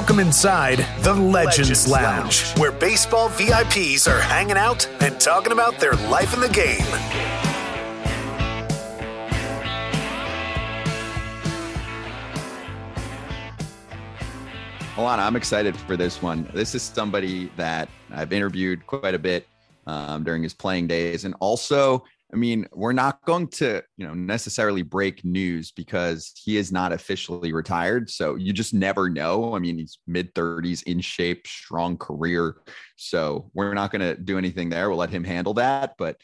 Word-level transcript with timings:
Welcome 0.00 0.20
inside 0.20 0.86
the 1.00 1.12
Legends, 1.12 1.86
Lounge, 1.86 2.56
where 2.56 2.72
baseball 2.72 3.28
VIPs 3.28 4.10
are 4.10 4.18
hanging 4.18 4.56
out 4.56 4.88
and 5.02 5.20
talking 5.20 5.52
about 5.52 5.78
their 5.78 5.92
life 5.92 6.32
in 6.32 6.40
the 6.40 6.48
game. 6.48 6.78
Alana, 14.96 15.18
I'm 15.18 15.36
excited 15.36 15.76
for 15.76 15.98
this 15.98 16.22
one. 16.22 16.48
This 16.54 16.74
is 16.74 16.82
somebody 16.82 17.52
that 17.58 17.90
I've 18.10 18.32
interviewed 18.32 18.86
quite 18.86 19.14
a 19.14 19.18
bit 19.18 19.46
um, 19.86 20.24
during 20.24 20.42
his 20.42 20.54
playing 20.54 20.86
days, 20.86 21.26
and 21.26 21.34
also 21.40 22.04
I 22.32 22.36
mean, 22.36 22.66
we're 22.72 22.92
not 22.92 23.24
going 23.24 23.48
to, 23.48 23.82
you 23.96 24.06
know, 24.06 24.14
necessarily 24.14 24.82
break 24.82 25.24
news 25.24 25.72
because 25.72 26.32
he 26.36 26.56
is 26.56 26.70
not 26.70 26.92
officially 26.92 27.52
retired. 27.52 28.08
So 28.08 28.36
you 28.36 28.52
just 28.52 28.72
never 28.72 29.08
know. 29.08 29.56
I 29.56 29.58
mean, 29.58 29.78
he's 29.78 29.98
mid 30.06 30.32
30s, 30.34 30.84
in 30.84 31.00
shape, 31.00 31.46
strong 31.46 31.96
career. 31.96 32.56
So 32.96 33.50
we're 33.54 33.74
not 33.74 33.90
going 33.90 34.02
to 34.02 34.16
do 34.16 34.38
anything 34.38 34.68
there. 34.68 34.88
We'll 34.88 34.98
let 34.98 35.10
him 35.10 35.24
handle 35.24 35.54
that. 35.54 35.94
But 35.98 36.20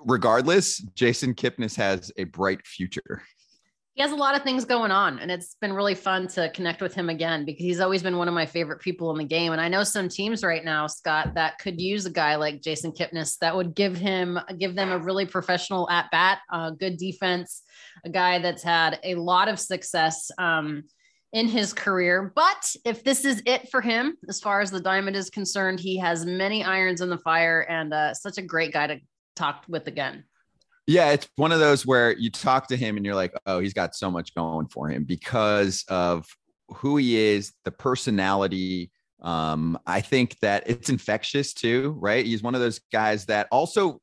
regardless, 0.00 0.78
Jason 0.94 1.34
Kipnis 1.34 1.76
has 1.76 2.10
a 2.16 2.24
bright 2.24 2.66
future 2.66 3.22
he 3.96 4.02
has 4.02 4.12
a 4.12 4.16
lot 4.16 4.36
of 4.36 4.42
things 4.42 4.66
going 4.66 4.90
on 4.90 5.18
and 5.18 5.30
it's 5.30 5.56
been 5.60 5.72
really 5.72 5.94
fun 5.94 6.28
to 6.28 6.50
connect 6.50 6.82
with 6.82 6.94
him 6.94 7.08
again 7.08 7.46
because 7.46 7.64
he's 7.64 7.80
always 7.80 8.02
been 8.02 8.18
one 8.18 8.28
of 8.28 8.34
my 8.34 8.44
favorite 8.44 8.78
people 8.80 9.10
in 9.10 9.16
the 9.16 9.24
game. 9.24 9.52
And 9.52 9.60
i 9.60 9.68
know 9.68 9.82
some 9.82 10.08
teams 10.08 10.44
right 10.44 10.64
now 10.64 10.86
scott 10.86 11.34
that 11.34 11.58
could 11.58 11.80
use 11.80 12.06
a 12.06 12.10
guy 12.10 12.36
like 12.36 12.62
jason 12.62 12.92
kipnis 12.92 13.38
that 13.38 13.56
would 13.56 13.74
give 13.74 13.96
him 13.96 14.38
give 14.58 14.74
them 14.74 14.92
a 14.92 14.98
really 14.98 15.26
professional 15.26 15.88
at 15.90 16.10
bat 16.10 16.38
uh, 16.52 16.70
good 16.70 16.98
defense 16.98 17.62
a 18.04 18.10
guy 18.10 18.38
that's 18.38 18.62
had 18.62 19.00
a 19.02 19.14
lot 19.14 19.48
of 19.48 19.58
success 19.58 20.30
um, 20.38 20.84
in 21.32 21.48
his 21.48 21.72
career. 21.72 22.32
But 22.34 22.74
if 22.84 23.02
this 23.02 23.24
is 23.24 23.42
it 23.46 23.70
for 23.70 23.80
him 23.80 24.16
as 24.28 24.40
far 24.40 24.60
as 24.60 24.70
the 24.70 24.80
diamond 24.80 25.16
is 25.16 25.30
concerned 25.30 25.80
he 25.80 25.98
has 25.98 26.26
many 26.26 26.64
irons 26.64 27.00
in 27.00 27.08
the 27.08 27.18
fire 27.18 27.60
and 27.60 27.92
uh, 27.92 28.14
such 28.14 28.38
a 28.38 28.42
great 28.42 28.72
guy 28.72 28.86
to 28.88 29.00
talk 29.34 29.64
with 29.68 29.86
again 29.86 30.24
yeah, 30.86 31.10
it's 31.10 31.28
one 31.36 31.50
of 31.50 31.58
those 31.58 31.84
where 31.84 32.16
you 32.16 32.30
talk 32.30 32.68
to 32.68 32.76
him 32.76 32.96
and 32.96 33.04
you're 33.04 33.14
like, 33.14 33.34
oh, 33.46 33.58
he's 33.58 33.74
got 33.74 33.94
so 33.94 34.10
much 34.10 34.34
going 34.34 34.68
for 34.68 34.88
him 34.88 35.04
because 35.04 35.84
of 35.88 36.26
who 36.68 36.96
he 36.96 37.16
is, 37.16 37.52
the 37.64 37.72
personality. 37.72 38.92
Um, 39.20 39.78
I 39.84 40.00
think 40.00 40.38
that 40.40 40.68
it's 40.68 40.88
infectious 40.88 41.54
too, 41.54 41.96
right? 41.98 42.24
He's 42.24 42.42
one 42.42 42.54
of 42.54 42.60
those 42.60 42.80
guys 42.92 43.26
that 43.26 43.48
also 43.50 44.00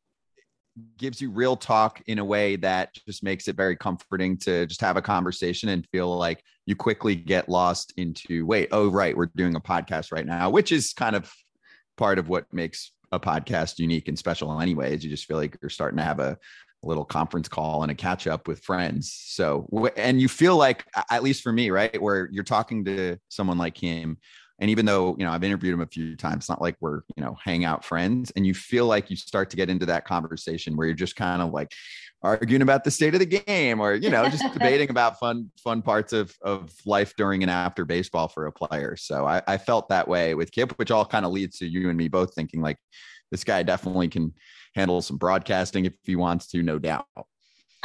gives 0.97 1.21
you 1.21 1.29
real 1.29 1.55
talk 1.55 2.01
in 2.07 2.19
a 2.19 2.25
way 2.25 2.55
that 2.57 2.93
just 3.07 3.23
makes 3.23 3.47
it 3.47 3.55
very 3.55 3.77
comforting 3.77 4.35
to 4.35 4.65
just 4.65 4.81
have 4.81 4.97
a 4.97 5.01
conversation 5.01 5.69
and 5.69 5.87
feel 5.91 6.17
like 6.17 6.43
you 6.65 6.75
quickly 6.75 7.15
get 7.15 7.47
lost 7.47 7.93
into 7.95 8.45
wait, 8.45 8.69
oh, 8.71 8.89
right, 8.89 9.15
we're 9.15 9.29
doing 9.35 9.55
a 9.55 9.61
podcast 9.61 10.11
right 10.11 10.25
now, 10.25 10.49
which 10.49 10.71
is 10.71 10.91
kind 10.91 11.15
of 11.15 11.31
part 11.95 12.17
of 12.19 12.27
what 12.27 12.51
makes 12.51 12.91
a 13.13 13.19
podcast 13.19 13.77
unique 13.77 14.07
and 14.07 14.17
special 14.17 14.59
anyways 14.59 15.03
you 15.03 15.09
just 15.09 15.25
feel 15.25 15.37
like 15.37 15.55
you're 15.61 15.69
starting 15.69 15.97
to 15.97 16.03
have 16.03 16.19
a 16.19 16.37
little 16.83 17.05
conference 17.05 17.47
call 17.47 17.83
and 17.83 17.91
a 17.91 17.95
catch 17.95 18.27
up 18.27 18.47
with 18.47 18.59
friends. 18.59 19.13
So, 19.25 19.67
and 19.95 20.21
you 20.21 20.27
feel 20.27 20.57
like, 20.57 20.85
at 21.09 21.23
least 21.23 21.41
for 21.41 21.51
me, 21.51 21.69
right, 21.69 22.01
where 22.01 22.29
you're 22.31 22.43
talking 22.43 22.85
to 22.85 23.17
someone 23.29 23.57
like 23.57 23.77
him. 23.77 24.17
And 24.59 24.69
even 24.69 24.85
though, 24.85 25.15
you 25.17 25.25
know, 25.25 25.31
I've 25.31 25.43
interviewed 25.43 25.73
him 25.73 25.81
a 25.81 25.87
few 25.87 26.15
times, 26.15 26.43
it's 26.43 26.49
not 26.49 26.61
like 26.61 26.75
we're, 26.79 27.01
you 27.15 27.23
know, 27.23 27.35
hang 27.43 27.65
out 27.65 27.83
friends. 27.83 28.31
And 28.35 28.45
you 28.45 28.53
feel 28.53 28.85
like 28.85 29.09
you 29.09 29.15
start 29.15 29.49
to 29.49 29.57
get 29.57 29.69
into 29.69 29.85
that 29.87 30.05
conversation 30.05 30.75
where 30.75 30.87
you're 30.87 30.95
just 30.95 31.15
kind 31.15 31.41
of 31.41 31.51
like 31.51 31.71
arguing 32.21 32.61
about 32.61 32.83
the 32.83 32.91
state 32.91 33.13
of 33.13 33.19
the 33.19 33.25
game 33.25 33.79
or, 33.81 33.95
you 33.95 34.09
know, 34.09 34.29
just 34.29 34.43
debating 34.53 34.89
about 34.89 35.19
fun, 35.19 35.51
fun 35.57 35.81
parts 35.81 36.13
of, 36.13 36.33
of 36.41 36.71
life 36.85 37.13
during 37.17 37.41
and 37.41 37.51
after 37.51 37.83
baseball 37.83 38.27
for 38.27 38.45
a 38.45 38.51
player. 38.51 38.95
So 38.95 39.25
I, 39.25 39.41
I 39.47 39.57
felt 39.57 39.89
that 39.89 40.07
way 40.07 40.35
with 40.35 40.51
Kip, 40.51 40.71
which 40.77 40.91
all 40.91 41.05
kind 41.05 41.25
of 41.25 41.31
leads 41.31 41.57
to 41.57 41.67
you 41.67 41.89
and 41.89 41.97
me 41.97 42.07
both 42.07 42.33
thinking 42.33 42.61
like, 42.61 42.77
this 43.31 43.43
guy 43.43 43.63
definitely 43.63 44.09
can 44.09 44.31
handle 44.75 45.01
some 45.01 45.17
broadcasting 45.17 45.85
if 45.85 45.93
he 46.03 46.15
wants 46.15 46.47
to, 46.47 46.63
no 46.63 46.79
doubt. 46.79 47.05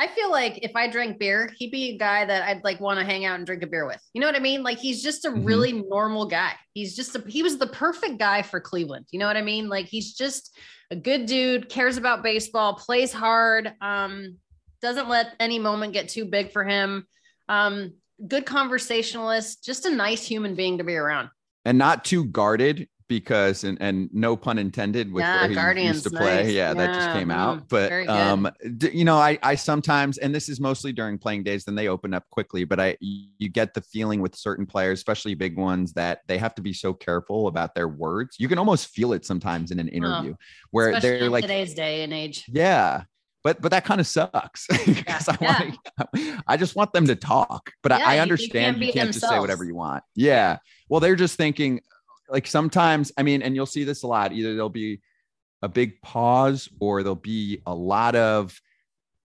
I 0.01 0.07
feel 0.07 0.31
like 0.31 0.61
if 0.63 0.77
I 0.77 0.89
drank 0.89 1.19
beer, 1.19 1.51
he'd 1.59 1.73
be 1.73 1.91
a 1.91 1.99
guy 1.99 2.25
that 2.25 2.45
I'd 2.45 2.63
like 2.63 2.81
want 2.81 3.01
to 3.01 3.05
hang 3.05 3.25
out 3.25 3.37
and 3.37 3.45
drink 3.45 3.65
a 3.65 3.67
beer 3.67 3.85
with. 3.85 4.01
You 4.15 4.21
know 4.21 4.29
what 4.29 4.37
I 4.37 4.41
mean? 4.41 4.63
Like 4.63 4.79
he's 4.79 5.03
just 5.03 5.25
a 5.25 5.29
mm-hmm. 5.29 5.45
really 5.45 5.73
normal 5.73 6.27
guy. 6.27 6.53
He's 6.73 6.95
just 6.95 7.17
a, 7.17 7.25
he 7.27 7.43
was 7.43 7.59
the 7.59 7.67
perfect 7.67 8.19
guy 8.19 8.43
for 8.43 8.61
Cleveland. 8.61 9.07
You 9.11 9.19
know 9.19 9.27
what 9.27 9.37
I 9.37 9.43
mean? 9.43 9.69
Like 9.69 9.87
he's 9.87 10.15
just 10.15 10.57
a 10.93 10.97
good 10.97 11.27
dude, 11.27 11.69
cares 11.69 11.97
about 11.97 12.23
baseball, 12.23 12.75
plays 12.75 13.13
hard, 13.13 13.75
um, 13.81 14.37
doesn't 14.81 15.09
let 15.09 15.35
any 15.41 15.59
moment 15.59 15.93
get 15.93 16.09
too 16.09 16.25
big 16.25 16.53
for 16.53 16.65
him. 16.65 17.05
Um, 17.49 17.95
good 18.27 18.47
conversationalist, 18.47 19.65
just 19.65 19.85
a 19.85 19.91
nice 19.91 20.25
human 20.25 20.55
being 20.55 20.79
to 20.79 20.85
be 20.85 20.95
around. 20.95 21.31
And 21.65 21.77
not 21.77 22.05
too 22.05 22.25
guarded 22.25 22.89
because 23.09 23.65
and, 23.65 23.79
and 23.81 24.09
no 24.13 24.37
pun 24.37 24.59
intended 24.59 25.13
with 25.13 25.23
yeah, 25.23 25.41
where 25.41 25.49
he 25.49 25.55
Guardians, 25.55 25.97
used 25.97 26.05
to 26.05 26.11
play. 26.11 26.45
Nice. 26.45 26.53
Yeah, 26.53 26.69
yeah, 26.69 26.75
that 26.75 26.95
just 26.95 27.11
came 27.13 27.29
mm, 27.29 27.35
out. 27.35 27.69
But 27.69 28.09
um, 28.09 28.51
you 28.81 29.05
know, 29.05 29.17
I 29.17 29.39
I 29.43 29.55
sometimes 29.55 30.19
and 30.19 30.35
this 30.35 30.49
is 30.49 30.61
mostly 30.61 30.93
during 30.93 31.19
playing 31.19 31.43
days, 31.43 31.65
then 31.65 31.75
they 31.75 31.89
open 31.89 32.15
up 32.15 32.25
quickly. 32.31 32.65
But 32.65 32.79
I 32.79 32.97
you 33.01 33.49
get 33.49 33.75
the 33.75 33.81
feeling 33.81 34.21
with 34.21 34.37
certain 34.37 34.67
players, 34.67 34.99
especially 34.99 35.35
big 35.35 35.57
ones, 35.57 35.93
that 35.95 36.21
they 36.29 36.39
have 36.39 36.55
to 36.57 36.63
be 36.63 36.73
so 36.73 36.93
careful 36.93 37.49
about 37.49 37.75
their 37.75 37.89
words. 37.89 38.37
You 38.39 38.49
can 38.49 38.59
almost 38.59 38.89
feel 38.89 39.13
it 39.13 39.25
sometimes 39.25 39.71
in 39.71 39.81
an 39.81 39.89
interview 39.89 40.35
oh, 40.35 40.45
where 40.71 41.01
they're 41.01 41.31
like 41.31 41.43
today's 41.43 41.75
day 41.75 42.03
and 42.03 42.13
age. 42.13 42.45
Yeah. 42.49 43.05
But 43.45 43.63
but 43.63 43.71
that 43.71 43.85
kind 43.85 44.01
of 44.01 44.07
sucks 44.07 44.67
because 44.67 45.29
yeah, 45.29 45.37
I 45.41 45.45
want 45.45 46.43
I 46.47 46.57
just 46.57 46.75
want 46.77 46.93
them 46.93 47.07
to 47.07 47.15
talk. 47.15 47.73
But 47.83 47.93
I, 47.93 48.17
I 48.17 48.19
understand 48.19 48.81
you, 48.81 48.89
you 48.89 48.93
can't 48.93 49.13
just 49.13 49.27
say 49.27 49.39
whatever 49.39 49.65
you 49.65 49.75
want. 49.75 50.03
Yeah. 50.15 50.59
Well, 50.89 51.01
they're 51.01 51.17
just 51.17 51.37
thinking, 51.37 51.81
like 52.29 52.47
sometimes, 52.47 53.13
I 53.17 53.23
mean, 53.23 53.43
and 53.43 53.55
you'll 53.55 53.67
see 53.67 53.85
this 53.85 54.03
a 54.03 54.07
lot. 54.07 54.33
Either 54.33 54.55
there'll 54.55 54.69
be 54.69 55.01
a 55.63 55.69
big 55.69 56.01
pause 56.03 56.69
or 56.81 57.03
there'll 57.03 57.17
be 57.17 57.61
a 57.67 57.75
lot 57.75 58.15
of 58.15 58.61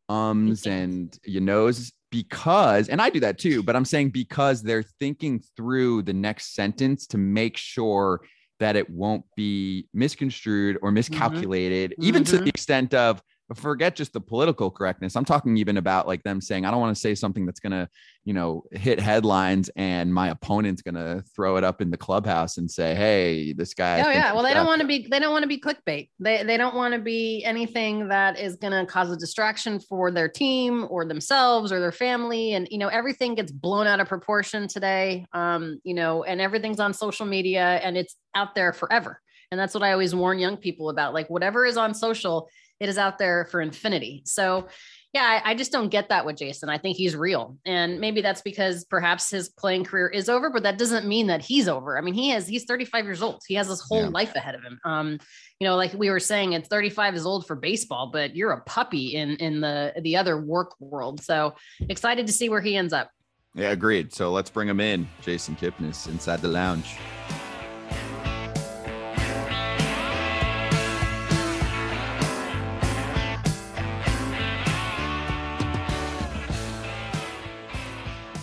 ums 0.08 0.66
and 0.66 1.18
you 1.24 1.40
knows 1.40 1.92
because, 2.10 2.88
and 2.88 3.00
I 3.02 3.10
do 3.10 3.20
that 3.20 3.38
too, 3.38 3.62
but 3.62 3.76
I'm 3.76 3.84
saying 3.84 4.10
because 4.10 4.62
they're 4.62 4.82
thinking 4.82 5.42
through 5.56 6.02
the 6.02 6.12
next 6.12 6.54
sentence 6.54 7.06
to 7.08 7.18
make 7.18 7.56
sure 7.56 8.20
that 8.58 8.76
it 8.76 8.88
won't 8.88 9.24
be 9.36 9.88
misconstrued 9.92 10.78
or 10.80 10.88
mm-hmm. 10.88 10.94
miscalculated, 10.94 11.90
mm-hmm. 11.92 12.04
even 12.04 12.22
mm-hmm. 12.22 12.36
to 12.38 12.42
the 12.42 12.48
extent 12.48 12.94
of, 12.94 13.22
forget 13.54 13.94
just 13.94 14.12
the 14.12 14.20
political 14.20 14.70
correctness. 14.70 15.14
I'm 15.14 15.24
talking 15.24 15.56
even 15.56 15.76
about 15.76 16.06
like 16.06 16.22
them 16.24 16.40
saying, 16.40 16.64
I 16.64 16.70
don't 16.70 16.80
want 16.80 16.96
to 16.96 17.00
say 17.00 17.14
something 17.14 17.46
that's 17.46 17.60
going 17.60 17.72
to, 17.72 17.88
you 18.24 18.34
know, 18.34 18.64
hit 18.72 18.98
headlines 18.98 19.70
and 19.76 20.12
my 20.12 20.30
opponent's 20.30 20.82
going 20.82 20.96
to 20.96 21.22
throw 21.34 21.56
it 21.56 21.62
up 21.62 21.80
in 21.80 21.90
the 21.90 21.96
clubhouse 21.96 22.56
and 22.56 22.68
say, 22.68 22.94
Hey, 22.94 23.52
this 23.52 23.72
guy. 23.72 24.00
Oh 24.00 24.10
yeah. 24.10 24.32
Well, 24.32 24.42
they 24.42 24.52
don't 24.52 24.66
want 24.66 24.80
to 24.80 24.86
be, 24.86 25.06
they 25.08 25.20
don't 25.20 25.32
want 25.32 25.44
to 25.44 25.48
be 25.48 25.60
clickbait. 25.60 26.10
They, 26.18 26.42
they 26.42 26.56
don't 26.56 26.74
want 26.74 26.94
to 26.94 27.00
be 27.00 27.44
anything 27.44 28.08
that 28.08 28.38
is 28.38 28.56
going 28.56 28.72
to 28.72 28.90
cause 28.90 29.10
a 29.10 29.16
distraction 29.16 29.78
for 29.78 30.10
their 30.10 30.28
team 30.28 30.86
or 30.90 31.04
themselves 31.04 31.70
or 31.70 31.78
their 31.78 31.92
family. 31.92 32.54
And, 32.54 32.66
you 32.70 32.78
know, 32.78 32.88
everything 32.88 33.36
gets 33.36 33.52
blown 33.52 33.86
out 33.86 34.00
of 34.00 34.08
proportion 34.08 34.66
today. 34.66 35.24
Um, 35.32 35.80
you 35.84 35.94
know, 35.94 36.24
and 36.24 36.40
everything's 36.40 36.80
on 36.80 36.92
social 36.92 37.26
media 37.26 37.80
and 37.82 37.96
it's 37.96 38.16
out 38.34 38.56
there 38.56 38.72
forever. 38.72 39.20
And 39.50 39.60
that's 39.60 39.74
what 39.74 39.82
I 39.82 39.92
always 39.92 40.14
warn 40.14 40.38
young 40.38 40.56
people 40.56 40.90
about. 40.90 41.14
Like 41.14 41.30
whatever 41.30 41.64
is 41.64 41.76
on 41.76 41.94
social, 41.94 42.48
it 42.80 42.88
is 42.88 42.98
out 42.98 43.18
there 43.18 43.44
for 43.46 43.60
infinity. 43.60 44.22
So 44.24 44.68
yeah, 45.16 45.40
I, 45.42 45.52
I, 45.52 45.54
just 45.54 45.72
don't 45.72 45.88
get 45.88 46.10
that 46.10 46.26
with 46.26 46.36
Jason. 46.36 46.68
I 46.68 46.76
think 46.76 46.98
he's 46.98 47.16
real. 47.16 47.56
And 47.64 48.00
maybe 48.00 48.20
that's 48.20 48.42
because 48.42 48.84
perhaps 48.84 49.30
his 49.30 49.48
playing 49.48 49.84
career 49.84 50.08
is 50.08 50.28
over, 50.28 50.50
but 50.50 50.62
that 50.64 50.76
doesn't 50.76 51.06
mean 51.06 51.28
that 51.28 51.40
he's 51.40 51.68
over. 51.68 51.96
I 51.96 52.02
mean, 52.02 52.12
he 52.12 52.32
is, 52.32 52.46
he's 52.46 52.64
35 52.64 53.06
years 53.06 53.22
old. 53.22 53.40
He 53.46 53.54
has 53.54 53.68
his 53.68 53.80
whole 53.80 54.02
yeah. 54.02 54.08
life 54.08 54.34
ahead 54.34 54.54
of 54.54 54.62
him. 54.62 54.78
Um, 54.84 55.18
you 55.58 55.66
know, 55.66 55.74
like 55.74 55.94
we 55.94 56.10
were 56.10 56.20
saying, 56.20 56.52
it's 56.52 56.68
35 56.68 57.14
is 57.14 57.24
old 57.24 57.46
for 57.46 57.56
baseball, 57.56 58.10
but 58.12 58.36
you're 58.36 58.52
a 58.52 58.60
puppy 58.64 59.14
in, 59.14 59.36
in 59.36 59.62
the, 59.62 59.94
the 60.02 60.18
other 60.18 60.38
work 60.38 60.74
world. 60.80 61.22
So 61.22 61.54
excited 61.88 62.26
to 62.26 62.32
see 62.32 62.50
where 62.50 62.60
he 62.60 62.76
ends 62.76 62.92
up. 62.92 63.10
Yeah, 63.54 63.70
agreed. 63.70 64.12
So 64.12 64.30
let's 64.32 64.50
bring 64.50 64.68
him 64.68 64.80
in. 64.80 65.08
Jason 65.22 65.56
Kipnis 65.56 66.08
inside 66.08 66.42
the 66.42 66.48
lounge. 66.48 66.94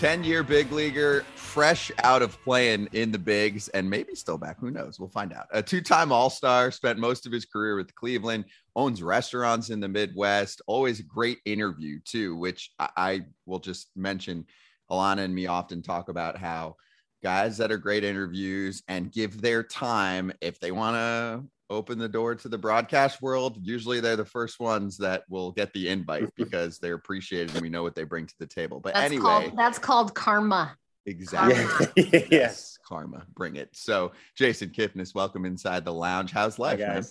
10 0.04 0.26
year 0.26 0.44
big 0.44 0.70
leaguer, 0.74 1.24
fresh 1.36 1.90
out 2.04 2.22
of 2.22 2.38
playing 2.44 2.90
in 2.92 3.10
the 3.10 3.18
bigs 3.18 3.70
and 3.70 3.90
maybe 3.90 4.14
still 4.16 4.38
back. 4.38 4.60
Who 4.60 4.70
knows? 4.70 5.00
We'll 5.00 5.08
find 5.08 5.32
out. 5.32 5.48
A 5.54 5.64
two 5.64 5.80
time 5.80 6.12
All 6.12 6.30
Star, 6.30 6.72
spent 6.72 7.00
most 7.00 7.26
of 7.26 7.32
his 7.32 7.46
career 7.46 7.78
with 7.78 7.96
Cleveland, 7.96 8.44
owns 8.76 9.02
restaurants 9.02 9.70
in 9.70 9.80
the 9.80 9.88
Midwest. 9.88 10.62
Always 10.68 11.00
a 11.00 11.04
great 11.04 11.40
interview, 11.46 12.02
too, 12.04 12.36
which 12.36 12.72
I, 12.80 12.90
I 12.98 13.22
will 13.46 13.60
just 13.60 13.92
mention. 13.96 14.46
Alana 14.92 15.20
and 15.20 15.34
me 15.34 15.48
often 15.48 15.82
talk 15.82 16.10
about 16.10 16.38
how 16.38 16.76
guys 17.24 17.58
that 17.58 17.72
are 17.72 17.78
great 17.78 18.04
interviews 18.04 18.84
and 18.88 19.12
give 19.12 19.42
their 19.42 19.64
time 19.64 20.31
if 20.42 20.60
they 20.60 20.72
want 20.72 20.96
to 20.96 21.44
open 21.70 21.98
the 21.98 22.10
door 22.10 22.36
to 22.36 22.50
the 22.50 22.58
broadcast 22.58 23.22
world, 23.22 23.58
usually 23.62 24.00
they're 24.00 24.18
the 24.18 24.25
first 24.25 24.60
ones 24.60 24.98
that 24.98 25.24
will 25.30 25.52
get 25.52 25.74
the 25.74 25.88
invite 25.88 26.30
because 26.36 26.78
they're 26.78 26.96
appreciated 26.96 27.54
and 27.54 27.62
we 27.62 27.70
know 27.70 27.81
what 27.81 27.96
they 27.96 28.04
bring 28.04 28.28
to 28.28 28.36
the 28.40 28.46
table. 28.46 28.80
But 28.80 28.94
that's 28.94 29.06
anyway, 29.06 29.24
called, 29.24 29.58
that's 29.58 29.80
called 29.80 30.14
karma. 30.14 30.78
Exactly. 31.06 31.92
Yeah. 31.96 32.20
yes. 32.31 32.78
Karma. 32.86 33.25
Bring 33.34 33.56
it. 33.56 33.70
So, 33.74 34.12
Jason 34.36 34.70
Kipnis, 34.70 35.16
welcome 35.16 35.46
inside 35.46 35.84
the 35.86 35.94
lounge. 35.94 36.31
How's 36.31 36.60
life, 36.60 36.80
Hi, 36.80 36.86
man? 36.86 37.06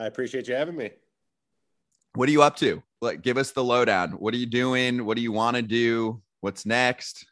I 0.00 0.06
appreciate 0.06 0.48
you 0.48 0.54
having 0.54 0.76
me. 0.76 0.90
What 2.14 2.28
are 2.28 2.32
you 2.32 2.42
up 2.42 2.56
to? 2.56 2.82
Like, 3.00 3.22
give 3.22 3.38
us 3.38 3.52
the 3.52 3.64
lowdown. 3.64 4.12
What 4.12 4.34
are 4.34 4.38
you 4.38 4.46
doing? 4.46 5.04
What 5.06 5.16
do 5.16 5.22
you 5.22 5.32
want 5.32 5.56
to 5.56 5.62
do? 5.62 6.20
What's 6.40 6.66
next? 6.66 7.26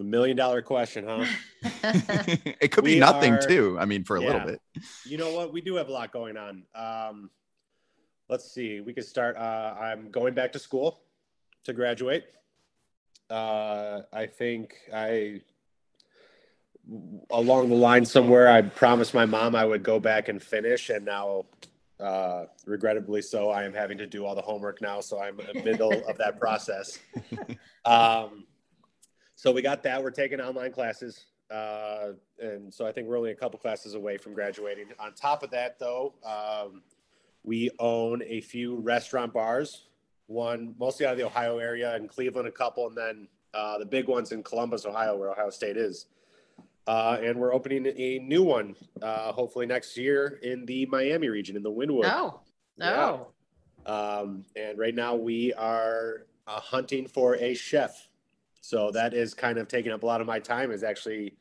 A 0.00 0.02
million 0.02 0.36
dollar 0.36 0.60
question, 0.60 1.04
huh? 1.06 1.24
it 2.60 2.72
could 2.72 2.84
be 2.84 2.98
nothing 2.98 3.34
are- 3.34 3.46
too. 3.46 3.76
I 3.78 3.84
mean, 3.84 4.02
for 4.02 4.16
a 4.16 4.20
little 4.20 4.40
bit. 4.40 4.60
you 5.04 5.16
know 5.16 5.32
what? 5.32 5.52
We 5.52 5.60
do 5.60 5.76
have 5.76 5.88
a 5.88 5.92
lot 5.92 6.12
going 6.12 6.36
on. 6.36 6.64
Um, 6.74 7.30
let's 8.28 8.50
see. 8.50 8.80
We 8.80 8.92
could 8.92 9.04
start. 9.04 9.36
Uh, 9.36 9.74
I'm 9.78 10.10
going 10.10 10.34
back 10.34 10.52
to 10.52 10.58
school 10.58 11.00
to 11.64 11.72
graduate. 11.72 12.24
Uh, 13.30 14.00
I 14.12 14.26
think 14.26 14.74
I, 14.92 15.42
along 17.30 17.68
the 17.68 17.76
line 17.76 18.04
somewhere, 18.04 18.48
I 18.48 18.62
promised 18.62 19.14
my 19.14 19.26
mom 19.26 19.54
I 19.54 19.64
would 19.64 19.84
go 19.84 20.00
back 20.00 20.28
and 20.28 20.42
finish, 20.42 20.90
and 20.90 21.04
now, 21.04 21.44
uh, 22.00 22.46
regrettably 22.66 23.22
so, 23.22 23.50
I 23.50 23.62
am 23.62 23.72
having 23.72 23.98
to 23.98 24.06
do 24.06 24.26
all 24.26 24.34
the 24.34 24.42
homework 24.42 24.82
now. 24.82 25.00
So 25.00 25.20
I'm 25.20 25.38
in 25.38 25.46
the 25.56 25.62
middle 25.62 25.92
of 26.08 26.18
that 26.18 26.40
process. 26.40 26.98
Um, 27.86 28.46
so 29.36 29.52
we 29.52 29.62
got 29.62 29.82
that. 29.82 30.02
We're 30.02 30.10
taking 30.10 30.40
online 30.40 30.72
classes. 30.72 31.26
Uh, 31.50 32.12
and 32.38 32.72
so 32.72 32.86
I 32.86 32.92
think 32.92 33.06
we're 33.06 33.18
only 33.18 33.30
a 33.30 33.36
couple 33.36 33.58
classes 33.58 33.94
away 33.94 34.16
from 34.16 34.34
graduating. 34.34 34.86
On 34.98 35.12
top 35.14 35.42
of 35.42 35.50
that, 35.50 35.78
though, 35.78 36.14
um, 36.24 36.82
we 37.42 37.70
own 37.78 38.22
a 38.26 38.40
few 38.40 38.76
restaurant 38.76 39.32
bars, 39.32 39.86
one 40.26 40.74
mostly 40.78 41.06
out 41.06 41.12
of 41.12 41.18
the 41.18 41.26
Ohio 41.26 41.58
area, 41.58 41.94
in 41.96 42.08
Cleveland, 42.08 42.48
a 42.48 42.50
couple, 42.50 42.86
and 42.88 42.96
then 42.96 43.28
uh, 43.52 43.78
the 43.78 43.84
big 43.84 44.08
ones 44.08 44.32
in 44.32 44.42
Columbus, 44.42 44.86
Ohio, 44.86 45.16
where 45.16 45.30
Ohio 45.30 45.50
State 45.50 45.76
is. 45.76 46.06
Uh, 46.86 47.18
and 47.22 47.38
we're 47.38 47.54
opening 47.54 47.86
a 47.86 48.18
new 48.18 48.42
one, 48.42 48.74
uh, 49.02 49.32
hopefully 49.32 49.66
next 49.66 49.96
year 49.96 50.38
in 50.42 50.66
the 50.66 50.86
Miami 50.86 51.28
region, 51.28 51.56
in 51.56 51.62
the 51.62 51.70
Wynwood. 51.70 52.02
no, 52.78 53.28
no. 53.86 53.92
Um, 53.92 54.44
and 54.56 54.78
right 54.78 54.94
now 54.94 55.14
we 55.14 55.52
are 55.54 56.26
uh, 56.46 56.60
hunting 56.60 57.06
for 57.06 57.36
a 57.36 57.54
chef. 57.54 58.08
So 58.64 58.90
that 58.92 59.12
is 59.12 59.34
kind 59.34 59.58
of 59.58 59.68
taking 59.68 59.92
up 59.92 60.04
a 60.04 60.06
lot 60.06 60.22
of 60.22 60.26
my 60.26 60.38
time 60.38 60.70
is 60.70 60.82
actually 60.82 61.34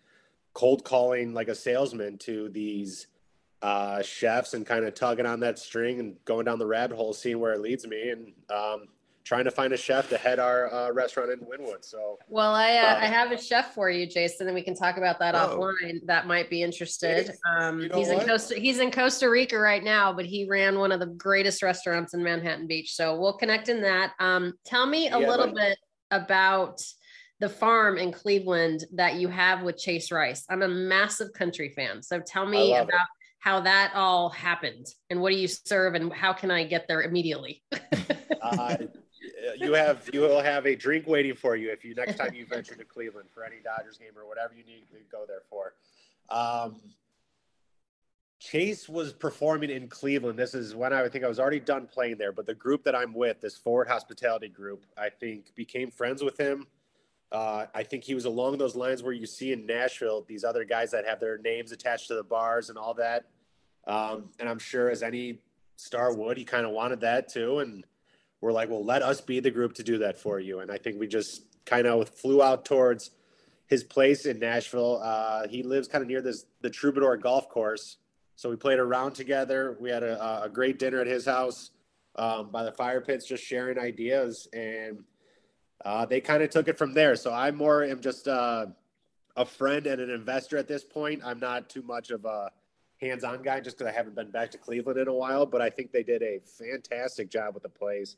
cold 0.53 0.83
calling 0.83 1.33
like 1.33 1.47
a 1.47 1.55
salesman 1.55 2.17
to 2.17 2.49
these 2.49 3.07
uh, 3.61 4.01
chefs 4.01 4.53
and 4.55 4.65
kind 4.65 4.83
of 4.83 4.93
tugging 4.93 5.25
on 5.25 5.39
that 5.39 5.57
string 5.57 6.01
and 6.01 6.17
going 6.25 6.43
down 6.43 6.59
the 6.59 6.65
rabbit 6.65 6.97
hole, 6.97 7.13
seeing 7.13 7.39
where 7.39 7.53
it 7.53 7.61
leads 7.61 7.87
me 7.87 8.09
and 8.09 8.33
um, 8.53 8.87
trying 9.23 9.45
to 9.45 9.51
find 9.51 9.71
a 9.71 9.77
chef 9.77 10.09
to 10.09 10.17
head 10.17 10.37
our 10.37 10.71
uh, 10.73 10.91
restaurant 10.91 11.31
in 11.31 11.39
Wynwood. 11.39 11.85
So 11.85 12.19
Well, 12.27 12.53
I 12.53 12.75
uh, 12.75 12.87
Uh, 12.95 12.99
I 13.03 13.05
have 13.05 13.31
a 13.31 13.41
chef 13.41 13.73
for 13.73 13.89
you, 13.89 14.05
Jason, 14.05 14.47
and 14.47 14.53
we 14.53 14.61
can 14.61 14.75
talk 14.75 14.97
about 14.97 15.17
that 15.19 15.33
Oh. 15.33 15.57
offline. 15.57 16.05
That 16.05 16.27
might 16.27 16.49
be 16.49 16.61
interested. 16.61 17.31
Um, 17.57 17.79
You 17.79 17.87
know 17.87 17.99
he's 17.99 18.09
in? 18.09 18.19
Costa 18.19 18.55
he's 18.59 18.79
in 18.79 18.91
Costa 18.91 19.29
Rica 19.29 19.57
right 19.57 19.81
now, 19.81 20.11
but 20.11 20.25
he 20.25 20.45
ran 20.45 20.77
one 20.77 20.91
of 20.91 20.99
the 20.99 21.05
greatest 21.05 21.63
restaurants 21.63 22.13
in 22.13 22.21
Manhattan 22.21 22.67
Beach. 22.67 22.93
So 22.97 23.17
we'll 23.17 23.37
connect 23.37 23.69
in 23.69 23.81
that. 23.83 24.11
Um, 24.19 24.55
tell 24.65 24.85
me 24.85 25.07
a 25.07 25.11
Yeah, 25.17 25.29
little 25.29 25.47
but- 25.47 25.55
bit 25.55 25.77
about 26.11 26.83
the 27.43 27.49
farm 27.49 27.97
in 27.97 28.09
Cleveland 28.09 28.85
that 28.93 29.15
you 29.15 29.27
have 29.27 29.63
with 29.63 29.77
Chase 29.77 30.13
Rice. 30.13 30.45
I'm 30.49 30.61
a 30.61 30.67
massive 30.69 31.33
country 31.33 31.67
fan, 31.75 32.01
so 32.01 32.21
tell 32.21 32.45
me 32.45 32.73
about 32.73 33.07
how 33.39 33.59
that 33.59 33.91
all 33.93 34.29
happened 34.29 34.87
and 35.09 35.19
what 35.19 35.31
do 35.31 35.35
you 35.35 35.49
serve 35.49 35.93
and 35.95 36.13
how 36.13 36.31
can 36.31 36.49
I 36.49 36.63
get 36.63 36.87
there 36.87 37.01
immediately? 37.01 37.61
uh, 38.41 38.77
you 39.57 39.73
have 39.73 40.09
you 40.13 40.21
will 40.21 40.41
have 40.41 40.65
a 40.65 40.73
drink 40.73 41.05
waiting 41.05 41.35
for 41.35 41.57
you 41.57 41.69
if 41.69 41.83
you 41.83 41.93
next 41.95 42.15
time 42.15 42.33
you 42.33 42.45
venture 42.45 42.75
to 42.75 42.85
Cleveland 42.85 43.27
for 43.33 43.43
any 43.43 43.57
Dodgers 43.61 43.97
game 43.97 44.17
or 44.17 44.25
whatever 44.25 44.53
you 44.53 44.63
need 44.63 44.85
to 44.91 44.99
go 45.11 45.25
there 45.27 45.41
for. 45.49 45.73
Um, 46.29 46.79
Chase 48.39 48.87
was 48.87 49.11
performing 49.11 49.69
in 49.69 49.89
Cleveland. 49.89 50.39
This 50.39 50.53
is 50.53 50.75
when 50.75 50.93
I 50.93 51.09
think 51.09 51.25
I 51.25 51.27
was 51.27 51.41
already 51.41 51.59
done 51.59 51.87
playing 51.87 52.19
there, 52.19 52.31
but 52.31 52.45
the 52.45 52.55
group 52.55 52.85
that 52.85 52.95
I'm 52.95 53.13
with, 53.13 53.41
this 53.41 53.57
Forward 53.57 53.89
Hospitality 53.89 54.47
group, 54.47 54.85
I 54.97 55.09
think 55.09 55.53
became 55.55 55.91
friends 55.91 56.23
with 56.23 56.37
him. 56.37 56.67
Uh, 57.33 57.65
I 57.74 57.83
think 57.83 58.03
he 58.03 58.13
was 58.13 58.25
along 58.25 58.59
those 58.59 58.75
lines 58.75 59.01
where 59.01 59.12
you 59.12 59.25
see 59.25 59.51
in 59.51 59.65
Nashville 59.65 60.24
these 60.27 60.44
other 60.44 60.63
guys 60.63 60.91
that 60.91 61.06
have 61.06 61.19
their 61.19 61.39
names 61.39 61.71
attached 61.71 62.07
to 62.09 62.15
the 62.15 62.24
bars 62.24 62.69
and 62.69 62.77
all 62.77 62.94
that. 62.94 63.25
Um, 63.88 64.30
and 64.39 64.47
I'm 64.47 64.59
sure 64.59 64.89
as 64.91 65.01
any 65.01 65.39
star 65.75 66.13
would, 66.13 66.38
he 66.38 66.45
kind 66.45 66.65
of 66.65 66.71
wanted 66.71 67.01
that 67.01 67.30
too. 67.30 67.59
And 67.59 67.83
we're 68.39 68.51
like, 68.51 68.69
well, 68.69 68.85
let 68.85 69.01
us 69.01 69.19
be 69.19 69.39
the 69.39 69.50
group 69.50 69.74
to 69.75 69.83
do 69.83 69.97
that 70.00 70.18
for 70.18 70.39
you. 70.39 70.59
And 70.59 70.71
I 70.71 70.77
think 70.77 71.00
we 71.00 71.07
just 71.07 71.44
kind 71.65 71.88
of 71.88 72.07
flew 72.07 72.44
out 72.44 72.65
towards 72.65 73.09
his 73.68 73.83
place 73.83 74.25
in 74.25 74.39
Nashville. 74.39 75.01
Uh, 75.03 75.47
he 75.47 75.63
lives 75.63 75.88
kind 75.88 76.01
of 76.01 76.07
near 76.07 76.21
this 76.21 76.45
the 76.62 76.69
Troubadour 76.69 77.18
Golf 77.18 77.50
Course, 77.50 77.97
so 78.36 78.50
we 78.50 78.56
played 78.56 78.79
around 78.79 79.13
together. 79.13 79.77
We 79.79 79.89
had 79.89 80.03
a, 80.03 80.44
a 80.44 80.50
great 80.50 80.77
dinner 80.77 81.00
at 81.00 81.07
his 81.07 81.25
house 81.25 81.71
um, 82.15 82.51
by 82.51 82.63
the 82.63 82.71
fire 82.71 83.01
pits, 83.01 83.25
just 83.25 83.44
sharing 83.44 83.79
ideas, 83.79 84.47
and 84.53 85.03
uh, 85.85 86.06
they 86.06 86.21
kind 86.21 86.44
of 86.44 86.50
took 86.50 86.68
it 86.68 86.77
from 86.77 86.94
there. 86.94 87.15
So 87.15 87.33
I 87.33 87.51
more 87.51 87.83
am 87.83 88.01
just 88.01 88.27
uh, 88.27 88.68
a 89.35 89.45
friend 89.45 89.85
and 89.88 90.01
an 90.01 90.09
investor 90.09 90.57
at 90.57 90.68
this 90.68 90.83
point. 90.83 91.21
I'm 91.25 91.39
not 91.39 91.69
too 91.69 91.81
much 91.81 92.09
of 92.12 92.25
a 92.25 92.51
hands-on 93.01 93.41
guy 93.44 93.59
just 93.59 93.77
because 93.77 93.91
I 93.91 93.95
haven't 93.95 94.15
been 94.15 94.31
back 94.31 94.51
to 94.51 94.57
Cleveland 94.57 94.97
in 95.00 95.07
a 95.07 95.13
while, 95.13 95.45
but 95.45 95.62
I 95.62 95.69
think 95.69 95.91
they 95.91 96.03
did 96.03 96.21
a 96.21 96.39
fantastic 96.45 97.30
job 97.30 97.53
with 97.53 97.63
the 97.63 97.69
place. 97.69 98.15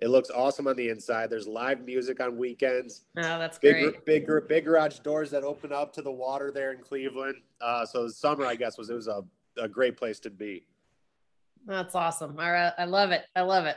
It 0.00 0.10
looks 0.10 0.30
awesome 0.30 0.68
on 0.68 0.76
the 0.76 0.90
inside. 0.90 1.28
There's 1.28 1.48
live 1.48 1.84
music 1.84 2.20
on 2.20 2.36
weekends. 2.38 3.06
oh, 3.16 3.20
that's 3.22 3.58
Big, 3.58 3.72
great. 3.74 4.04
big, 4.04 4.26
big, 4.28 4.48
big 4.48 4.64
garage 4.64 5.00
doors 5.00 5.28
that 5.32 5.42
open 5.42 5.72
up 5.72 5.92
to 5.94 6.02
the 6.02 6.12
water 6.12 6.52
there 6.52 6.70
in 6.72 6.78
Cleveland. 6.78 7.34
Uh, 7.60 7.84
so 7.84 8.04
the 8.04 8.12
summer, 8.12 8.46
I 8.46 8.54
guess, 8.54 8.78
was 8.78 8.90
it 8.90 8.94
was 8.94 9.08
a, 9.08 9.24
a 9.60 9.66
great 9.66 9.96
place 9.96 10.20
to 10.20 10.30
be. 10.30 10.62
That's 11.66 11.96
awesome. 11.96 12.38
All 12.38 12.52
right. 12.52 12.72
I 12.78 12.84
love 12.84 13.10
it. 13.10 13.24
I 13.34 13.40
love 13.40 13.66
it. 13.66 13.76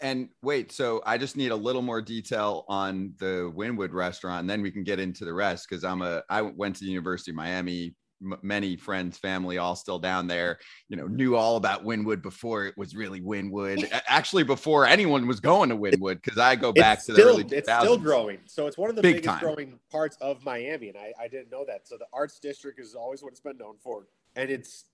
And 0.00 0.28
wait, 0.42 0.70
so 0.72 1.02
I 1.04 1.18
just 1.18 1.36
need 1.36 1.50
a 1.50 1.56
little 1.56 1.82
more 1.82 2.00
detail 2.00 2.64
on 2.68 3.14
the 3.18 3.52
Wynwood 3.56 3.92
restaurant, 3.92 4.40
and 4.40 4.50
then 4.50 4.62
we 4.62 4.70
can 4.70 4.84
get 4.84 5.00
into 5.00 5.24
the 5.24 5.32
rest. 5.34 5.66
Because 5.68 5.84
I'm 5.84 6.02
a, 6.02 6.22
I 6.30 6.42
went 6.42 6.76
to 6.76 6.84
the 6.84 6.90
University 6.90 7.30
of 7.32 7.36
Miami. 7.36 7.94
M- 8.20 8.36
many 8.42 8.76
friends, 8.76 9.16
family, 9.16 9.58
all 9.58 9.76
still 9.76 10.00
down 10.00 10.26
there. 10.26 10.58
You 10.88 10.96
know, 10.96 11.06
knew 11.06 11.36
all 11.36 11.56
about 11.56 11.84
Wynwood 11.84 12.20
before 12.20 12.66
it 12.66 12.76
was 12.76 12.96
really 12.96 13.20
Wynwood. 13.20 13.88
Actually, 14.08 14.42
before 14.42 14.86
anyone 14.86 15.28
was 15.28 15.38
going 15.38 15.68
to 15.68 15.76
Winwood, 15.76 16.20
because 16.20 16.36
I 16.36 16.56
go 16.56 16.72
back 16.72 16.98
it's 16.98 17.06
to 17.06 17.12
still, 17.12 17.26
the 17.26 17.32
early 17.32 17.44
2000s. 17.44 17.52
it's 17.52 17.70
still 17.70 17.96
growing. 17.96 18.38
So 18.46 18.66
it's 18.66 18.76
one 18.76 18.90
of 18.90 18.96
the 18.96 19.02
Big 19.02 19.16
biggest 19.16 19.38
time. 19.38 19.40
growing 19.40 19.78
parts 19.90 20.16
of 20.20 20.44
Miami, 20.44 20.88
and 20.88 20.98
I, 20.98 21.12
I 21.20 21.28
didn't 21.28 21.52
know 21.52 21.64
that. 21.66 21.86
So 21.86 21.96
the 21.96 22.06
arts 22.12 22.40
district 22.40 22.80
is 22.80 22.96
always 22.96 23.22
what 23.22 23.30
it's 23.30 23.40
been 23.40 23.56
known 23.56 23.76
for, 23.80 24.08
and 24.34 24.50
it's 24.50 24.86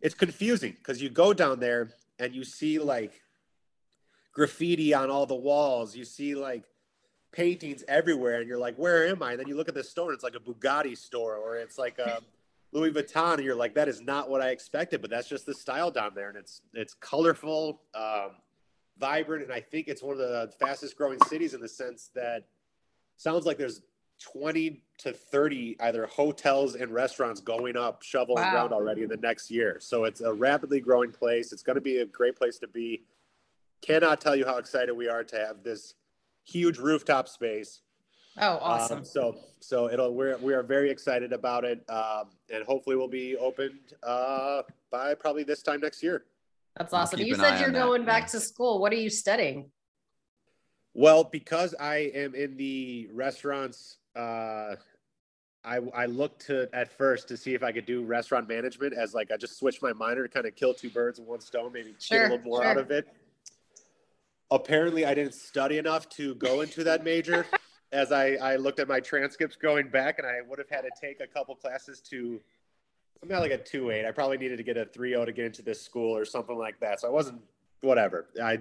it's 0.00 0.14
confusing 0.16 0.72
because 0.72 1.00
you 1.00 1.10
go 1.10 1.32
down 1.32 1.60
there 1.60 1.90
and 2.18 2.34
you 2.34 2.42
see 2.42 2.80
like 2.80 3.20
graffiti 4.34 4.92
on 4.92 5.10
all 5.10 5.24
the 5.26 5.34
walls. 5.34 5.96
You 5.96 6.04
see 6.04 6.34
like 6.34 6.64
paintings 7.32 7.82
everywhere, 7.88 8.40
and 8.40 8.48
you're 8.48 8.58
like, 8.58 8.76
"Where 8.76 9.06
am 9.06 9.22
I?" 9.22 9.32
And 9.32 9.40
then 9.40 9.48
you 9.48 9.56
look 9.56 9.68
at 9.68 9.74
the 9.74 9.82
store, 9.84 10.10
and 10.10 10.14
it's 10.14 10.24
like 10.24 10.36
a 10.36 10.40
Bugatti 10.40 10.96
store, 10.96 11.36
or 11.36 11.56
it's 11.56 11.78
like 11.78 11.98
a 11.98 12.20
Louis 12.72 12.90
Vuitton, 12.90 13.34
and 13.34 13.44
you're 13.44 13.54
like, 13.54 13.74
"That 13.74 13.88
is 13.88 14.00
not 14.00 14.28
what 14.28 14.42
I 14.42 14.50
expected." 14.50 15.00
But 15.00 15.10
that's 15.10 15.28
just 15.28 15.46
the 15.46 15.54
style 15.54 15.90
down 15.90 16.12
there, 16.14 16.28
and 16.28 16.36
it's 16.36 16.60
it's 16.74 16.94
colorful, 16.94 17.80
um, 17.94 18.32
vibrant, 18.98 19.44
and 19.44 19.52
I 19.52 19.60
think 19.60 19.88
it's 19.88 20.02
one 20.02 20.12
of 20.12 20.18
the 20.18 20.52
fastest 20.58 20.96
growing 20.96 21.18
cities 21.28 21.54
in 21.54 21.60
the 21.60 21.68
sense 21.68 22.10
that 22.14 22.44
sounds 23.16 23.46
like 23.46 23.56
there's 23.58 23.82
20 24.20 24.80
to 24.98 25.12
30 25.12 25.76
either 25.80 26.06
hotels 26.06 26.76
and 26.76 26.92
restaurants 26.92 27.40
going 27.40 27.76
up 27.76 28.02
shovel 28.02 28.36
and 28.38 28.44
Wow. 28.46 28.50
ground 28.52 28.72
already 28.72 29.02
in 29.02 29.08
the 29.08 29.16
next 29.16 29.50
year. 29.50 29.78
So 29.80 30.04
it's 30.04 30.20
a 30.20 30.32
rapidly 30.32 30.80
growing 30.80 31.10
place. 31.10 31.52
It's 31.52 31.62
going 31.62 31.74
to 31.74 31.80
be 31.80 31.98
a 31.98 32.06
great 32.06 32.36
place 32.36 32.58
to 32.58 32.68
be. 32.68 33.02
Cannot 33.84 34.20
tell 34.20 34.34
you 34.34 34.46
how 34.46 34.56
excited 34.56 34.92
we 34.92 35.08
are 35.08 35.22
to 35.24 35.36
have 35.36 35.62
this 35.62 35.94
huge 36.44 36.78
rooftop 36.78 37.28
space. 37.28 37.80
Oh, 38.38 38.58
awesome. 38.60 38.98
Um, 38.98 39.04
so 39.04 39.36
so 39.60 39.90
it'll 39.90 40.14
we're 40.14 40.36
we 40.38 40.54
are 40.54 40.62
very 40.62 40.90
excited 40.90 41.32
about 41.32 41.64
it, 41.64 41.84
um, 41.88 42.30
and 42.52 42.64
hopefully 42.64 42.96
we'll 42.96 43.08
be 43.08 43.36
opened 43.36 43.94
uh, 44.02 44.62
by 44.90 45.14
probably 45.14 45.44
this 45.44 45.62
time 45.62 45.80
next 45.80 46.02
year. 46.02 46.24
That's 46.76 46.92
awesome. 46.92 47.20
You 47.20 47.34
said 47.36 47.58
you're 47.58 47.68
on 47.68 47.74
that, 47.74 47.84
going 47.84 48.04
back 48.04 48.22
yeah. 48.22 48.28
to 48.28 48.40
school. 48.40 48.80
What 48.80 48.92
are 48.92 48.96
you 48.96 49.10
studying? 49.10 49.70
Well, 50.94 51.24
because 51.24 51.74
I 51.78 52.10
am 52.14 52.34
in 52.34 52.56
the 52.56 53.08
restaurants, 53.12 53.98
uh, 54.16 54.76
I 55.64 55.78
I 55.94 56.06
looked 56.06 56.46
to 56.46 56.68
at 56.72 56.96
first 56.96 57.28
to 57.28 57.36
see 57.36 57.54
if 57.54 57.62
I 57.62 57.70
could 57.70 57.86
do 57.86 58.02
restaurant 58.04 58.48
management 58.48 58.94
as 58.94 59.14
like 59.14 59.30
I 59.30 59.36
just 59.36 59.58
switched 59.58 59.82
my 59.82 59.92
minor 59.92 60.22
to 60.22 60.28
kind 60.28 60.46
of 60.46 60.56
kill 60.56 60.74
two 60.74 60.90
birds 60.90 61.20
with 61.20 61.28
one 61.28 61.40
stone, 61.40 61.72
maybe 61.72 61.94
get 62.08 62.20
a 62.20 62.22
little 62.34 62.44
more 62.44 62.62
sure. 62.62 62.70
out 62.70 62.78
of 62.78 62.90
it. 62.90 63.06
Apparently, 64.50 65.04
I 65.04 65.14
didn't 65.14 65.34
study 65.34 65.78
enough 65.78 66.08
to 66.10 66.34
go 66.36 66.60
into 66.60 66.84
that 66.84 67.04
major. 67.04 67.46
as 67.92 68.10
I, 68.10 68.34
I 68.34 68.56
looked 68.56 68.80
at 68.80 68.88
my 68.88 68.98
transcripts 69.00 69.56
going 69.56 69.88
back, 69.88 70.18
and 70.18 70.26
I 70.26 70.40
would 70.48 70.58
have 70.58 70.68
had 70.68 70.82
to 70.82 70.90
take 71.00 71.20
a 71.20 71.26
couple 71.26 71.54
classes 71.54 72.00
to. 72.10 72.40
I'm 73.22 73.28
not 73.28 73.40
like 73.40 73.52
a 73.52 73.58
two 73.58 73.90
eight. 73.90 74.04
I 74.04 74.10
probably 74.10 74.36
needed 74.36 74.56
to 74.58 74.62
get 74.62 74.76
a 74.76 74.84
three 74.84 75.10
zero 75.10 75.24
to 75.24 75.32
get 75.32 75.46
into 75.46 75.62
this 75.62 75.80
school 75.80 76.14
or 76.16 76.24
something 76.24 76.58
like 76.58 76.78
that. 76.80 77.00
So 77.00 77.08
I 77.08 77.10
wasn't 77.10 77.40
whatever. 77.80 78.26
I 78.42 78.58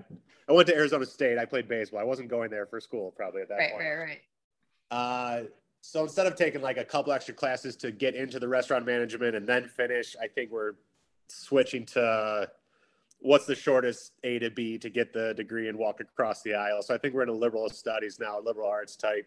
I 0.47 0.51
went 0.53 0.67
to 0.67 0.75
Arizona 0.75 1.05
State. 1.05 1.37
I 1.37 1.45
played 1.45 1.67
baseball. 1.67 1.99
I 1.99 2.03
wasn't 2.03 2.29
going 2.29 2.49
there 2.49 2.65
for 2.65 2.79
school 2.79 3.11
probably 3.11 3.41
at 3.41 3.49
that 3.49 3.57
Right, 3.57 3.71
point. 3.71 3.83
right, 3.83 3.95
right. 3.95 4.21
Uh, 4.91 5.43
So 5.81 6.03
instead 6.03 6.27
of 6.27 6.35
taking 6.35 6.61
like 6.61 6.77
a 6.77 6.85
couple 6.85 7.11
extra 7.11 7.33
classes 7.33 7.75
to 7.77 7.91
get 7.91 8.15
into 8.15 8.39
the 8.39 8.47
restaurant 8.47 8.85
management 8.85 9.35
and 9.35 9.45
then 9.45 9.67
finish, 9.67 10.15
I 10.21 10.27
think 10.27 10.49
we're 10.51 10.73
switching 11.27 11.85
to 11.87 12.49
what's 13.23 13.45
the 13.45 13.55
shortest 13.55 14.11
A 14.23 14.37
to 14.39 14.49
B 14.51 14.77
to 14.77 14.89
get 14.89 15.13
the 15.13 15.33
degree 15.33 15.69
and 15.69 15.77
walk 15.77 16.01
across 16.01 16.41
the 16.43 16.53
aisle. 16.53 16.81
So 16.81 16.93
I 16.93 16.97
think 16.97 17.13
we're 17.13 17.23
in 17.23 17.29
a 17.29 17.33
liberal 17.33 17.69
studies 17.69 18.19
now, 18.19 18.39
liberal 18.39 18.67
arts 18.69 18.95
type. 18.97 19.25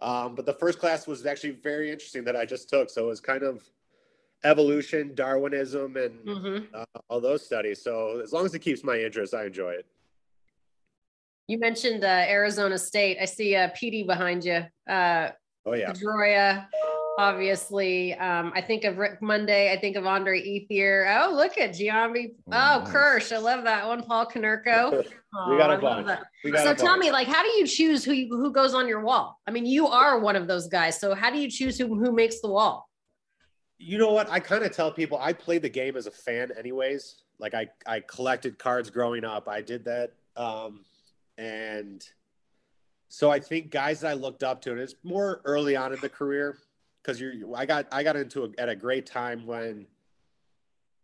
Um, 0.00 0.34
but 0.34 0.44
the 0.44 0.52
first 0.54 0.80
class 0.80 1.06
was 1.06 1.24
actually 1.24 1.52
very 1.52 1.90
interesting 1.90 2.24
that 2.24 2.34
I 2.34 2.44
just 2.44 2.68
took. 2.68 2.90
So 2.90 3.04
it 3.04 3.06
was 3.06 3.20
kind 3.20 3.44
of 3.44 3.62
evolution, 4.42 5.14
Darwinism, 5.14 5.96
and 5.96 6.18
Mhm. 6.26 6.66
uh, 6.74 6.84
all 7.08 7.20
those 7.20 7.46
studies. 7.46 7.80
So 7.80 8.18
as 8.20 8.32
long 8.32 8.44
as 8.44 8.54
it 8.54 8.58
keeps 8.58 8.82
my 8.82 8.98
interest, 8.98 9.34
I 9.34 9.44
enjoy 9.46 9.70
it. 9.74 9.86
You 11.46 11.58
mentioned 11.58 12.02
uh, 12.02 12.24
Arizona 12.28 12.76
State. 12.76 13.18
I 13.20 13.24
see 13.26 13.54
uh, 13.54 13.68
PD 13.70 14.04
behind 14.04 14.44
you. 14.44 14.64
Uh, 14.88 15.30
Oh 15.64 15.74
yeah, 15.74 15.92
Pedroia, 15.92 16.66
obviously. 17.18 18.14
Um, 18.14 18.52
I 18.54 18.60
think 18.60 18.84
of 18.84 18.98
Rick 18.98 19.20
Monday. 19.22 19.72
I 19.72 19.78
think 19.78 19.96
of 19.96 20.06
Andre 20.06 20.40
Ethier. 20.40 21.06
Oh, 21.24 21.34
look 21.34 21.58
at 21.58 21.70
Giambi. 21.70 22.32
Oh, 22.50 22.82
Oh. 22.86 22.90
Kirsch. 22.90 23.32
I 23.32 23.38
love 23.38 23.64
that 23.64 23.86
one. 23.86 24.02
Paul 24.02 24.26
Konerko. 24.26 25.04
we 25.50 25.56
got 25.56 25.72
a 25.72 25.78
bunch. 25.78 26.06
got 26.06 26.18
So 26.64 26.70
a 26.70 26.74
tell 26.74 26.86
bunch. 26.94 27.00
me, 27.00 27.12
like, 27.12 27.28
how 27.28 27.42
do 27.42 27.48
you 27.50 27.66
choose 27.66 28.04
who 28.04 28.12
you, 28.12 28.28
who 28.28 28.52
goes 28.52 28.74
on 28.74 28.88
your 28.88 29.00
wall? 29.00 29.40
I 29.46 29.50
mean, 29.50 29.66
you 29.66 29.86
are 29.86 30.18
one 30.20 30.36
of 30.36 30.46
those 30.46 30.68
guys. 30.68 30.98
So 31.00 31.14
how 31.14 31.30
do 31.30 31.38
you 31.38 31.50
choose 31.50 31.78
who 31.78 31.86
who 31.98 32.12
makes 32.12 32.40
the 32.40 32.48
wall? 32.48 32.88
You 33.78 33.98
know 33.98 34.12
what? 34.12 34.30
I 34.30 34.38
kind 34.40 34.64
of 34.64 34.72
tell 34.72 34.92
people 34.92 35.18
I 35.20 35.32
played 35.32 35.62
the 35.62 35.68
game 35.68 35.96
as 35.96 36.06
a 36.06 36.10
fan, 36.10 36.50
anyways. 36.56 37.16
Like 37.38 37.54
I, 37.54 37.66
I 37.86 38.00
collected 38.00 38.58
cards 38.58 38.90
growing 38.90 39.24
up. 39.24 39.48
I 39.48 39.60
did 39.62 39.84
that, 39.86 40.12
um, 40.36 40.84
and 41.36 42.06
so 43.08 43.30
I 43.32 43.40
think 43.40 43.70
guys 43.70 44.00
that 44.00 44.08
I 44.10 44.12
looked 44.14 44.44
up 44.44 44.62
to, 44.62 44.70
and 44.70 44.78
it's 44.80 44.94
more 45.02 45.40
early 45.44 45.74
on 45.74 45.92
in 45.92 45.98
the 45.98 46.08
career 46.08 46.56
because 47.02 47.20
you're. 47.20 47.34
I 47.56 47.66
got 47.66 47.86
I 47.92 48.02
got 48.02 48.16
into 48.16 48.44
it 48.44 48.52
at 48.58 48.68
a 48.68 48.76
great 48.76 49.06
time 49.06 49.46
when. 49.46 49.86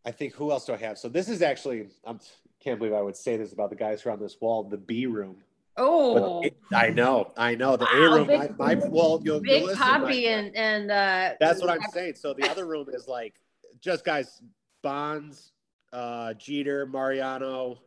I 0.05 0.11
think 0.11 0.33
who 0.35 0.51
else 0.53 0.65
do 0.65 0.73
I 0.73 0.77
have? 0.77 0.97
So 0.99 1.09
this 1.09 1.29
is 1.29 1.43
actually 1.43 1.89
I 2.07 2.15
can't 2.63 2.79
believe 2.79 2.95
I 2.95 3.03
would 3.03 3.17
say 3.17 3.37
this 3.37 3.53
about 3.53 3.69
the 3.71 3.77
guys 3.77 4.01
who 4.01 4.11
are 4.11 4.13
on 4.15 4.21
this 4.21 4.37
wall. 4.41 4.65
The 4.65 4.77
B 4.79 5.07
room. 5.07 5.37
Oh, 5.81 6.43
I 6.75 6.91
know, 6.91 7.31
I 7.37 7.55
know 7.55 7.77
the 7.77 7.85
Wow, 7.85 7.91
A 8.03 8.15
room. 8.15 8.27
big- 8.27 8.59
my, 8.59 8.75
my 8.75 8.87
well, 8.89 9.21
you'll, 9.23 9.39
Big 9.41 9.53
you'll 9.53 9.63
listen, 9.67 9.77
Poppy 9.79 10.25
my- 10.25 10.31
and 10.33 10.57
and 10.57 10.91
uh, 10.91 11.35
that's 11.39 11.61
what 11.61 11.71
I'm 11.71 11.83
saying. 11.93 12.15
So 12.17 12.35
the 12.35 12.49
other 12.49 12.67
room 12.67 12.89
is 12.93 13.07
like 13.07 13.35
just 13.81 14.05
guys, 14.05 14.43
Bonds, 14.83 15.53
uh, 15.93 16.35
Jeter, 16.35 16.85
Mariano, 16.87 17.79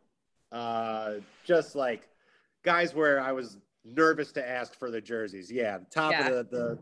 uh, 0.52 1.14
just 1.44 1.74
like 1.74 2.08
guys 2.62 2.94
where 2.94 3.20
I 3.20 3.32
was 3.32 3.58
nervous 3.84 4.32
to 4.32 4.48
ask 4.48 4.78
for 4.78 4.90
the 4.90 5.00
jerseys. 5.00 5.50
Yeah, 5.52 5.78
top 5.90 6.12
Yeah. 6.12 6.28
of 6.28 6.50
the, 6.50 6.56
the 6.56 6.78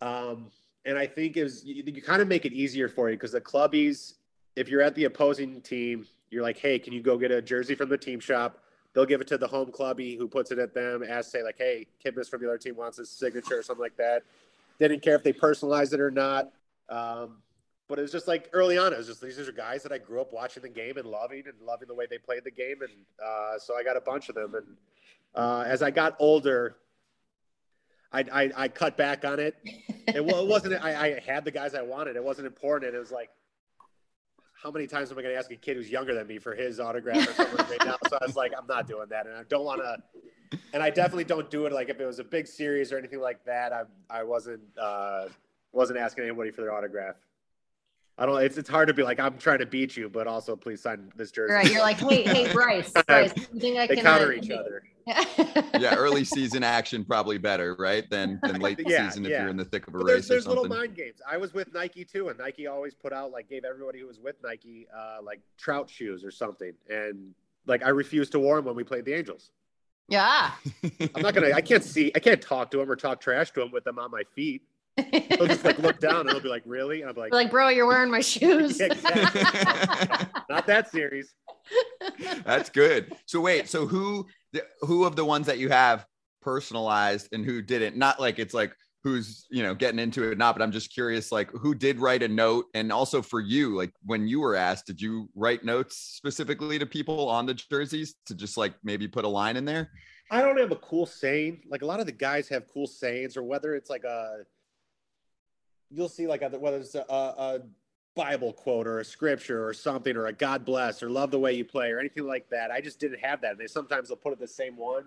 um, 0.00 0.50
and 0.84 0.98
I 0.98 1.06
think 1.06 1.36
is 1.36 1.64
you, 1.64 1.82
you 1.84 2.02
kind 2.02 2.22
of 2.22 2.28
make 2.28 2.44
it 2.44 2.52
easier 2.52 2.88
for 2.88 3.10
you 3.10 3.16
because 3.16 3.32
the 3.32 3.40
clubbies, 3.40 4.14
if 4.56 4.68
you're 4.68 4.82
at 4.82 4.94
the 4.94 5.04
opposing 5.04 5.60
team, 5.60 6.06
you're 6.30 6.42
like, 6.42 6.58
hey, 6.58 6.78
can 6.78 6.92
you 6.92 7.02
go 7.02 7.18
get 7.18 7.30
a 7.30 7.42
jersey 7.42 7.74
from 7.74 7.88
the 7.88 7.98
team 7.98 8.20
shop? 8.20 8.62
They'll 8.92 9.06
give 9.06 9.20
it 9.20 9.28
to 9.28 9.38
the 9.38 9.46
home 9.46 9.70
clubby 9.70 10.16
who 10.16 10.26
puts 10.26 10.50
it 10.50 10.58
at 10.58 10.74
them. 10.74 11.04
Ask 11.08 11.30
say 11.30 11.42
like, 11.42 11.58
hey, 11.58 11.86
Kipnis 12.04 12.28
from 12.28 12.40
the 12.42 12.48
other 12.48 12.58
team 12.58 12.76
wants 12.76 12.98
his 12.98 13.10
signature 13.10 13.58
or 13.58 13.62
something 13.62 13.82
like 13.82 13.96
that. 13.96 14.22
Didn't 14.78 15.02
care 15.02 15.14
if 15.14 15.22
they 15.22 15.32
personalized 15.32 15.92
it 15.92 16.00
or 16.00 16.10
not. 16.10 16.50
Um, 16.88 17.36
but 17.88 17.98
it 17.98 18.02
was 18.02 18.12
just 18.12 18.28
like 18.28 18.48
early 18.52 18.78
on, 18.78 18.92
it 18.92 18.98
was 18.98 19.08
just 19.08 19.20
these 19.20 19.38
are 19.38 19.52
guys 19.52 19.82
that 19.82 19.92
I 19.92 19.98
grew 19.98 20.20
up 20.20 20.32
watching 20.32 20.62
the 20.62 20.68
game 20.68 20.96
and 20.96 21.06
loving 21.06 21.42
and 21.46 21.54
loving 21.66 21.88
the 21.88 21.94
way 21.94 22.06
they 22.08 22.18
played 22.18 22.44
the 22.44 22.50
game. 22.50 22.82
And 22.82 22.92
uh, 23.24 23.58
so 23.58 23.76
I 23.76 23.82
got 23.82 23.96
a 23.96 24.00
bunch 24.00 24.28
of 24.28 24.36
them. 24.36 24.54
And 24.54 24.66
uh, 25.34 25.64
as 25.66 25.82
I 25.82 25.90
got 25.90 26.16
older, 26.18 26.76
I, 28.12 28.24
I, 28.32 28.50
I 28.56 28.68
cut 28.68 28.96
back 28.96 29.24
on 29.24 29.38
it. 29.38 29.56
It, 30.08 30.24
wa- 30.24 30.40
it 30.40 30.46
wasn't, 30.46 30.82
I, 30.82 31.16
I 31.16 31.20
had 31.20 31.44
the 31.44 31.50
guys 31.50 31.74
I 31.74 31.82
wanted. 31.82 32.16
It 32.16 32.24
wasn't 32.24 32.46
important. 32.46 32.88
And 32.88 32.96
it 32.96 33.00
was 33.00 33.12
like, 33.12 33.30
how 34.60 34.70
many 34.70 34.86
times 34.86 35.10
am 35.10 35.18
I 35.18 35.22
going 35.22 35.32
to 35.34 35.38
ask 35.38 35.50
a 35.52 35.56
kid 35.56 35.76
who's 35.76 35.88
younger 35.88 36.14
than 36.14 36.26
me 36.26 36.38
for 36.38 36.54
his 36.54 36.80
autograph 36.80 37.28
or 37.28 37.32
something 37.32 37.66
right 37.66 37.84
now? 37.84 37.96
So 38.08 38.18
I 38.20 38.26
was 38.26 38.36
like, 38.36 38.52
I'm 38.56 38.66
not 38.66 38.86
doing 38.88 39.06
that. 39.10 39.26
And 39.26 39.36
I 39.36 39.44
don't 39.44 39.64
want 39.64 39.80
to, 39.80 40.58
and 40.74 40.82
I 40.82 40.90
definitely 40.90 41.24
don't 41.24 41.50
do 41.50 41.66
it. 41.66 41.72
Like 41.72 41.88
if 41.88 42.00
it 42.00 42.04
was 42.04 42.18
a 42.18 42.24
big 42.24 42.46
series 42.46 42.92
or 42.92 42.98
anything 42.98 43.20
like 43.20 43.44
that, 43.44 43.72
I, 43.72 43.84
I 44.10 44.24
wasn't, 44.24 44.60
uh, 44.78 45.28
wasn't 45.72 45.98
asking 45.98 46.24
anybody 46.24 46.50
for 46.50 46.62
their 46.62 46.74
autograph. 46.74 47.14
I 48.18 48.26
don't, 48.26 48.42
it's, 48.42 48.58
it's 48.58 48.68
hard 48.68 48.88
to 48.88 48.94
be 48.94 49.02
like, 49.02 49.18
I'm 49.18 49.38
trying 49.38 49.60
to 49.60 49.66
beat 49.66 49.96
you, 49.96 50.10
but 50.10 50.26
also 50.26 50.56
please 50.56 50.82
sign 50.82 51.10
this 51.16 51.30
jersey. 51.30 51.54
right. 51.54 51.70
You're 51.70 51.80
like, 51.80 51.98
hey, 51.98 52.22
hey, 52.22 52.52
Bryce, 52.52 52.92
Bryce, 53.06 53.32
you 53.54 53.60
think 53.60 53.78
I 53.78 53.86
they 53.86 53.94
can 53.94 54.04
counter 54.04 54.32
uh, 54.32 54.36
each 54.36 54.50
other. 54.50 54.82
Yeah, 55.78 55.94
early 55.96 56.24
season 56.24 56.62
action 56.62 57.04
probably 57.04 57.38
better, 57.38 57.74
right? 57.78 58.08
Than 58.10 58.38
than 58.42 58.60
late 58.60 58.80
Yeah, 58.86 59.08
season 59.08 59.24
if 59.24 59.30
yeah. 59.32 59.42
you're 59.42 59.50
in 59.50 59.56
the 59.56 59.64
thick 59.64 59.86
of 59.88 59.94
a 59.94 59.98
But 59.98 60.04
race 60.04 60.14
there's, 60.14 60.28
there's 60.28 60.46
or 60.46 60.50
little 60.50 60.64
something. 60.64 60.78
mind 60.78 60.94
games. 60.96 61.20
I 61.28 61.36
was 61.36 61.52
with 61.54 61.72
Nike 61.74 62.04
too, 62.04 62.28
and 62.28 62.38
Nike 62.38 62.66
always 62.66 62.94
put 62.94 63.12
out 63.12 63.30
like 63.32 63.48
gave 63.48 63.64
everybody 63.64 64.00
who 64.00 64.06
was 64.06 64.18
with 64.18 64.36
Nike 64.42 64.86
uh, 64.96 65.18
like 65.22 65.40
trout 65.58 65.88
shoes 65.90 66.24
or 66.24 66.30
something, 66.30 66.72
and 66.88 67.34
like 67.66 67.82
I 67.84 67.88
refused 67.90 68.32
to 68.32 68.38
wear 68.40 68.56
them 68.56 68.64
when 68.66 68.74
we 68.76 68.84
played 68.84 69.04
the 69.04 69.14
Angels. 69.14 69.50
yeah. 70.08 70.52
I'm 71.14 71.22
not 71.22 71.34
gonna. 71.34 71.52
I 71.52 71.60
can't 71.60 71.84
see. 71.84 72.10
I 72.14 72.18
can't 72.18 72.40
talk 72.42 72.70
to 72.72 72.78
them 72.78 72.90
or 72.90 72.96
talk 72.96 73.20
trash 73.20 73.50
to 73.52 73.60
them 73.60 73.70
with 73.70 73.84
them 73.84 73.98
on 73.98 74.10
my 74.10 74.22
feet. 74.34 74.62
They'll 75.10 75.46
just 75.46 75.64
like 75.64 75.78
look 75.78 76.00
down 76.00 76.20
and 76.20 76.30
they'll 76.30 76.40
be 76.40 76.48
like, 76.48 76.62
"Really?" 76.66 77.02
And 77.02 77.10
I'm 77.10 77.16
like, 77.16 77.32
like, 77.32 77.50
bro, 77.50 77.68
you're 77.68 77.86
wearing 77.86 78.10
my 78.10 78.20
shoes. 78.20 78.78
Yeah, 78.78 78.86
exactly. 78.92 80.26
"Not 80.48 80.66
that 80.66 80.90
series." 80.90 81.34
That's 82.44 82.70
good. 82.70 83.14
So 83.26 83.40
wait, 83.40 83.68
so 83.68 83.86
who 83.86 84.26
who 84.82 85.04
of 85.04 85.16
the 85.16 85.24
ones 85.24 85.46
that 85.46 85.58
you 85.58 85.68
have 85.68 86.06
personalized 86.42 87.28
and 87.32 87.44
who 87.44 87.62
didn't? 87.62 87.96
Not 87.96 88.20
like 88.20 88.38
it's 88.38 88.54
like 88.54 88.74
who's 89.02 89.46
you 89.50 89.62
know 89.62 89.74
getting 89.74 89.98
into 89.98 90.30
it 90.30 90.38
not, 90.38 90.54
but 90.54 90.62
I'm 90.62 90.72
just 90.72 90.92
curious 90.92 91.32
like 91.32 91.50
who 91.52 91.74
did 91.74 92.00
write 92.00 92.22
a 92.22 92.28
note 92.28 92.66
and 92.74 92.92
also 92.92 93.22
for 93.22 93.40
you 93.40 93.76
like 93.76 93.92
when 94.04 94.26
you 94.26 94.40
were 94.40 94.56
asked, 94.56 94.86
did 94.86 95.00
you 95.00 95.28
write 95.34 95.64
notes 95.64 95.96
specifically 95.96 96.78
to 96.78 96.86
people 96.86 97.28
on 97.28 97.46
the 97.46 97.54
jerseys 97.54 98.14
to 98.26 98.34
just 98.34 98.56
like 98.56 98.74
maybe 98.82 99.08
put 99.08 99.24
a 99.24 99.28
line 99.28 99.56
in 99.56 99.64
there? 99.64 99.90
I 100.30 100.42
don't 100.42 100.58
have 100.58 100.70
a 100.70 100.76
cool 100.76 101.06
saying. 101.06 101.62
Like 101.68 101.82
a 101.82 101.86
lot 101.86 101.98
of 101.98 102.06
the 102.06 102.12
guys 102.12 102.48
have 102.48 102.68
cool 102.72 102.86
sayings, 102.86 103.36
or 103.36 103.42
whether 103.42 103.74
it's 103.74 103.90
like 103.90 104.04
a, 104.04 104.38
you'll 105.90 106.08
see 106.08 106.26
like 106.26 106.42
other 106.42 106.58
whether 106.58 106.78
it's 106.78 106.94
a, 106.94 107.04
a 107.08 107.60
Bible 108.14 108.52
quote 108.52 108.86
or 108.86 109.00
a 109.00 109.04
scripture 109.04 109.66
or 109.66 109.72
something 109.72 110.16
or 110.16 110.26
a 110.26 110.32
God 110.32 110.64
bless 110.64 111.02
or 111.02 111.10
love 111.10 111.30
the 111.30 111.38
way 111.38 111.52
you 111.52 111.64
play 111.64 111.90
or 111.90 112.00
anything 112.00 112.26
like 112.26 112.48
that. 112.50 112.70
I 112.70 112.80
just 112.80 112.98
didn't 112.98 113.20
have 113.20 113.40
that. 113.42 113.52
And 113.52 113.60
they 113.60 113.66
sometimes 113.66 114.08
they'll 114.08 114.16
put 114.16 114.32
it 114.32 114.40
the 114.40 114.48
same 114.48 114.76
one. 114.76 115.04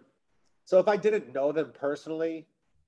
So 0.65 0.79
if 0.79 0.87
I 0.87 0.95
didn't 0.95 1.33
know 1.33 1.51
them 1.51 1.73
personally, 1.73 2.45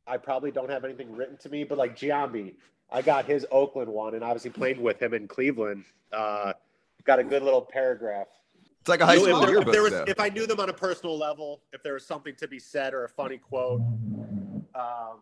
I 0.07 0.17
probably 0.17 0.51
don't 0.51 0.69
have 0.69 0.85
anything 0.85 1.15
written 1.15 1.37
to 1.37 1.49
me. 1.49 1.63
But 1.63 1.77
like 1.77 1.97
Giambi, 1.97 2.53
I 2.91 3.01
got 3.01 3.25
his 3.25 3.45
Oakland 3.51 3.89
one, 3.89 4.15
and 4.15 4.23
obviously 4.23 4.51
played 4.51 4.79
with 4.79 5.01
him 5.01 5.13
in 5.13 5.27
Cleveland. 5.27 5.83
Uh, 6.13 6.53
got 7.03 7.19
a 7.19 7.23
good 7.23 7.43
little 7.43 7.61
paragraph. 7.61 8.27
It's 8.79 8.89
like 8.89 9.01
a 9.01 9.05
high 9.05 9.17
school 9.17 9.43
if, 9.43 9.47
there, 9.47 9.57
if, 9.57 9.71
there 9.71 9.81
was, 9.81 9.93
if 10.07 10.19
I 10.19 10.29
knew 10.29 10.45
them 10.45 10.59
on 10.59 10.69
a 10.69 10.73
personal 10.73 11.17
level, 11.17 11.61
if 11.73 11.81
there 11.81 11.93
was 11.93 12.05
something 12.05 12.35
to 12.35 12.47
be 12.47 12.59
said 12.59 12.93
or 12.93 13.05
a 13.05 13.09
funny 13.09 13.37
quote, 13.37 13.81
um, 14.75 15.21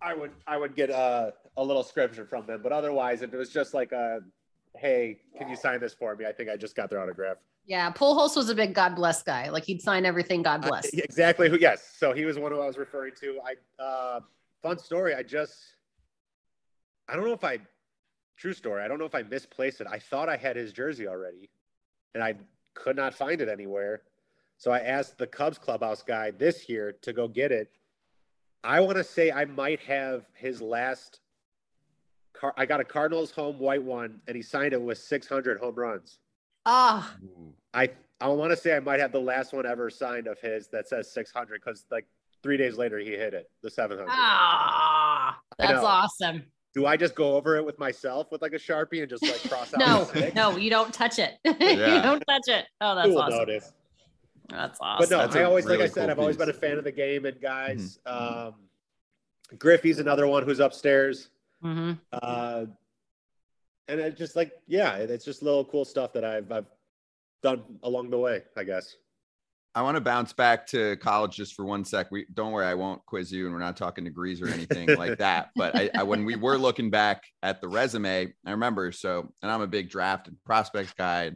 I 0.00 0.14
would 0.14 0.30
I 0.46 0.56
would 0.56 0.74
get 0.76 0.90
a, 0.90 1.34
a 1.56 1.62
little 1.62 1.82
scripture 1.82 2.24
from 2.24 2.46
them. 2.46 2.60
But 2.62 2.72
otherwise, 2.72 3.22
if 3.22 3.32
it 3.32 3.36
was 3.36 3.50
just 3.50 3.74
like 3.74 3.92
a, 3.92 4.20
hey, 4.76 5.18
can 5.36 5.48
you 5.48 5.56
sign 5.56 5.80
this 5.80 5.94
for 5.94 6.14
me? 6.14 6.24
I 6.26 6.32
think 6.32 6.48
I 6.48 6.56
just 6.56 6.76
got 6.76 6.88
their 6.90 7.00
autograph. 7.00 7.38
yeah. 7.66 7.90
Pujols 7.92 8.36
was 8.36 8.48
a 8.48 8.54
big 8.54 8.74
God 8.74 8.94
bless 8.94 9.22
guy. 9.22 9.48
Like 9.50 9.64
he'd 9.64 9.82
sign 9.82 10.06
everything 10.06 10.42
God 10.42 10.62
bless. 10.62 10.86
I- 10.86 10.98
exactly. 10.98 11.48
Who? 11.48 11.58
Yes. 11.58 11.94
So 11.96 12.12
he 12.12 12.24
was 12.24 12.38
one 12.38 12.52
who 12.52 12.60
I 12.60 12.66
was 12.66 12.78
referring 12.78 13.12
to. 13.20 13.40
I 13.44 13.82
uh, 13.82 14.20
fun 14.62 14.78
story. 14.78 15.14
I 15.14 15.22
just 15.22 15.54
I 17.08 17.16
don't 17.16 17.24
know 17.24 17.32
if 17.32 17.44
I 17.44 17.58
true 18.36 18.52
story. 18.52 18.82
I 18.82 18.88
don't 18.88 18.98
know 18.98 19.04
if 19.04 19.14
I 19.14 19.22
misplaced 19.22 19.80
it. 19.80 19.88
I 19.90 19.98
thought 19.98 20.28
I 20.28 20.36
had 20.36 20.54
his 20.56 20.72
jersey 20.72 21.08
already, 21.08 21.50
and 22.14 22.22
I 22.22 22.34
could 22.74 22.94
not 22.96 23.14
find 23.14 23.40
it 23.40 23.48
anywhere. 23.48 24.02
So 24.58 24.70
I 24.70 24.78
asked 24.80 25.18
the 25.18 25.26
Cubs 25.26 25.58
clubhouse 25.58 26.02
guy 26.02 26.30
this 26.30 26.68
year 26.68 26.92
to 27.02 27.12
go 27.12 27.26
get 27.26 27.50
it. 27.52 27.70
I 28.64 28.80
want 28.80 28.96
to 28.96 29.04
say 29.04 29.30
I 29.30 29.44
might 29.44 29.80
have 29.80 30.24
his 30.34 30.60
last. 30.60 31.20
Car- 32.32 32.54
I 32.56 32.66
got 32.66 32.80
a 32.80 32.84
Cardinals 32.84 33.30
home 33.30 33.58
white 33.58 33.82
one, 33.82 34.20
and 34.26 34.36
he 34.36 34.42
signed 34.42 34.72
it 34.72 34.80
with 34.80 34.98
600 34.98 35.58
home 35.58 35.74
runs. 35.74 36.18
Ah, 36.66 37.16
Ooh. 37.24 37.52
I 37.72 37.90
I 38.20 38.28
want 38.28 38.50
to 38.50 38.56
say 38.56 38.76
I 38.76 38.80
might 38.80 39.00
have 39.00 39.12
the 39.12 39.20
last 39.20 39.52
one 39.52 39.64
ever 39.64 39.90
signed 39.90 40.26
of 40.26 40.38
his 40.40 40.68
that 40.68 40.88
says 40.88 41.10
600 41.12 41.60
because 41.64 41.84
like 41.90 42.06
three 42.42 42.56
days 42.56 42.76
later 42.76 42.98
he 42.98 43.10
hit 43.10 43.32
it 43.32 43.48
the 43.62 43.70
700. 43.70 44.06
ah, 44.10 45.38
I 45.58 45.66
that's 45.66 45.84
awesome. 45.84 46.42
Do 46.74 46.84
I 46.86 46.96
just 46.96 47.14
go 47.14 47.36
over 47.36 47.56
it 47.56 47.64
with 47.64 47.78
myself 47.78 48.30
with 48.30 48.42
like 48.42 48.52
a 48.52 48.58
sharpie 48.58 49.00
and 49.00 49.08
just 49.08 49.22
like 49.22 49.42
cross 49.48 49.72
out? 49.74 49.80
No, 49.80 50.30
no, 50.34 50.56
you 50.56 50.68
don't 50.68 50.92
touch 50.92 51.18
it. 51.18 51.38
you 51.44 51.52
don't 52.02 52.20
touch 52.28 52.48
it. 52.48 52.66
Oh, 52.80 52.94
that's 52.94 53.08
Who 53.08 53.14
will 53.14 53.22
awesome. 53.22 53.38
notice? 53.38 53.72
That's 54.48 54.78
awesome. 54.80 55.08
But 55.08 55.10
no, 55.10 55.18
That's 55.22 55.36
I 55.36 55.40
a 55.40 55.48
always 55.48 55.66
like 55.66 55.80
I 55.80 55.86
said 55.88 55.94
cool 56.04 56.10
I've 56.10 56.18
always 56.18 56.36
piece. 56.36 56.46
been 56.46 56.54
a 56.54 56.58
fan 56.58 56.78
of 56.78 56.84
the 56.84 56.92
game 56.92 57.26
and 57.26 57.40
guys. 57.40 57.98
Mm-hmm. 58.06 58.46
Um, 58.48 58.54
Griffey's 59.58 59.98
another 59.98 60.26
one 60.26 60.42
who's 60.44 60.60
upstairs. 60.60 61.28
hmm 61.62 61.92
Uh, 62.12 62.66
and 63.88 64.00
it 64.00 64.16
just 64.16 64.36
like 64.36 64.52
yeah, 64.66 64.96
it's 64.96 65.24
just 65.24 65.42
little 65.42 65.64
cool 65.64 65.84
stuff 65.84 66.12
that 66.14 66.24
I've 66.24 66.50
I've 66.52 66.66
done 67.42 67.62
along 67.82 68.10
the 68.10 68.18
way. 68.18 68.42
I 68.56 68.64
guess. 68.64 68.96
I 69.74 69.82
want 69.82 69.96
to 69.96 70.00
bounce 70.00 70.32
back 70.32 70.66
to 70.68 70.96
college 70.96 71.36
just 71.36 71.54
for 71.54 71.64
one 71.64 71.84
sec. 71.84 72.10
We 72.10 72.26
don't 72.34 72.52
worry, 72.52 72.66
I 72.66 72.74
won't 72.74 73.04
quiz 73.06 73.30
you, 73.30 73.44
and 73.44 73.54
we're 73.54 73.60
not 73.60 73.76
talking 73.76 74.02
degrees 74.02 74.42
or 74.42 74.48
anything 74.48 74.88
like 74.96 75.18
that. 75.18 75.50
But 75.54 75.76
I, 75.76 75.90
I, 75.94 76.02
when 76.02 76.24
we 76.24 76.34
were 76.36 76.56
looking 76.58 76.90
back 76.90 77.22
at 77.42 77.60
the 77.60 77.68
resume, 77.68 78.32
I 78.44 78.50
remember. 78.50 78.90
So, 78.92 79.32
and 79.42 79.52
I'm 79.52 79.60
a 79.60 79.66
big 79.68 79.88
draft 79.88 80.26
and 80.26 80.36
prospects 80.44 80.94
guy. 80.94 81.32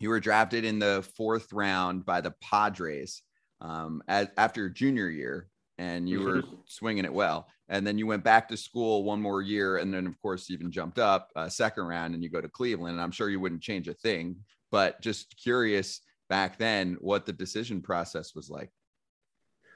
You 0.00 0.10
were 0.10 0.20
drafted 0.20 0.64
in 0.64 0.78
the 0.78 1.06
fourth 1.16 1.52
round 1.52 2.04
by 2.04 2.20
the 2.20 2.34
Padres 2.40 3.22
um, 3.60 4.02
as, 4.06 4.28
after 4.36 4.68
junior 4.68 5.08
year, 5.08 5.48
and 5.78 6.08
you 6.08 6.22
were 6.22 6.42
swinging 6.66 7.04
it 7.04 7.12
well. 7.12 7.48
And 7.68 7.86
then 7.86 7.98
you 7.98 8.06
went 8.06 8.24
back 8.24 8.48
to 8.48 8.56
school 8.56 9.04
one 9.04 9.20
more 9.20 9.42
year, 9.42 9.78
and 9.78 9.92
then 9.92 10.06
of 10.06 10.20
course 10.22 10.50
even 10.50 10.70
jumped 10.70 10.98
up 10.98 11.30
uh, 11.36 11.48
second 11.48 11.84
round, 11.84 12.14
and 12.14 12.22
you 12.22 12.30
go 12.30 12.40
to 12.40 12.48
Cleveland. 12.48 12.92
And 12.92 13.00
I'm 13.00 13.10
sure 13.10 13.28
you 13.28 13.40
wouldn't 13.40 13.62
change 13.62 13.88
a 13.88 13.94
thing, 13.94 14.36
but 14.70 15.00
just 15.02 15.36
curious 15.36 16.00
back 16.28 16.58
then 16.58 16.96
what 17.00 17.26
the 17.26 17.32
decision 17.32 17.82
process 17.82 18.34
was 18.34 18.48
like. 18.48 18.70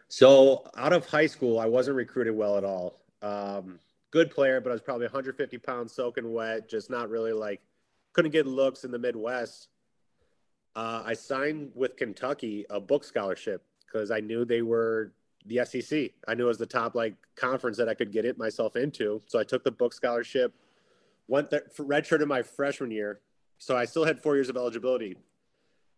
So 0.08 0.66
out 0.76 0.92
of 0.92 1.06
high 1.06 1.26
school, 1.26 1.58
I 1.58 1.66
wasn't 1.66 1.96
recruited 1.96 2.36
well 2.36 2.56
at 2.56 2.64
all. 2.64 3.00
Um, 3.22 3.78
good 4.10 4.30
player, 4.30 4.60
but 4.60 4.70
I 4.70 4.72
was 4.72 4.82
probably 4.82 5.06
150 5.06 5.58
pounds 5.58 5.92
soaking 5.92 6.32
wet, 6.32 6.68
just 6.68 6.90
not 6.90 7.08
really 7.08 7.32
like 7.32 7.60
couldn't 8.12 8.30
get 8.30 8.46
looks 8.46 8.84
in 8.84 8.90
the 8.90 8.98
Midwest. 8.98 9.68
Uh, 10.74 11.02
I 11.04 11.14
signed 11.14 11.70
with 11.74 11.96
Kentucky 11.96 12.64
a 12.70 12.80
book 12.80 13.04
scholarship 13.04 13.62
because 13.84 14.10
I 14.10 14.20
knew 14.20 14.44
they 14.44 14.62
were 14.62 15.12
the 15.46 15.64
SEC. 15.64 16.10
I 16.26 16.34
knew 16.34 16.44
it 16.44 16.48
was 16.48 16.58
the 16.58 16.66
top 16.66 16.94
like 16.94 17.14
conference 17.36 17.76
that 17.76 17.88
I 17.88 17.94
could 17.94 18.12
get 18.12 18.24
it 18.24 18.38
myself 18.38 18.76
into. 18.76 19.20
So 19.26 19.38
I 19.38 19.44
took 19.44 19.64
the 19.64 19.70
book 19.70 19.92
scholarship, 19.92 20.54
went 21.28 21.50
there 21.50 21.64
for 21.72 21.84
redshirt 21.84 22.22
in 22.22 22.28
my 22.28 22.42
freshman 22.42 22.90
year. 22.90 23.20
So 23.58 23.76
I 23.76 23.84
still 23.84 24.04
had 24.04 24.20
four 24.20 24.34
years 24.34 24.48
of 24.48 24.56
eligibility. 24.56 25.16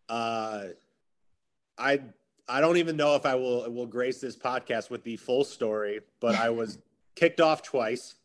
Uh, 0.09 0.65
I 1.77 2.01
I 2.47 2.61
don't 2.61 2.77
even 2.77 2.95
know 2.95 3.15
if 3.15 3.25
I 3.25 3.35
will 3.35 3.71
will 3.71 3.87
grace 3.87 4.19
this 4.19 4.35
podcast 4.35 4.89
with 4.89 5.03
the 5.03 5.17
full 5.17 5.43
story, 5.43 6.01
but 6.19 6.35
I 6.35 6.49
was 6.49 6.77
kicked 7.15 7.41
off 7.41 7.63
twice. 7.63 8.15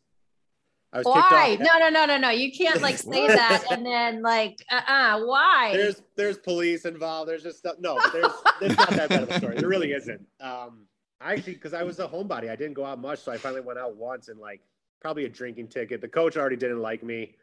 I 0.93 0.97
was 0.97 1.05
why? 1.05 1.57
No, 1.59 1.79
no, 1.79 1.89
no, 1.89 2.05
no, 2.05 2.17
no. 2.17 2.29
You 2.29 2.51
can't 2.51 2.81
like 2.81 2.97
say 2.97 3.27
that 3.27 3.63
and 3.71 3.85
then 3.85 4.21
like, 4.21 4.57
uh, 4.69 4.81
uh 4.87 5.21
why? 5.21 5.71
There's 5.73 6.01
there's 6.15 6.37
police 6.37 6.85
involved. 6.85 7.29
There's 7.29 7.43
just 7.43 7.59
stuff. 7.59 7.75
No, 7.79 7.99
there's 8.11 8.31
there's 8.59 8.75
not 8.75 8.89
that 8.89 9.09
bad 9.09 9.23
of 9.23 9.29
a 9.29 9.37
story. 9.37 9.57
There 9.57 9.69
really 9.69 9.93
isn't. 9.93 10.25
Um, 10.41 10.87
I 11.21 11.33
actually 11.33 11.53
because 11.53 11.73
I 11.73 11.83
was 11.83 11.99
a 11.99 12.07
homebody, 12.07 12.49
I 12.49 12.55
didn't 12.55 12.73
go 12.73 12.83
out 12.83 12.99
much, 12.99 13.19
so 13.19 13.31
I 13.31 13.37
finally 13.37 13.61
went 13.61 13.79
out 13.79 13.95
once 13.95 14.27
and 14.27 14.39
like 14.39 14.61
probably 14.99 15.25
a 15.25 15.29
drinking 15.29 15.67
ticket. 15.67 16.01
The 16.01 16.07
coach 16.09 16.35
already 16.35 16.57
didn't 16.57 16.81
like 16.81 17.03
me. 17.03 17.35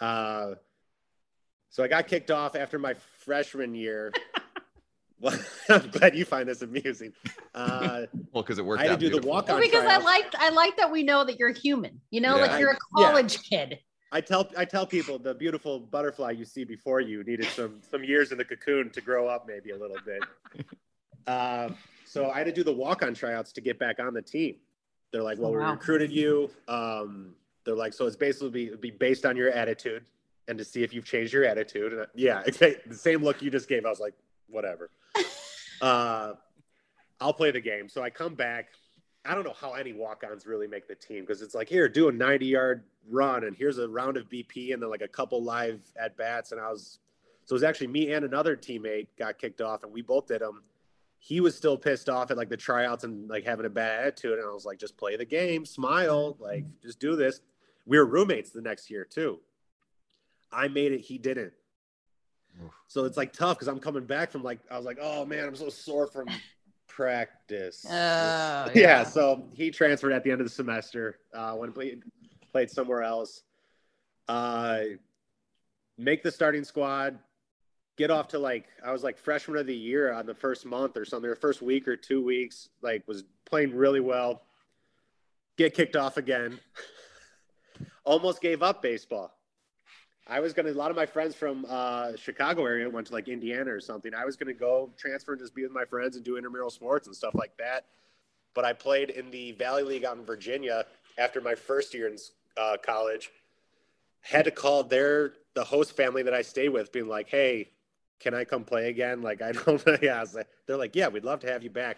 Uh, 0.00 0.54
so 1.70 1.84
I 1.84 1.88
got 1.88 2.06
kicked 2.06 2.30
off 2.30 2.56
after 2.56 2.78
my 2.78 2.94
freshman 3.18 3.74
year. 3.74 4.12
well, 5.20 5.38
I'm 5.68 5.88
glad 5.90 6.16
you 6.16 6.24
find 6.24 6.48
this 6.48 6.62
amusing. 6.62 7.12
Uh, 7.54 8.02
well, 8.32 8.42
because 8.42 8.58
it 8.58 8.64
worked. 8.64 8.82
I 8.82 8.86
had 8.86 9.00
to 9.00 9.10
do 9.10 9.20
the 9.20 9.26
walk 9.26 9.50
on. 9.50 9.60
because 9.60 9.84
I 9.84 9.98
like 9.98 10.32
I 10.38 10.50
like 10.50 10.76
that 10.76 10.90
we 10.90 11.02
know 11.02 11.24
that 11.24 11.38
you're 11.38 11.52
human. 11.52 12.00
You 12.10 12.20
know, 12.20 12.36
yeah. 12.36 12.46
like 12.46 12.60
you're 12.60 12.72
a 12.72 12.78
college 12.96 13.38
yeah. 13.50 13.66
kid. 13.66 13.78
I 14.10 14.20
tell 14.20 14.48
I 14.56 14.64
tell 14.64 14.86
people 14.86 15.18
the 15.18 15.34
beautiful 15.34 15.80
butterfly 15.80 16.30
you 16.30 16.44
see 16.44 16.64
before 16.64 17.00
you 17.00 17.24
needed 17.24 17.46
some 17.46 17.80
some 17.90 18.04
years 18.04 18.32
in 18.32 18.38
the 18.38 18.44
cocoon 18.44 18.90
to 18.90 19.00
grow 19.00 19.28
up 19.28 19.46
maybe 19.46 19.70
a 19.70 19.76
little 19.76 19.98
bit. 20.04 20.22
Uh, 21.26 21.70
so 22.04 22.30
I 22.30 22.38
had 22.38 22.46
to 22.46 22.52
do 22.52 22.64
the 22.64 22.72
walk 22.72 23.02
on 23.02 23.14
tryouts 23.14 23.52
to 23.52 23.60
get 23.60 23.78
back 23.78 24.00
on 24.00 24.14
the 24.14 24.22
team. 24.22 24.56
They're 25.12 25.22
like, 25.22 25.38
well, 25.38 25.52
wow. 25.52 25.58
we 25.58 25.70
recruited 25.72 26.12
you. 26.12 26.50
Um, 26.68 27.34
they're 27.64 27.76
like, 27.76 27.92
so 27.92 28.06
it's 28.06 28.16
basically 28.16 28.50
be, 28.50 28.76
be 28.76 28.90
based 28.90 29.26
on 29.26 29.36
your 29.36 29.50
attitude 29.50 30.04
and 30.48 30.56
to 30.58 30.64
see 30.64 30.82
if 30.82 30.92
you've 30.92 31.04
changed 31.04 31.32
your 31.32 31.44
attitude. 31.44 31.92
And 31.92 32.06
yeah, 32.14 32.42
the 32.42 32.78
same 32.92 33.22
look 33.22 33.42
you 33.42 33.50
just 33.50 33.68
gave. 33.68 33.84
I 33.84 33.90
was 33.90 34.00
like, 34.00 34.14
whatever. 34.48 34.90
uh, 35.80 36.32
I'll 37.20 37.32
play 37.32 37.50
the 37.50 37.60
game. 37.60 37.88
So 37.88 38.02
I 38.02 38.10
come 38.10 38.34
back. 38.34 38.68
I 39.24 39.34
don't 39.34 39.44
know 39.44 39.54
how 39.58 39.74
any 39.74 39.92
walk-ons 39.92 40.46
really 40.46 40.66
make 40.66 40.88
the 40.88 40.94
team 40.94 41.22
because 41.22 41.42
it's 41.42 41.54
like 41.54 41.68
here, 41.68 41.88
do 41.88 42.08
a 42.08 42.12
90-yard 42.12 42.84
run, 43.10 43.44
and 43.44 43.56
here's 43.56 43.78
a 43.78 43.88
round 43.88 44.16
of 44.16 44.28
BP, 44.28 44.72
and 44.72 44.82
then 44.82 44.90
like 44.90 45.02
a 45.02 45.08
couple 45.08 45.42
live 45.42 45.80
at 46.00 46.16
bats. 46.16 46.52
And 46.52 46.60
I 46.60 46.70
was, 46.70 46.98
so 47.44 47.52
it 47.52 47.56
was 47.56 47.62
actually 47.62 47.88
me 47.88 48.12
and 48.12 48.24
another 48.24 48.56
teammate 48.56 49.08
got 49.18 49.38
kicked 49.38 49.60
off, 49.60 49.82
and 49.82 49.92
we 49.92 50.02
both 50.02 50.28
did 50.28 50.40
them. 50.40 50.62
He 51.18 51.40
was 51.40 51.56
still 51.56 51.76
pissed 51.76 52.08
off 52.08 52.30
at 52.30 52.36
like 52.36 52.48
the 52.48 52.56
tryouts 52.56 53.02
and 53.04 53.28
like 53.28 53.44
having 53.44 53.66
a 53.66 53.70
bad 53.70 54.00
attitude, 54.00 54.38
and 54.38 54.48
I 54.48 54.52
was 54.52 54.64
like, 54.64 54.78
just 54.78 54.96
play 54.96 55.16
the 55.16 55.24
game, 55.24 55.66
smile, 55.66 56.36
like 56.38 56.64
just 56.80 57.00
do 57.00 57.16
this. 57.16 57.40
We 57.86 57.98
were 57.98 58.06
roommates 58.06 58.50
the 58.50 58.62
next 58.62 58.88
year 58.88 59.04
too. 59.04 59.40
I 60.52 60.68
made 60.68 60.92
it, 60.92 61.00
he 61.00 61.18
didn't. 61.18 61.52
Oof. 62.64 62.72
So 62.86 63.04
it's 63.04 63.16
like 63.16 63.32
tough 63.32 63.56
because 63.56 63.68
I'm 63.68 63.80
coming 63.80 64.04
back 64.04 64.30
from 64.30 64.42
like 64.42 64.60
I 64.70 64.76
was 64.76 64.86
like, 64.86 64.98
oh 65.00 65.24
man, 65.24 65.44
I'm 65.44 65.56
so 65.56 65.68
sore 65.68 66.06
from 66.06 66.28
practice. 66.88 67.84
Oh, 67.86 67.90
yeah. 67.92 68.70
yeah. 68.74 69.04
So 69.04 69.44
he 69.54 69.70
transferred 69.70 70.12
at 70.12 70.24
the 70.24 70.30
end 70.30 70.40
of 70.40 70.46
the 70.46 70.52
semester. 70.52 71.18
Uh, 71.32 71.54
when 71.54 71.72
played 71.72 72.02
played 72.52 72.70
somewhere 72.70 73.02
else. 73.02 73.42
Uh, 74.28 74.80
make 75.96 76.22
the 76.22 76.30
starting 76.30 76.64
squad. 76.64 77.18
Get 77.96 78.10
off 78.10 78.28
to 78.28 78.38
like 78.38 78.66
I 78.84 78.92
was 78.92 79.02
like 79.02 79.18
freshman 79.18 79.58
of 79.58 79.66
the 79.66 79.76
year 79.76 80.12
on 80.12 80.26
the 80.26 80.34
first 80.34 80.64
month 80.64 80.96
or 80.96 81.04
something, 81.04 81.28
or 81.28 81.34
first 81.34 81.62
week 81.62 81.88
or 81.88 81.96
two 81.96 82.24
weeks. 82.24 82.68
Like 82.82 83.06
was 83.06 83.24
playing 83.44 83.74
really 83.74 84.00
well. 84.00 84.42
Get 85.56 85.74
kicked 85.74 85.96
off 85.96 86.16
again. 86.16 86.60
Almost 88.04 88.40
gave 88.40 88.62
up 88.62 88.82
baseball 88.82 89.37
I 90.28 90.40
was 90.40 90.52
gonna. 90.52 90.70
A 90.70 90.72
lot 90.72 90.90
of 90.90 90.96
my 90.96 91.06
friends 91.06 91.34
from 91.34 91.64
uh, 91.68 92.14
Chicago 92.16 92.66
area 92.66 92.88
went 92.88 93.06
to 93.06 93.14
like 93.14 93.28
Indiana 93.28 93.72
or 93.72 93.80
something. 93.80 94.12
I 94.14 94.26
was 94.26 94.36
gonna 94.36 94.52
go 94.52 94.90
transfer 94.98 95.32
and 95.32 95.40
just 95.40 95.54
be 95.54 95.62
with 95.62 95.72
my 95.72 95.86
friends 95.86 96.16
and 96.16 96.24
do 96.24 96.36
intramural 96.36 96.68
sports 96.68 97.06
and 97.06 97.16
stuff 97.16 97.34
like 97.34 97.56
that. 97.56 97.86
But 98.54 98.66
I 98.66 98.74
played 98.74 99.08
in 99.10 99.30
the 99.30 99.52
Valley 99.52 99.84
League 99.84 100.04
out 100.04 100.18
in 100.18 100.24
Virginia 100.24 100.84
after 101.16 101.40
my 101.40 101.54
first 101.54 101.94
year 101.94 102.08
in 102.08 102.16
uh, 102.58 102.76
college. 102.82 103.30
Had 104.20 104.44
to 104.44 104.50
call 104.50 104.82
their 104.82 105.32
the 105.54 105.64
host 105.64 105.96
family 105.96 106.22
that 106.22 106.34
I 106.34 106.42
stayed 106.42 106.70
with, 106.70 106.92
being 106.92 107.08
like, 107.08 107.30
"Hey, 107.30 107.70
can 108.20 108.34
I 108.34 108.44
come 108.44 108.64
play 108.64 108.90
again?" 108.90 109.22
Like 109.22 109.40
I 109.40 109.52
don't. 109.52 109.82
yeah, 110.02 110.24
they're 110.66 110.76
like, 110.76 110.94
"Yeah, 110.94 111.08
we'd 111.08 111.24
love 111.24 111.40
to 111.40 111.46
have 111.46 111.62
you 111.62 111.70
back." 111.70 111.96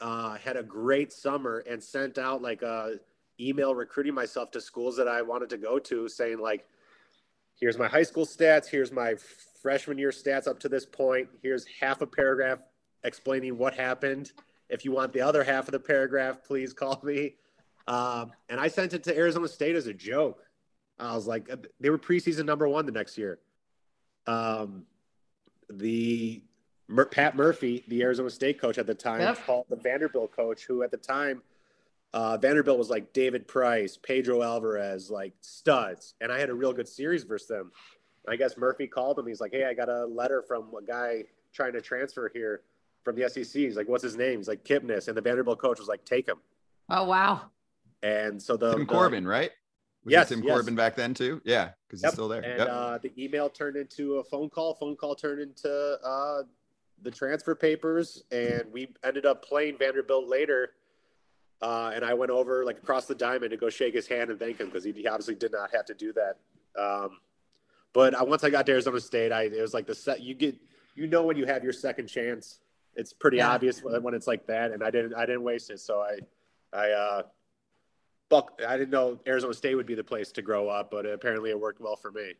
Uh, 0.00 0.36
had 0.38 0.56
a 0.56 0.62
great 0.64 1.12
summer 1.12 1.62
and 1.68 1.80
sent 1.80 2.18
out 2.18 2.42
like 2.42 2.62
a 2.62 2.96
email 3.38 3.74
recruiting 3.74 4.14
myself 4.14 4.50
to 4.50 4.60
schools 4.60 4.96
that 4.96 5.06
I 5.06 5.22
wanted 5.22 5.50
to 5.50 5.58
go 5.58 5.78
to, 5.78 6.08
saying 6.08 6.40
like 6.40 6.66
here's 7.60 7.78
my 7.78 7.88
high 7.88 8.02
school 8.02 8.26
stats, 8.26 8.66
here's 8.66 8.90
my 8.90 9.14
freshman 9.62 9.98
year 9.98 10.10
stats 10.10 10.48
up 10.48 10.58
to 10.60 10.68
this 10.68 10.86
point, 10.86 11.28
here's 11.42 11.66
half 11.80 12.00
a 12.00 12.06
paragraph 12.06 12.60
explaining 13.04 13.56
what 13.56 13.74
happened. 13.74 14.32
If 14.68 14.84
you 14.84 14.92
want 14.92 15.12
the 15.12 15.20
other 15.20 15.42
half 15.44 15.68
of 15.68 15.72
the 15.72 15.80
paragraph, 15.80 16.38
please 16.44 16.72
call 16.72 17.00
me. 17.02 17.34
Um, 17.86 18.32
and 18.48 18.60
I 18.60 18.68
sent 18.68 18.92
it 18.92 19.02
to 19.04 19.16
Arizona 19.16 19.48
State 19.48 19.74
as 19.74 19.86
a 19.86 19.94
joke. 19.94 20.42
I 20.98 21.14
was 21.14 21.26
like, 21.26 21.50
they 21.80 21.90
were 21.90 21.98
preseason 21.98 22.44
number 22.44 22.68
one 22.68 22.86
the 22.86 22.92
next 22.92 23.16
year. 23.18 23.38
Um, 24.26 24.84
the 25.68 26.42
Pat 27.10 27.36
Murphy, 27.36 27.84
the 27.88 28.02
Arizona 28.02 28.30
State 28.30 28.60
coach 28.60 28.78
at 28.78 28.86
the 28.86 28.94
time, 28.94 29.20
yep. 29.20 29.44
called 29.44 29.66
the 29.70 29.76
Vanderbilt 29.76 30.30
coach, 30.34 30.64
who 30.64 30.82
at 30.82 30.90
the 30.90 30.96
time 30.96 31.42
uh, 32.12 32.36
Vanderbilt 32.36 32.78
was 32.78 32.90
like 32.90 33.12
David 33.12 33.46
Price, 33.46 33.96
Pedro 33.96 34.42
Alvarez, 34.42 35.10
like 35.10 35.32
studs, 35.40 36.14
and 36.20 36.32
I 36.32 36.38
had 36.38 36.50
a 36.50 36.54
real 36.54 36.72
good 36.72 36.88
series 36.88 37.22
versus 37.24 37.48
them. 37.48 37.70
I 38.28 38.36
guess 38.36 38.56
Murphy 38.56 38.86
called 38.86 39.18
him. 39.18 39.26
He's 39.26 39.40
like, 39.40 39.52
"Hey, 39.52 39.64
I 39.64 39.74
got 39.74 39.88
a 39.88 40.06
letter 40.06 40.42
from 40.46 40.74
a 40.74 40.84
guy 40.84 41.24
trying 41.52 41.72
to 41.74 41.80
transfer 41.80 42.30
here 42.32 42.62
from 43.04 43.16
the 43.16 43.28
SEC." 43.28 43.52
He's 43.52 43.76
like, 43.76 43.88
"What's 43.88 44.02
his 44.02 44.16
name?" 44.16 44.38
He's 44.38 44.48
like, 44.48 44.64
"Kipnis," 44.64 45.08
and 45.08 45.16
the 45.16 45.20
Vanderbilt 45.20 45.58
coach 45.58 45.78
was 45.78 45.88
like, 45.88 46.04
"Take 46.04 46.28
him." 46.28 46.38
Oh 46.88 47.04
wow! 47.04 47.42
And 48.02 48.42
so 48.42 48.56
the 48.56 48.72
Tim 48.72 48.80
the, 48.80 48.86
Corbin, 48.86 49.26
right? 49.26 49.52
Was 50.04 50.12
yes, 50.12 50.28
Tim 50.30 50.42
yes. 50.42 50.52
Corbin 50.52 50.74
back 50.74 50.96
then 50.96 51.14
too? 51.14 51.40
Yeah, 51.44 51.70
because 51.86 52.02
yep. 52.02 52.10
he's 52.10 52.14
still 52.14 52.28
there. 52.28 52.42
And 52.42 52.58
yep. 52.58 52.68
uh, 52.68 52.98
the 52.98 53.12
email 53.22 53.48
turned 53.48 53.76
into 53.76 54.16
a 54.16 54.24
phone 54.24 54.48
call. 54.48 54.74
Phone 54.74 54.96
call 54.96 55.14
turned 55.14 55.40
into 55.40 55.98
uh, 56.02 56.42
the 57.02 57.10
transfer 57.10 57.54
papers, 57.54 58.24
and 58.32 58.64
we 58.72 58.88
ended 59.04 59.26
up 59.26 59.44
playing 59.44 59.78
Vanderbilt 59.78 60.28
later 60.28 60.72
uh, 61.62 61.92
and 61.94 62.04
I 62.04 62.14
went 62.14 62.30
over 62.30 62.64
like 62.64 62.78
across 62.78 63.06
the 63.06 63.14
diamond 63.14 63.50
to 63.50 63.56
go 63.56 63.68
shake 63.68 63.94
his 63.94 64.06
hand 64.06 64.30
and 64.30 64.38
thank 64.38 64.58
him 64.58 64.66
because 64.66 64.84
he, 64.84 64.92
he, 64.92 65.06
obviously 65.06 65.34
did 65.34 65.52
not 65.52 65.70
have 65.74 65.84
to 65.86 65.94
do 65.94 66.12
that. 66.14 66.36
Um, 66.80 67.18
but 67.92 68.14
I, 68.14 68.22
once 68.22 68.44
I 68.44 68.50
got 68.50 68.66
to 68.66 68.72
Arizona 68.72 69.00
State, 69.00 69.32
I 69.32 69.42
it 69.42 69.60
was 69.60 69.74
like 69.74 69.86
the 69.86 69.94
set 69.94 70.22
you 70.22 70.34
get 70.34 70.56
you 70.94 71.06
know 71.06 71.22
when 71.22 71.36
you 71.36 71.46
have 71.46 71.62
your 71.62 71.72
second 71.72 72.06
chance. 72.06 72.60
It's 72.96 73.12
pretty 73.12 73.36
yeah. 73.38 73.50
obvious 73.50 73.82
when 73.82 74.14
it's 74.14 74.26
like 74.26 74.46
that, 74.46 74.72
and 74.72 74.82
I 74.82 74.90
didn't 74.90 75.14
I 75.14 75.26
didn't 75.26 75.42
waste 75.42 75.70
it. 75.70 75.80
So 75.80 76.00
I 76.00 76.18
I 76.72 76.90
uh, 76.90 77.22
Buck 78.30 78.60
I 78.66 78.76
didn't 78.76 78.90
know 78.90 79.20
Arizona 79.26 79.52
State 79.52 79.74
would 79.74 79.86
be 79.86 79.94
the 79.94 80.04
place 80.04 80.32
to 80.32 80.42
grow 80.42 80.68
up, 80.68 80.90
but 80.90 81.04
apparently 81.04 81.50
it 81.50 81.60
worked 81.60 81.80
well 81.80 81.96
for 81.96 82.10
me. 82.10 82.34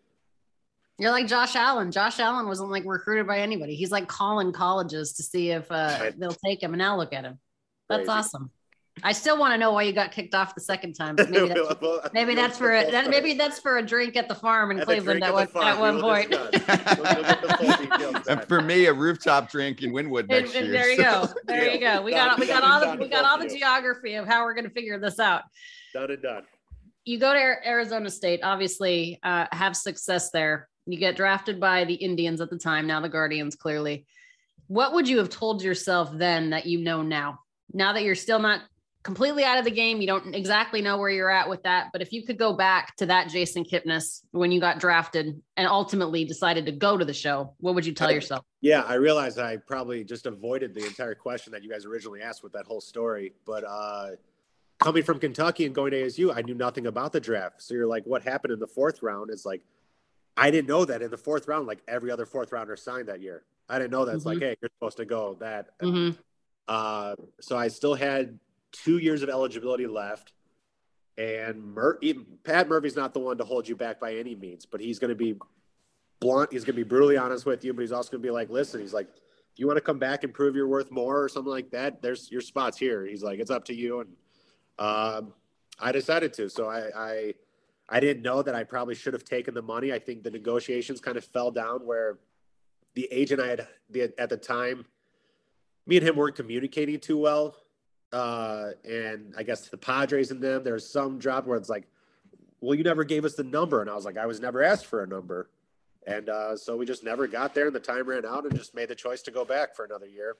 You're 0.98 1.12
like 1.12 1.26
Josh 1.26 1.56
Allen. 1.56 1.90
Josh 1.92 2.20
Allen 2.20 2.46
wasn't 2.46 2.70
like 2.70 2.84
recruited 2.84 3.26
by 3.26 3.40
anybody. 3.40 3.74
He's 3.74 3.90
like 3.90 4.08
calling 4.08 4.52
colleges 4.52 5.12
to 5.14 5.22
see 5.22 5.50
if 5.50 5.70
uh, 5.70 6.10
they'll 6.18 6.32
take 6.32 6.62
him, 6.62 6.72
and 6.72 6.78
now 6.78 6.96
look 6.96 7.12
at 7.12 7.24
him. 7.24 7.38
That's 7.88 8.00
Crazy. 8.00 8.10
awesome. 8.10 8.50
I 9.02 9.12
still 9.12 9.38
want 9.38 9.52
to 9.54 9.58
know 9.58 9.72
why 9.72 9.82
you 9.84 9.92
got 9.92 10.12
kicked 10.12 10.34
off 10.34 10.54
the 10.54 10.60
second 10.60 10.94
time. 10.94 11.16
But 11.16 11.30
maybe 11.30 11.48
that's, 11.48 11.80
Well, 11.80 12.00
maybe 12.12 12.34
that's 12.34 12.58
for 12.58 12.74
a, 12.74 12.90
that, 12.90 13.08
maybe 13.08 13.34
that's 13.34 13.58
for 13.58 13.78
a 13.78 13.82
drink 13.82 14.16
at 14.16 14.28
the 14.28 14.34
farm 14.34 14.70
in 14.70 14.80
At 14.80 14.86
Cleveland 14.86 15.22
at 15.22 15.28
at 15.28 15.34
one, 15.34 15.46
farm, 15.48 15.64
at 15.66 15.78
one 15.78 16.00
point. 16.00 16.30
We'll- 16.30 16.40
we'll 16.42 16.50
get 16.50 17.42
the 17.42 17.56
full 17.58 17.76
details 17.98 18.26
And 18.28 18.44
for 18.44 18.60
me, 18.60 18.86
a 18.86 18.92
rooftop 18.92 19.50
drink 19.50 19.82
in 19.82 19.92
Wynwood 19.92 20.20
And- 20.20 20.28
next 20.28 20.54
and 20.54 20.66
year. 20.66 20.72
there 20.72 20.90
you 20.90 20.96
so- 20.96 21.02
go. 21.26 21.32
There 21.46 21.70
you 21.72 21.80
go. 21.80 22.02
We 22.02 22.12
got 22.12 22.38
we 22.38 22.46
got 22.46 22.62
all 22.62 22.80
the 22.96 23.02
we 23.02 23.08
got 23.08 23.24
all 23.24 23.38
the 23.38 23.48
geography 23.48 24.14
of 24.14 24.26
how 24.26 24.44
we're 24.44 24.54
going 24.54 24.64
to 24.66 24.70
figure 24.70 24.98
this 24.98 25.18
out. 25.18 25.42
Done 25.94 26.10
and 26.10 26.22
done. 26.22 26.42
you 27.04 27.18
go 27.18 27.32
to 27.32 27.38
Arizona 27.66 28.10
State, 28.10 28.40
obviously 28.42 29.18
uh, 29.22 29.46
have 29.52 29.76
success 29.76 30.30
there. 30.30 30.68
You 30.86 30.98
get 30.98 31.16
drafted 31.16 31.60
by 31.60 31.84
the 31.84 31.94
Indians 31.94 32.40
at 32.40 32.50
the 32.50 32.58
time, 32.58 32.86
now 32.86 33.00
the 33.00 33.08
Guardians, 33.08 33.54
clearly. 33.56 34.06
What 34.66 34.92
would 34.94 35.08
you 35.08 35.18
have 35.18 35.28
told 35.30 35.62
yourself 35.62 36.10
then 36.12 36.50
that 36.50 36.66
you 36.66 36.78
know 36.80 37.02
now? 37.02 37.40
Now 37.72 37.92
that 37.92 38.02
you're 38.02 38.14
still 38.14 38.38
not 38.38 38.60
completely 39.02 39.44
out 39.44 39.58
of 39.58 39.64
the 39.64 39.70
game, 39.70 40.00
you 40.00 40.06
don't 40.06 40.34
exactly 40.34 40.82
know 40.82 40.98
where 40.98 41.08
you're 41.10 41.30
at 41.30 41.48
with 41.48 41.62
that. 41.62 41.88
But 41.92 42.02
if 42.02 42.12
you 42.12 42.24
could 42.24 42.38
go 42.38 42.52
back 42.52 42.96
to 42.96 43.06
that 43.06 43.28
Jason 43.28 43.64
Kipnis 43.64 44.22
when 44.32 44.52
you 44.52 44.60
got 44.60 44.78
drafted 44.78 45.40
and 45.56 45.66
ultimately 45.66 46.24
decided 46.24 46.66
to 46.66 46.72
go 46.72 46.96
to 46.98 47.04
the 47.04 47.14
show, 47.14 47.54
what 47.60 47.74
would 47.74 47.86
you 47.86 47.94
tell 47.94 48.12
yourself? 48.12 48.44
Yeah, 48.60 48.82
I 48.82 48.94
realized 48.94 49.38
I 49.38 49.56
probably 49.56 50.04
just 50.04 50.26
avoided 50.26 50.74
the 50.74 50.84
entire 50.84 51.14
question 51.14 51.52
that 51.52 51.62
you 51.62 51.70
guys 51.70 51.86
originally 51.86 52.20
asked 52.20 52.42
with 52.42 52.52
that 52.52 52.66
whole 52.66 52.80
story. 52.80 53.32
But 53.46 53.64
uh, 53.66 54.10
coming 54.78 55.02
from 55.02 55.18
Kentucky 55.18 55.64
and 55.64 55.74
going 55.74 55.92
to 55.92 56.02
ASU, 56.02 56.36
I 56.36 56.42
knew 56.42 56.54
nothing 56.54 56.86
about 56.86 57.12
the 57.12 57.20
draft. 57.20 57.62
So 57.62 57.74
you're 57.74 57.86
like, 57.86 58.04
what 58.04 58.22
happened 58.22 58.52
in 58.52 58.60
the 58.60 58.66
fourth 58.66 59.02
round? 59.02 59.30
It's 59.30 59.46
like, 59.46 59.62
I 60.36 60.50
didn't 60.50 60.68
know 60.68 60.84
that 60.84 61.00
in 61.00 61.10
the 61.10 61.16
fourth 61.16 61.48
round, 61.48 61.66
like 61.66 61.80
every 61.88 62.10
other 62.10 62.26
fourth 62.26 62.52
rounder 62.52 62.76
signed 62.76 63.08
that 63.08 63.22
year. 63.22 63.44
I 63.68 63.78
didn't 63.78 63.92
know 63.92 64.04
that. 64.04 64.16
It's 64.16 64.26
like, 64.26 64.40
hey, 64.40 64.56
you're 64.60 64.70
supposed 64.78 64.96
to 64.98 65.04
go 65.04 65.36
that. 65.40 65.78
Mhm. 65.80 66.18
Uh, 66.68 67.14
so 67.40 67.56
I 67.56 67.68
still 67.68 67.94
had 67.94 68.38
two 68.72 68.98
years 68.98 69.22
of 69.22 69.28
eligibility 69.28 69.86
left. 69.86 70.32
And 71.18 71.74
Mur- 71.74 71.98
even, 72.00 72.26
Pat 72.44 72.68
Murphy's 72.68 72.96
not 72.96 73.12
the 73.12 73.20
one 73.20 73.38
to 73.38 73.44
hold 73.44 73.68
you 73.68 73.76
back 73.76 74.00
by 74.00 74.14
any 74.14 74.34
means, 74.34 74.64
but 74.64 74.80
he's 74.80 74.98
going 74.98 75.10
to 75.10 75.14
be 75.14 75.36
blunt. 76.20 76.52
He's 76.52 76.64
going 76.64 76.76
to 76.76 76.84
be 76.84 76.88
brutally 76.88 77.16
honest 77.16 77.44
with 77.46 77.64
you, 77.64 77.74
but 77.74 77.82
he's 77.82 77.92
also 77.92 78.10
going 78.12 78.22
to 78.22 78.26
be 78.26 78.32
like, 78.32 78.48
listen, 78.48 78.80
he's 78.80 78.94
like, 78.94 79.08
you 79.56 79.66
want 79.66 79.76
to 79.76 79.82
come 79.82 79.98
back 79.98 80.24
and 80.24 80.32
prove 80.32 80.56
you're 80.56 80.66
worth 80.66 80.90
more 80.90 81.22
or 81.22 81.28
something 81.28 81.50
like 81.50 81.70
that, 81.70 82.00
there's 82.00 82.30
your 82.30 82.40
spots 82.40 82.78
here. 82.78 83.04
He's 83.04 83.22
like, 83.22 83.40
it's 83.40 83.50
up 83.50 83.64
to 83.66 83.74
you. 83.74 84.00
And 84.00 84.10
um, 84.78 85.34
I 85.78 85.92
decided 85.92 86.32
to. 86.34 86.48
So 86.48 86.68
I, 86.68 86.88
I, 86.96 87.34
I 87.88 88.00
didn't 88.00 88.22
know 88.22 88.40
that 88.42 88.54
I 88.54 88.64
probably 88.64 88.94
should 88.94 89.12
have 89.12 89.24
taken 89.24 89.52
the 89.52 89.60
money. 89.62 89.92
I 89.92 89.98
think 89.98 90.22
the 90.22 90.30
negotiations 90.30 91.00
kind 91.00 91.18
of 91.18 91.24
fell 91.24 91.50
down 91.50 91.80
where 91.80 92.18
the 92.94 93.06
agent 93.10 93.40
I 93.40 93.48
had 93.48 93.68
the, 93.90 94.18
at 94.18 94.30
the 94.30 94.36
time, 94.38 94.86
me 95.86 95.98
and 95.98 96.06
him 96.06 96.16
weren't 96.16 96.36
communicating 96.36 96.98
too 96.98 97.18
well. 97.18 97.56
Uh, 98.12 98.70
and 98.84 99.34
I 99.36 99.42
guess 99.42 99.68
the 99.68 99.76
Padres 99.76 100.30
and 100.30 100.42
them, 100.42 100.64
there's 100.64 100.88
some 100.88 101.18
drop 101.18 101.46
where 101.46 101.56
it's 101.56 101.68
like, 101.68 101.86
well, 102.60 102.74
you 102.74 102.82
never 102.84 103.04
gave 103.04 103.24
us 103.24 103.34
the 103.34 103.44
number. 103.44 103.80
And 103.80 103.88
I 103.88 103.94
was 103.94 104.04
like, 104.04 104.18
I 104.18 104.26
was 104.26 104.40
never 104.40 104.62
asked 104.62 104.86
for 104.86 105.02
a 105.02 105.06
number. 105.06 105.48
And 106.06 106.28
uh, 106.28 106.56
so 106.56 106.76
we 106.76 106.86
just 106.86 107.04
never 107.04 107.26
got 107.26 107.54
there 107.54 107.66
and 107.66 107.74
the 107.74 107.80
time 107.80 108.08
ran 108.08 108.24
out 108.26 108.44
and 108.44 108.54
just 108.56 108.74
made 108.74 108.88
the 108.88 108.94
choice 108.94 109.22
to 109.22 109.30
go 109.30 109.44
back 109.44 109.74
for 109.76 109.84
another 109.84 110.06
year. 110.06 110.36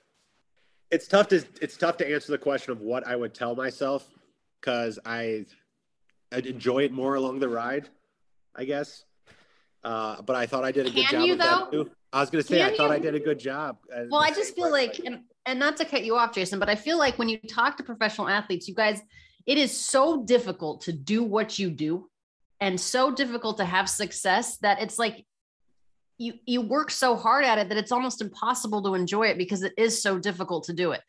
It's 0.89 1.07
tough 1.07 1.29
to, 1.29 1.43
it's 1.61 1.77
tough 1.77 1.97
to 1.97 2.13
answer 2.13 2.31
the 2.31 2.37
question 2.37 2.71
of 2.73 2.81
what 2.81 3.07
I 3.07 3.15
would 3.15 3.33
tell 3.33 3.55
myself 3.55 4.05
because 4.59 4.99
I, 5.05 5.45
I'd 6.31 6.45
enjoy 6.45 6.83
it 6.83 6.91
more 6.91 7.15
along 7.15 7.39
the 7.39 7.47
ride, 7.47 7.87
I 8.55 8.65
guess. 8.65 9.05
Uh, 9.83 10.21
but 10.21 10.35
I 10.35 10.45
thought 10.45 10.63
I 10.63 10.71
did 10.71 10.87
a 10.87 10.91
good 10.91 11.05
Can 11.07 11.21
job 11.21 11.27
you, 11.27 11.35
though? 11.37 11.87
I 12.13 12.19
was 12.19 12.29
going 12.29 12.43
to 12.43 12.47
say, 12.47 12.61
I 12.61 12.75
thought 12.75 12.89
you? 12.89 12.95
I 12.95 12.99
did 12.99 13.15
a 13.15 13.19
good 13.19 13.39
job. 13.39 13.77
uh, 13.95 14.03
Well, 14.09 14.21
I 14.21 14.31
just 14.31 14.55
feel 14.55 14.69
like, 14.69 14.99
and, 15.45 15.59
not 15.59 15.77
to 15.77 15.85
cut 15.85 16.03
you 16.03 16.15
off, 16.15 16.33
Jason, 16.33 16.59
but 16.59 16.69
I 16.69 16.75
feel 16.75 16.97
like 16.97 17.17
when 17.17 17.29
you 17.29 17.37
talk 17.39 17.77
to 17.77 17.83
professional 17.83 18.27
athletes, 18.27 18.67
you 18.67 18.75
guys, 18.75 19.01
it 19.45 19.57
is 19.57 19.75
so 19.75 20.23
difficult 20.23 20.81
to 20.81 20.93
do 20.93 21.23
what 21.23 21.57
you 21.57 21.71
do 21.71 22.09
and 22.59 22.79
so 22.79 23.11
difficult 23.11 23.57
to 23.57 23.65
have 23.65 23.89
success 23.89 24.57
that 24.57 24.81
it's 24.81 24.99
like 24.99 25.25
you 26.19 26.33
you 26.45 26.61
work 26.61 26.91
so 26.91 27.15
hard 27.15 27.43
at 27.43 27.57
it 27.57 27.69
that 27.69 27.77
it's 27.79 27.91
almost 27.91 28.21
impossible 28.21 28.83
to 28.83 28.93
enjoy 28.93 29.25
it 29.27 29.37
because 29.39 29.63
it 29.63 29.73
is 29.77 30.01
so 30.01 30.19
difficult 30.19 30.65
to 30.65 30.73
do 30.73 30.91
it. 30.91 31.01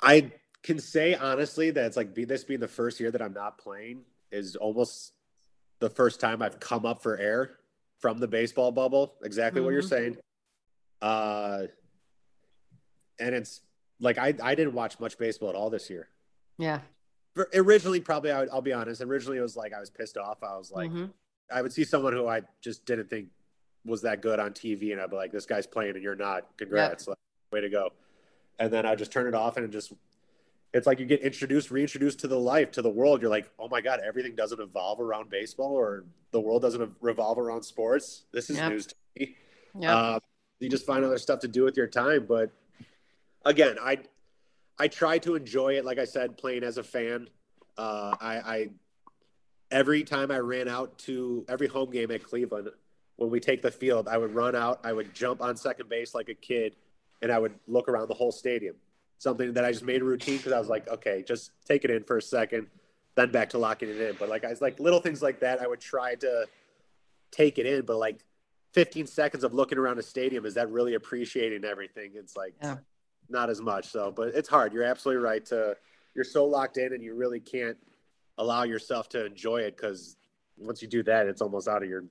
I 0.00 0.32
can 0.62 0.78
say 0.78 1.14
honestly 1.14 1.70
that 1.70 1.84
it's 1.84 1.96
like 1.96 2.14
be, 2.14 2.24
this 2.24 2.44
being 2.44 2.60
the 2.60 2.68
first 2.68 2.98
year 2.98 3.10
that 3.10 3.20
I'm 3.20 3.34
not 3.34 3.58
playing 3.58 4.02
is 4.32 4.56
almost 4.56 5.12
the 5.80 5.90
first 5.90 6.20
time 6.20 6.40
I've 6.40 6.58
come 6.58 6.86
up 6.86 7.02
for 7.02 7.18
air 7.18 7.58
from 7.98 8.18
the 8.18 8.28
baseball 8.28 8.72
bubble. 8.72 9.16
Exactly 9.22 9.60
what 9.60 9.74
you're 9.74 9.82
Mhm. 9.82 9.88
saying. 9.88 10.16
Uh, 11.02 11.64
and 13.20 13.34
it's 13.34 13.60
like 14.00 14.18
I 14.18 14.34
I 14.42 14.54
didn't 14.54 14.72
watch 14.74 14.98
much 14.98 15.18
baseball 15.18 15.50
at 15.50 15.54
all 15.54 15.70
this 15.70 15.88
year. 15.90 16.08
Yeah. 16.58 16.80
For- 17.34 17.48
Originally, 17.54 18.00
probably 18.00 18.32
I 18.32 18.40
would, 18.40 18.48
I'll 18.50 18.60
be 18.62 18.72
honest. 18.72 19.00
Originally, 19.00 19.38
it 19.38 19.42
was 19.42 19.56
like 19.56 19.72
I 19.72 19.80
was 19.80 19.90
pissed 19.90 20.16
off. 20.16 20.42
I 20.42 20.56
was 20.56 20.72
like, 20.72 20.90
Mhm. 20.90 21.12
I 21.52 21.62
would 21.62 21.72
see 21.72 21.84
someone 21.84 22.12
who 22.12 22.26
I 22.26 22.42
just 22.60 22.84
didn't 22.86 23.08
think 23.10 23.28
was 23.84 24.02
that 24.02 24.20
good 24.20 24.38
on 24.38 24.52
TV, 24.52 24.92
and 24.92 25.00
I'd 25.00 25.10
be 25.10 25.16
like, 25.16 25.32
"This 25.32 25.46
guy's 25.46 25.66
playing, 25.66 25.94
and 25.94 26.02
you're 26.02 26.14
not. 26.16 26.56
Congrats, 26.58 27.08
like, 27.08 27.16
way 27.52 27.60
to 27.60 27.68
go!" 27.70 27.90
And 28.58 28.72
then 28.72 28.84
I 28.84 28.94
just 28.94 29.10
turn 29.12 29.26
it 29.26 29.34
off, 29.34 29.56
and 29.56 29.64
it 29.64 29.70
just 29.70 29.92
it's 30.72 30.86
like 30.86 31.00
you 31.00 31.06
get 31.06 31.20
introduced, 31.22 31.70
reintroduced 31.72 32.20
to 32.20 32.28
the 32.28 32.38
life, 32.38 32.70
to 32.72 32.82
the 32.82 32.90
world. 32.90 33.20
You're 33.22 33.30
like, 33.30 33.50
"Oh 33.58 33.68
my 33.68 33.80
god, 33.80 34.00
everything 34.00 34.34
doesn't 34.36 34.60
evolve 34.60 35.00
around 35.00 35.28
baseball, 35.30 35.72
or 35.72 36.04
the 36.30 36.40
world 36.40 36.62
doesn't 36.62 36.94
revolve 37.00 37.38
around 37.38 37.62
sports." 37.62 38.24
This 38.32 38.50
is 38.50 38.56
Yep. 38.58 38.70
news 38.72 38.86
to 38.86 38.94
me. 39.16 39.36
Yeah. 39.78 39.96
Uh, 39.96 40.20
you 40.60 40.68
just 40.68 40.84
find 40.86 41.04
other 41.04 41.18
stuff 41.18 41.40
to 41.40 41.48
do 41.48 41.62
with 41.64 41.76
your 41.76 41.86
time. 41.88 42.26
But 42.26 42.50
again, 43.44 43.76
I 43.80 43.98
I 44.78 44.88
try 44.88 45.18
to 45.18 45.34
enjoy 45.34 45.74
it. 45.74 45.84
Like 45.84 45.98
I 45.98 46.04
said, 46.04 46.36
playing 46.36 46.64
as 46.64 46.78
a 46.78 46.82
fan. 46.82 47.28
Uh, 47.76 48.16
I, 48.20 48.34
I 48.36 48.68
every 49.70 50.02
time 50.02 50.30
I 50.30 50.38
ran 50.38 50.68
out 50.68 50.96
to 51.00 51.44
every 51.48 51.68
home 51.68 51.90
game 51.90 52.10
at 52.10 52.22
Cleveland, 52.22 52.70
when 53.16 53.30
we 53.30 53.40
take 53.40 53.62
the 53.62 53.70
field, 53.70 54.08
I 54.08 54.16
would 54.16 54.34
run 54.34 54.56
out. 54.56 54.80
I 54.82 54.92
would 54.92 55.14
jump 55.14 55.42
on 55.42 55.56
second 55.56 55.88
base 55.88 56.14
like 56.14 56.28
a 56.28 56.34
kid, 56.34 56.76
and 57.20 57.30
I 57.30 57.38
would 57.38 57.54
look 57.68 57.88
around 57.88 58.08
the 58.08 58.14
whole 58.14 58.32
stadium. 58.32 58.76
Something 59.18 59.52
that 59.52 59.64
I 59.64 59.72
just 59.72 59.84
made 59.84 60.00
a 60.00 60.04
routine 60.04 60.38
because 60.38 60.52
I 60.52 60.58
was 60.58 60.68
like, 60.68 60.88
okay, 60.88 61.22
just 61.26 61.50
take 61.66 61.84
it 61.84 61.90
in 61.90 62.02
for 62.04 62.16
a 62.16 62.22
second, 62.22 62.66
then 63.16 63.30
back 63.30 63.50
to 63.50 63.58
locking 63.58 63.90
it 63.90 64.00
in. 64.00 64.16
But 64.18 64.30
like 64.30 64.44
I 64.44 64.48
was 64.48 64.62
like 64.62 64.80
little 64.80 65.00
things 65.00 65.20
like 65.20 65.40
that, 65.40 65.60
I 65.60 65.66
would 65.66 65.80
try 65.80 66.14
to 66.16 66.46
take 67.30 67.58
it 67.58 67.66
in. 67.66 67.84
But 67.84 67.98
like 67.98 68.24
15 68.72 69.06
seconds 69.06 69.44
of 69.44 69.52
looking 69.52 69.76
around 69.76 69.98
a 69.98 70.02
stadium, 70.02 70.46
is 70.46 70.54
that 70.54 70.70
really 70.70 70.94
appreciating 70.94 71.66
everything? 71.66 72.12
It's 72.14 72.34
like 72.34 72.54
Yeah. 72.62 72.76
Not 73.30 73.50
as 73.50 73.60
much. 73.60 73.88
So, 73.88 74.10
but 74.10 74.28
it's 74.28 74.48
hard. 74.48 74.72
You're 74.72 74.84
absolutely 74.84 75.22
right. 75.22 75.44
To 75.46 75.76
you're 76.14 76.24
so 76.24 76.44
locked 76.44 76.76
in, 76.76 76.92
and 76.92 77.02
you 77.02 77.14
really 77.14 77.40
can't 77.40 77.76
allow 78.38 78.64
yourself 78.64 79.08
to 79.10 79.24
enjoy 79.24 79.58
it 79.58 79.76
because 79.76 80.16
once 80.56 80.82
you 80.82 80.88
do 80.88 81.02
that, 81.04 81.26
it's 81.26 81.40
almost 81.40 81.68
out 81.68 81.82
of 81.82 81.88
your 81.88 82.04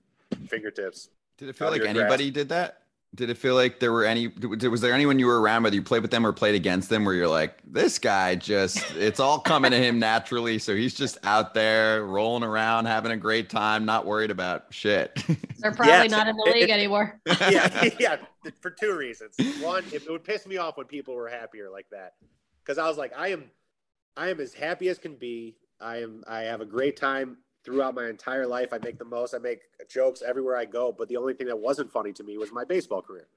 fingertips. 0.47 1.09
Did 1.37 1.49
it 1.49 1.55
feel 1.55 1.69
like 1.69 1.77
your 1.77 1.85
grasp. 1.85 1.99
anybody 1.99 2.31
did 2.31 2.49
that? 2.49 2.83
Did 3.15 3.31
it 3.31 3.37
feel 3.37 3.55
like 3.55 3.79
there 3.79 3.91
were 3.91 4.05
any? 4.05 4.27
Was 4.27 4.81
there 4.81 4.93
anyone 4.93 5.17
you 5.17 5.25
were 5.25 5.41
around, 5.41 5.63
whether 5.63 5.75
you 5.75 5.81
played 5.81 6.03
with 6.03 6.11
them 6.11 6.27
or 6.27 6.31
played 6.31 6.53
against 6.53 6.89
them, 6.89 7.05
where 7.05 7.15
you're 7.15 7.27
like, 7.27 7.57
this 7.65 7.97
guy 7.97 8.35
just, 8.35 8.95
it's 8.95 9.19
all 9.19 9.39
coming 9.39 9.71
to 9.71 9.77
him 9.77 9.97
naturally. 9.97 10.59
So 10.59 10.75
he's 10.75 10.93
just 10.93 11.17
out 11.23 11.55
there 11.55 12.05
rolling 12.05 12.43
around, 12.43 12.85
having 12.85 13.11
a 13.11 13.17
great 13.17 13.49
time, 13.49 13.83
not 13.83 14.05
worried 14.05 14.29
about 14.29 14.65
shit. 14.69 15.11
They're 15.57 15.71
probably 15.71 15.93
Yes. 15.93 16.11
not 16.11 16.27
in 16.27 16.37
the 16.37 16.51
league 16.53 16.69
anymore. 16.69 17.19
yeah, 17.49 17.89
yeah, 17.99 18.17
for 18.61 18.69
two 18.69 18.95
reasons. 18.95 19.35
One, 19.59 19.83
it, 19.85 20.03
it 20.03 20.09
would 20.11 20.23
piss 20.23 20.45
me 20.45 20.57
off 20.57 20.77
when 20.77 20.85
people 20.85 21.15
were 21.15 21.27
happier 21.29 21.71
like 21.71 21.87
that, 21.91 22.13
because 22.63 22.77
I 22.77 22.87
was 22.87 22.97
like, 22.99 23.11
I 23.17 23.29
am, 23.29 23.45
I 24.15 24.29
am 24.29 24.39
as 24.39 24.53
happy 24.53 24.87
as 24.87 24.99
can 24.99 25.15
be. 25.15 25.55
I 25.81 26.03
am, 26.03 26.23
I 26.27 26.41
have 26.41 26.61
a 26.61 26.65
great 26.65 26.95
time 26.95 27.37
throughout 27.69 27.93
my 27.93 28.09
entire 28.09 28.47
life. 28.47 28.73
I 28.73 28.79
make 28.79 28.97
the 28.97 29.05
most. 29.05 29.35
I 29.35 29.37
make 29.37 29.61
jokes 29.87 30.23
everywhere 30.25 30.57
I 30.57 30.65
go. 30.65 30.91
But 30.91 31.07
the 31.07 31.17
only 31.17 31.35
thing 31.35 31.45
that 31.47 31.59
wasn't 31.59 31.91
funny 31.91 32.11
to 32.13 32.23
me 32.23 32.37
was 32.37 32.51
my 32.51 32.63
baseball 32.63 33.01
career. 33.01 33.27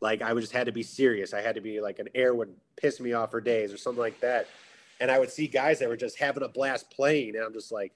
Like 0.00 0.22
I 0.22 0.32
would 0.32 0.40
just 0.40 0.54
had 0.54 0.66
to 0.66 0.72
be 0.72 0.82
serious. 0.82 1.34
I 1.34 1.42
had 1.42 1.54
to 1.56 1.60
be 1.60 1.80
like 1.82 1.98
an 1.98 2.08
air 2.14 2.34
would 2.34 2.54
piss 2.76 2.98
me 2.98 3.12
off 3.12 3.30
for 3.30 3.40
days 3.42 3.72
or 3.72 3.76
something 3.76 4.00
like 4.00 4.18
that. 4.20 4.46
And 5.00 5.10
I 5.10 5.18
would 5.18 5.30
see 5.30 5.46
guys 5.48 5.80
that 5.80 5.88
were 5.88 5.96
just 5.98 6.18
having 6.18 6.42
a 6.42 6.48
blast 6.48 6.90
playing, 6.90 7.34
and 7.36 7.44
I'm 7.44 7.52
just 7.52 7.70
like, 7.72 7.92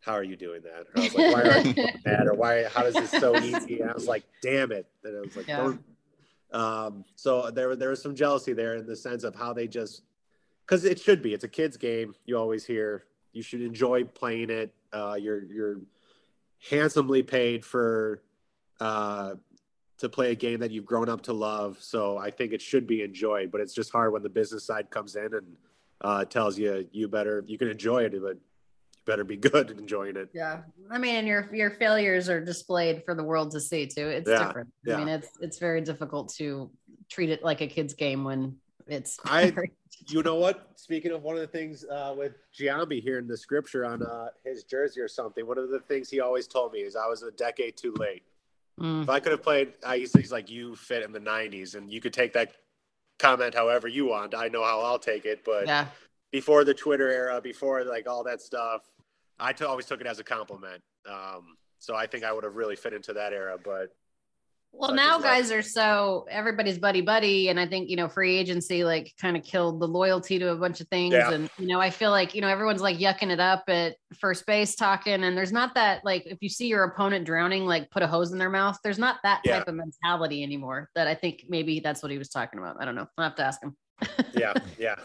how 0.00 0.12
are 0.12 0.22
you 0.22 0.36
doing 0.36 0.62
that? 0.62 0.86
Or 0.86 0.86
I 0.96 1.00
was 1.04 1.14
like, 1.14 1.32
why 1.32 1.42
are 1.42 1.58
you 1.58 1.74
doing 1.74 2.00
that? 2.04 2.26
Or 2.26 2.32
why? 2.34 2.64
How 2.64 2.86
is 2.86 2.94
this 2.94 3.10
so 3.10 3.36
easy? 3.42 3.80
And 3.80 3.90
I 3.90 3.94
was 3.94 4.06
like, 4.08 4.24
damn 4.40 4.72
it! 4.72 4.86
And 5.04 5.16
I 5.16 5.20
was 5.20 5.36
like, 5.36 5.46
Yeah. 5.46 5.56
don't. 5.58 5.84
Um, 6.52 7.04
so 7.16 7.50
there, 7.50 7.76
there 7.76 7.90
was 7.90 8.02
some 8.02 8.14
jealousy 8.14 8.54
there 8.54 8.76
in 8.76 8.86
the 8.86 8.96
sense 8.96 9.24
of 9.24 9.34
how 9.36 9.52
they 9.52 9.68
just, 9.68 10.02
because 10.66 10.84
it 10.84 10.98
should 10.98 11.22
be. 11.22 11.34
It's 11.34 11.44
a 11.44 11.48
kids' 11.48 11.76
game. 11.76 12.14
You 12.24 12.38
always 12.38 12.64
hear 12.64 13.04
you 13.32 13.42
should 13.42 13.60
enjoy 13.62 14.04
playing 14.04 14.50
it. 14.50 14.72
Uh, 14.92 15.16
you're 15.20 15.42
you're 15.44 15.76
handsomely 16.68 17.22
paid 17.22 17.64
for 17.64 18.22
uh, 18.80 19.34
to 19.98 20.08
play 20.08 20.30
a 20.32 20.34
game 20.34 20.60
that 20.60 20.70
you've 20.70 20.86
grown 20.86 21.08
up 21.08 21.22
to 21.22 21.32
love. 21.32 21.78
So 21.80 22.18
I 22.18 22.30
think 22.30 22.52
it 22.52 22.60
should 22.62 22.86
be 22.86 23.02
enjoyed. 23.02 23.50
But 23.50 23.60
it's 23.60 23.74
just 23.74 23.92
hard 23.92 24.12
when 24.12 24.22
the 24.22 24.28
business 24.28 24.64
side 24.64 24.90
comes 24.90 25.16
in 25.16 25.34
and 25.34 25.56
uh, 26.00 26.24
tells 26.24 26.58
you 26.58 26.86
you 26.92 27.08
better 27.08 27.44
you 27.46 27.58
can 27.58 27.68
enjoy 27.68 28.04
it, 28.04 28.12
but 28.20 28.34
you 28.36 28.40
better 29.06 29.24
be 29.24 29.36
good 29.48 29.70
at 29.70 29.78
enjoying 29.78 30.16
it. 30.16 30.30
Yeah. 30.32 30.62
I 30.90 30.98
mean, 30.98 31.16
and 31.16 31.26
your 31.26 31.48
your 31.54 31.70
failures 31.70 32.28
are 32.28 32.42
displayed 32.44 33.04
for 33.04 33.14
the 33.14 33.24
world 33.24 33.52
to 33.52 33.60
see 33.60 33.86
too. 33.86 34.08
It's 34.08 34.28
Yeah, 34.28 34.46
different. 34.46 34.68
yeah. 34.84 34.94
I 34.96 34.98
mean, 34.98 35.08
it's 35.08 35.28
it's 35.40 35.58
very 35.58 35.80
difficult 35.82 36.34
to 36.38 36.70
treat 37.08 37.30
it 37.30 37.42
like 37.44 37.60
a 37.60 37.66
kid's 37.66 37.94
game 37.94 38.24
when 38.24 38.56
It's 38.90 39.18
I- 39.24 39.52
You 40.06 40.22
know 40.22 40.36
what? 40.36 40.70
Speaking 40.76 41.12
of 41.12 41.22
one 41.22 41.34
of 41.34 41.42
the 41.42 41.46
things 41.46 41.84
uh, 41.84 42.14
with 42.16 42.32
Giambi 42.58 43.02
here 43.02 43.18
in 43.18 43.26
the 43.26 43.36
scripture 43.36 43.84
on 43.84 44.02
uh, 44.02 44.28
his 44.44 44.64
jersey 44.64 45.00
or 45.00 45.08
something, 45.08 45.46
one 45.46 45.58
of 45.58 45.68
the 45.68 45.80
things 45.80 46.08
he 46.08 46.20
always 46.20 46.46
told 46.46 46.72
me 46.72 46.80
is 46.80 46.96
I 46.96 47.06
was 47.06 47.22
a 47.22 47.30
decade 47.32 47.76
too 47.76 47.92
late. 47.98 48.22
Mm. 48.80 49.02
If 49.02 49.10
I 49.10 49.20
could 49.20 49.32
have 49.32 49.42
played, 49.42 49.74
I 49.86 49.96
used 49.96 50.14
to, 50.14 50.20
he's 50.20 50.32
like, 50.32 50.48
you 50.48 50.74
fit 50.74 51.02
in 51.02 51.12
the 51.12 51.20
90s, 51.20 51.74
and 51.74 51.92
you 51.92 52.00
could 52.00 52.14
take 52.14 52.32
that 52.32 52.52
comment 53.18 53.54
however 53.54 53.88
you 53.88 54.06
want. 54.06 54.34
I 54.34 54.48
know 54.48 54.64
how 54.64 54.80
I'll 54.80 54.98
take 54.98 55.26
it, 55.26 55.44
but 55.44 55.66
yeah. 55.66 55.86
before 56.32 56.64
the 56.64 56.72
Twitter 56.72 57.10
era, 57.10 57.40
before 57.40 57.84
like 57.84 58.08
all 58.08 58.24
that 58.24 58.40
stuff, 58.40 58.88
I 59.38 59.52
t- 59.52 59.64
always 59.64 59.86
took 59.86 60.00
it 60.00 60.06
as 60.06 60.18
a 60.18 60.24
compliment. 60.24 60.82
Um, 61.06 61.56
so 61.78 61.94
I 61.94 62.06
think 62.06 62.24
I 62.24 62.32
would 62.32 62.44
have 62.44 62.56
really 62.56 62.76
fit 62.76 62.94
into 62.94 63.12
that 63.12 63.32
era, 63.32 63.58
but 63.62 63.94
Well, 64.72 64.94
now 64.94 65.18
guys 65.18 65.50
are 65.50 65.62
so 65.62 66.26
everybody's 66.30 66.78
buddy 66.78 67.00
buddy, 67.00 67.48
and 67.48 67.58
I 67.58 67.66
think 67.66 67.90
you 67.90 67.96
know 67.96 68.08
free 68.08 68.36
agency 68.36 68.84
like 68.84 69.12
kind 69.20 69.36
of 69.36 69.42
killed 69.44 69.80
the 69.80 69.88
loyalty 69.88 70.38
to 70.38 70.50
a 70.52 70.56
bunch 70.56 70.80
of 70.80 70.88
things, 70.88 71.12
Yeah. 71.12 71.32
and 71.32 71.50
you 71.58 71.66
know 71.66 71.80
I 71.80 71.90
feel 71.90 72.10
like 72.10 72.34
you 72.34 72.40
know 72.40 72.48
everyone's 72.48 72.80
like 72.80 72.96
yucking 72.96 73.30
it 73.30 73.40
up 73.40 73.64
at 73.68 73.96
first 74.18 74.46
base 74.46 74.76
talking, 74.76 75.24
and 75.24 75.36
there's 75.36 75.52
not 75.52 75.74
that 75.74 76.04
like 76.04 76.24
if 76.26 76.38
you 76.40 76.48
see 76.48 76.68
your 76.68 76.84
opponent 76.84 77.26
drowning, 77.26 77.66
like 77.66 77.90
put 77.90 78.02
a 78.02 78.06
hose 78.06 78.32
in 78.32 78.38
their 78.38 78.48
mouth. 78.48 78.78
There's 78.82 78.98
not 78.98 79.16
that 79.24 79.42
Yeah. 79.44 79.58
type 79.58 79.68
of 79.68 79.74
mentality 79.74 80.42
anymore. 80.42 80.88
That 80.94 81.06
I 81.08 81.14
think 81.14 81.44
maybe 81.48 81.80
that's 81.80 82.02
what 82.02 82.12
he 82.12 82.16
was 82.18 82.28
talking 82.28 82.58
about. 82.58 82.76
I 82.80 82.84
don't 82.84 82.94
know. 82.94 83.08
I'll 83.18 83.24
have 83.24 83.36
to 83.36 83.44
ask 83.44 83.62
him. 83.62 83.76
yeah, 84.34 84.54
yeah. 84.78 84.96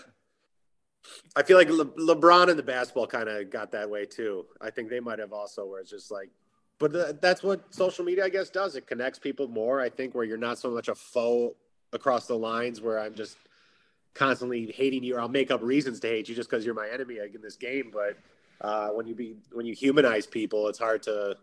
I 1.36 1.44
feel 1.44 1.58
like 1.58 1.70
Le- 1.70 1.86
LeBron 2.16 2.50
and 2.50 2.58
the 2.58 2.64
basketball 2.64 3.08
kind 3.08 3.28
of 3.30 3.50
got 3.50 3.72
that 3.74 3.90
way 3.90 4.06
too. 4.06 4.46
I 4.62 4.70
think 4.70 4.90
they 4.90 5.00
might 5.00 5.20
have 5.20 5.34
also, 5.34 5.66
where 5.66 5.82
it's 5.82 5.90
just 5.90 6.10
like, 6.12 6.30
but 6.80 6.92
the, 6.92 7.18
that's 7.22 7.42
what 7.44 7.74
social 7.74 8.04
media, 8.04 8.26
I 8.26 8.30
guess, 8.30 8.50
does. 8.50 8.76
It 8.76 8.88
connects 8.88 9.20
people 9.20 9.48
more. 9.48 9.80
I 9.80 9.90
think 9.90 10.14
where 10.14 10.26
you're 10.26 10.38
not 10.38 10.60
so 10.60 10.70
much 10.72 10.88
a 10.88 10.96
foe 10.96 11.56
across 11.94 12.28
the 12.28 12.36
lines, 12.36 12.82
where 12.82 13.00
I'm 13.00 13.16
just 13.16 13.38
constantly 14.14 14.72
hating 14.72 15.04
you, 15.04 15.16
or 15.16 15.22
I'll 15.22 15.30
make 15.30 15.52
up 15.52 15.62
reasons 15.62 16.00
to 16.02 16.08
hate 16.08 16.28
you 16.28 16.36
just 16.36 16.50
because 16.50 16.66
you're 16.66 16.76
my 16.76 16.90
enemy 16.90 17.18
in 17.18 17.42
this 17.42 17.56
game. 17.56 17.92
But 17.94 18.18
uh, 18.62 18.90
when 18.90 19.08
you 19.08 19.16
be 19.16 19.36
when 19.54 19.66
you 19.66 19.74
humanize 19.74 20.26
people, 20.28 20.68
it's 20.68 20.80
hard 20.80 21.04
to 21.04 21.38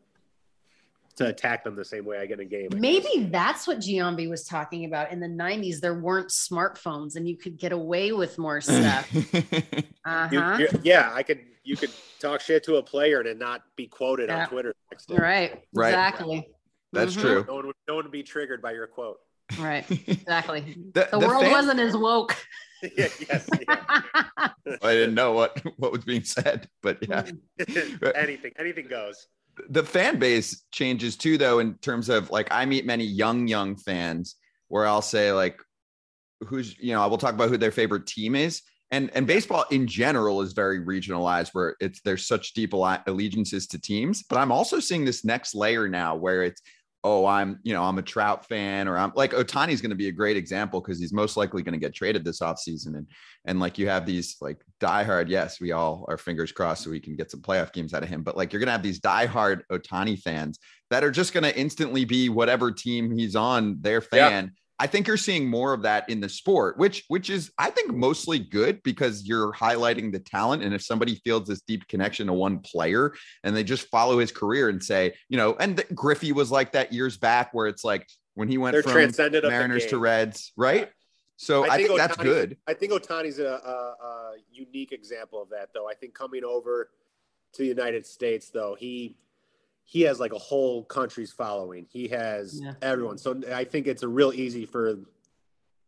to 1.16 1.26
attack 1.26 1.62
them 1.64 1.76
the 1.76 1.84
same 1.84 2.04
way 2.04 2.18
I 2.18 2.26
get 2.26 2.40
in 2.40 2.46
a 2.46 2.48
game. 2.48 2.68
I 2.72 2.74
guess. 2.74 2.80
Maybe 2.80 3.24
that's 3.24 3.66
what 3.66 3.78
Giambi 3.78 4.28
was 4.28 4.44
talking 4.44 4.86
about 4.86 5.12
in 5.12 5.20
the 5.20 5.26
90s. 5.28 5.80
There 5.80 5.94
weren't 5.94 6.28
smartphones, 6.28 7.16
and 7.16 7.28
you 7.28 7.36
could 7.36 7.58
get 7.58 7.72
away 7.72 8.12
with 8.12 8.38
more 8.38 8.60
stuff. 8.60 9.10
uh-huh. 10.04 10.56
you- 10.58 10.68
yeah, 10.82 11.10
I 11.12 11.22
could. 11.22 11.40
You 11.64 11.76
could 11.76 11.90
talk 12.20 12.40
shit 12.40 12.64
to 12.64 12.76
a 12.76 12.82
player 12.82 13.20
and 13.20 13.38
not 13.38 13.62
be 13.76 13.86
quoted 13.86 14.28
Yeah. 14.28 14.42
on 14.44 14.48
Twitter. 14.48 14.74
next 14.90 15.06
day. 15.06 15.16
Right. 15.16 15.64
Right. 15.72 15.88
Exactly. 15.88 16.48
That's 16.92 17.14
Mhm. 17.16 17.20
true. 17.20 17.44
No 17.48 17.54
one, 17.54 17.66
would, 17.68 17.76
no 17.88 17.94
one 17.94 18.04
would 18.04 18.12
be 18.12 18.22
triggered 18.22 18.60
by 18.60 18.72
your 18.72 18.86
quote. 18.86 19.18
Right. 19.58 19.84
Exactly. 20.08 20.76
The, 20.94 21.08
The, 21.12 21.18
the 21.18 21.26
world 21.26 21.42
fan- 21.42 21.52
wasn't 21.52 21.80
as 21.80 21.96
woke. 21.96 22.36
yeah, 22.82 23.08
yes. 23.28 23.48
Yeah. 23.68 24.02
I 24.82 24.92
didn't 24.92 25.14
know 25.14 25.32
what 25.32 25.62
what 25.76 25.92
was 25.92 26.04
being 26.04 26.24
said, 26.24 26.68
but 26.82 26.98
yeah. 27.08 27.30
anything, 28.14 28.52
anything 28.58 28.88
goes. 28.88 29.26
the 29.68 29.84
fan 29.84 30.18
base 30.18 30.64
changes 30.72 31.16
too 31.16 31.36
though 31.38 31.58
in 31.58 31.74
terms 31.78 32.08
of 32.08 32.30
like 32.30 32.48
i 32.50 32.64
meet 32.64 32.86
many 32.86 33.04
young 33.04 33.46
young 33.46 33.76
fans 33.76 34.36
where 34.68 34.86
i'll 34.86 35.02
say 35.02 35.30
like 35.30 35.60
who's 36.46 36.74
you 36.78 36.92
know 36.94 37.02
i 37.02 37.06
will 37.06 37.18
talk 37.18 37.34
about 37.34 37.50
who 37.50 37.58
their 37.58 37.70
favorite 37.70 38.06
team 38.06 38.34
is 38.34 38.62
and 38.92 39.10
and 39.14 39.26
baseball 39.26 39.64
in 39.70 39.86
general 39.86 40.40
is 40.42 40.52
very 40.52 40.80
regionalized 40.80 41.50
where 41.52 41.74
it's 41.80 42.00
there's 42.02 42.26
such 42.26 42.52
deep 42.52 42.72
allegiances 42.74 43.66
to 43.66 43.80
teams 43.80 44.22
but 44.22 44.38
i'm 44.38 44.52
also 44.52 44.78
seeing 44.78 45.04
this 45.04 45.24
next 45.24 45.54
layer 45.54 45.88
now 45.88 46.14
where 46.14 46.44
it's 46.44 46.62
oh 47.02 47.26
i'm 47.26 47.58
you 47.64 47.72
know 47.72 47.82
i'm 47.82 47.98
a 47.98 48.02
trout 48.02 48.46
fan 48.46 48.86
or 48.86 48.96
i'm 48.96 49.12
like 49.16 49.32
ohtani's 49.32 49.80
going 49.80 49.90
to 49.90 49.96
be 49.96 50.08
a 50.08 50.12
great 50.12 50.36
example 50.36 50.80
because 50.80 51.00
he's 51.00 51.12
most 51.12 51.36
likely 51.36 51.62
going 51.62 51.72
to 51.72 51.78
get 51.78 51.94
traded 51.94 52.24
this 52.24 52.40
offseason 52.40 52.96
and 52.96 53.06
and 53.44 53.58
like 53.58 53.76
you 53.76 53.88
have 53.88 54.06
these 54.06 54.36
like 54.40 54.62
diehard, 54.82 55.28
yes, 55.28 55.60
we 55.60 55.72
all 55.72 56.04
are 56.08 56.18
fingers 56.18 56.52
crossed 56.52 56.84
so 56.84 56.90
we 56.90 57.00
can 57.00 57.16
get 57.16 57.30
some 57.30 57.40
playoff 57.40 57.72
games 57.72 57.94
out 57.94 58.02
of 58.02 58.08
him. 58.08 58.22
But 58.22 58.36
like 58.36 58.52
you're 58.52 58.60
gonna 58.60 58.72
have 58.72 58.82
these 58.82 59.00
diehard 59.00 59.62
Ohtani 59.70 60.18
fans 60.18 60.58
that 60.90 61.04
are 61.04 61.10
just 61.10 61.32
gonna 61.32 61.52
instantly 61.54 62.04
be 62.04 62.28
whatever 62.28 62.70
team 62.70 63.16
he's 63.16 63.36
on, 63.36 63.78
their 63.80 64.00
Yeah. 64.12 64.61
I 64.82 64.88
think 64.88 65.06
you're 65.06 65.16
seeing 65.16 65.48
more 65.48 65.72
of 65.72 65.82
that 65.82 66.10
in 66.10 66.18
the 66.18 66.28
sport, 66.28 66.76
which 66.76 67.04
which 67.06 67.30
is 67.30 67.52
I 67.56 67.70
think 67.70 67.94
mostly 67.94 68.40
good 68.40 68.82
because 68.82 69.24
you're 69.24 69.52
highlighting 69.52 70.10
the 70.10 70.18
talent. 70.18 70.64
And 70.64 70.74
if 70.74 70.82
somebody 70.82 71.20
feels 71.22 71.46
this 71.46 71.60
deep 71.60 71.86
connection 71.86 72.26
to 72.26 72.32
one 72.32 72.58
player 72.58 73.14
and 73.44 73.54
they 73.54 73.62
just 73.62 73.86
follow 73.90 74.18
his 74.18 74.32
career 74.32 74.68
and 74.70 74.82
say, 74.82 75.14
you 75.28 75.36
know, 75.36 75.54
and 75.60 75.76
th- 75.76 75.88
Griffey 75.94 76.32
was 76.32 76.50
like 76.50 76.72
that 76.72 76.92
years 76.92 77.16
back 77.16 77.54
where 77.54 77.68
it's 77.68 77.84
like 77.84 78.08
when 78.34 78.48
he 78.48 78.58
went 78.58 78.72
They're 78.74 78.82
from 78.82 79.30
the 79.30 79.42
Mariners 79.44 79.86
to. 79.86 79.98
Reds, 79.98 80.52
right? 80.56 80.90
So 81.36 81.70
I, 81.70 81.76
think, 81.76 81.96
that's 81.96 82.16
good. 82.16 82.56
I 82.66 82.74
think 82.74 82.90
Ohtani's 82.90 83.38
a, 83.38 83.44
a, 83.44 84.04
a 84.04 84.32
unique 84.50 84.90
example 84.90 85.40
of 85.40 85.50
that, 85.50 85.68
though. 85.72 85.88
I 85.88 85.94
think 85.94 86.12
coming 86.12 86.42
over 86.42 86.90
to 87.52 87.62
the 87.62 87.68
United 87.68 88.04
States, 88.04 88.50
though, 88.50 88.74
he 88.76 89.16
he 89.84 90.02
has 90.02 90.18
like 90.20 90.32
a 90.32 90.38
whole 90.38 90.84
country's 90.84 91.32
following. 91.32 91.86
He 91.90 92.08
has 92.08 92.60
Yeah. 92.62 92.74
everyone. 92.82 93.18
So 93.18 93.40
I 93.52 93.64
think 93.64 93.86
it's 93.86 94.02
a 94.02 94.08
real 94.08 94.32
easy 94.32 94.64
for 94.66 94.98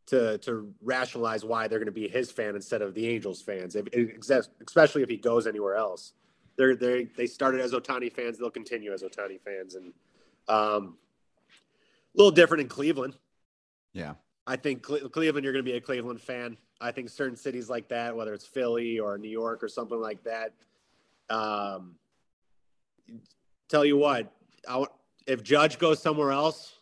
to 0.06 0.36
to 0.38 0.74
rationalize 0.82 1.44
why 1.44 1.66
they're 1.68 1.78
going 1.78 1.86
to 1.86 1.92
be 1.92 2.08
his 2.08 2.30
fan 2.30 2.54
instead 2.54 2.82
of 2.82 2.92
the 2.94 3.08
Angels 3.08 3.40
fans, 3.40 3.74
if, 3.76 3.86
especially 4.66 5.02
if 5.02 5.08
he 5.08 5.16
goes 5.16 5.46
anywhere 5.46 5.76
else. 5.76 6.12
They're 6.56 6.76
they 6.76 7.04
they 7.16 7.26
started 7.26 7.60
as 7.60 7.72
Ohtani 7.72 8.12
fans. 8.12 8.38
They'll 8.38 8.50
continue 8.50 8.92
as 8.92 9.02
Ohtani 9.02 9.40
fans, 9.40 9.74
and 9.74 9.92
um, 10.48 10.98
a 12.14 12.18
little 12.18 12.30
different 12.30 12.60
in 12.62 12.68
Cleveland. 12.68 13.16
Yeah. 13.92 14.14
I 14.46 14.56
think 14.56 14.82
Cle- 14.82 15.08
Cleveland, 15.08 15.42
you're 15.44 15.54
going 15.54 15.64
to 15.64 15.70
be 15.70 15.76
a 15.78 15.80
Cleveland 15.80 16.20
fan. 16.20 16.58
I 16.80 16.92
think 16.92 17.08
certain 17.08 17.36
cities 17.36 17.70
like 17.70 17.88
that, 17.88 18.14
whether 18.14 18.34
it's 18.34 18.44
Philly 18.46 18.98
or 18.98 19.16
New 19.16 19.30
York 19.30 19.62
or 19.64 19.68
something 19.68 19.98
like 19.98 20.22
that, 20.24 20.52
um, 21.30 21.94
tell 23.68 23.84
you 23.84 23.96
what, 23.96 24.32
I, 24.68 24.72
w- 24.72 24.88
if 25.26 25.42
Judge 25.42 25.78
goes 25.78 26.00
somewhere 26.02 26.30
else, 26.32 26.72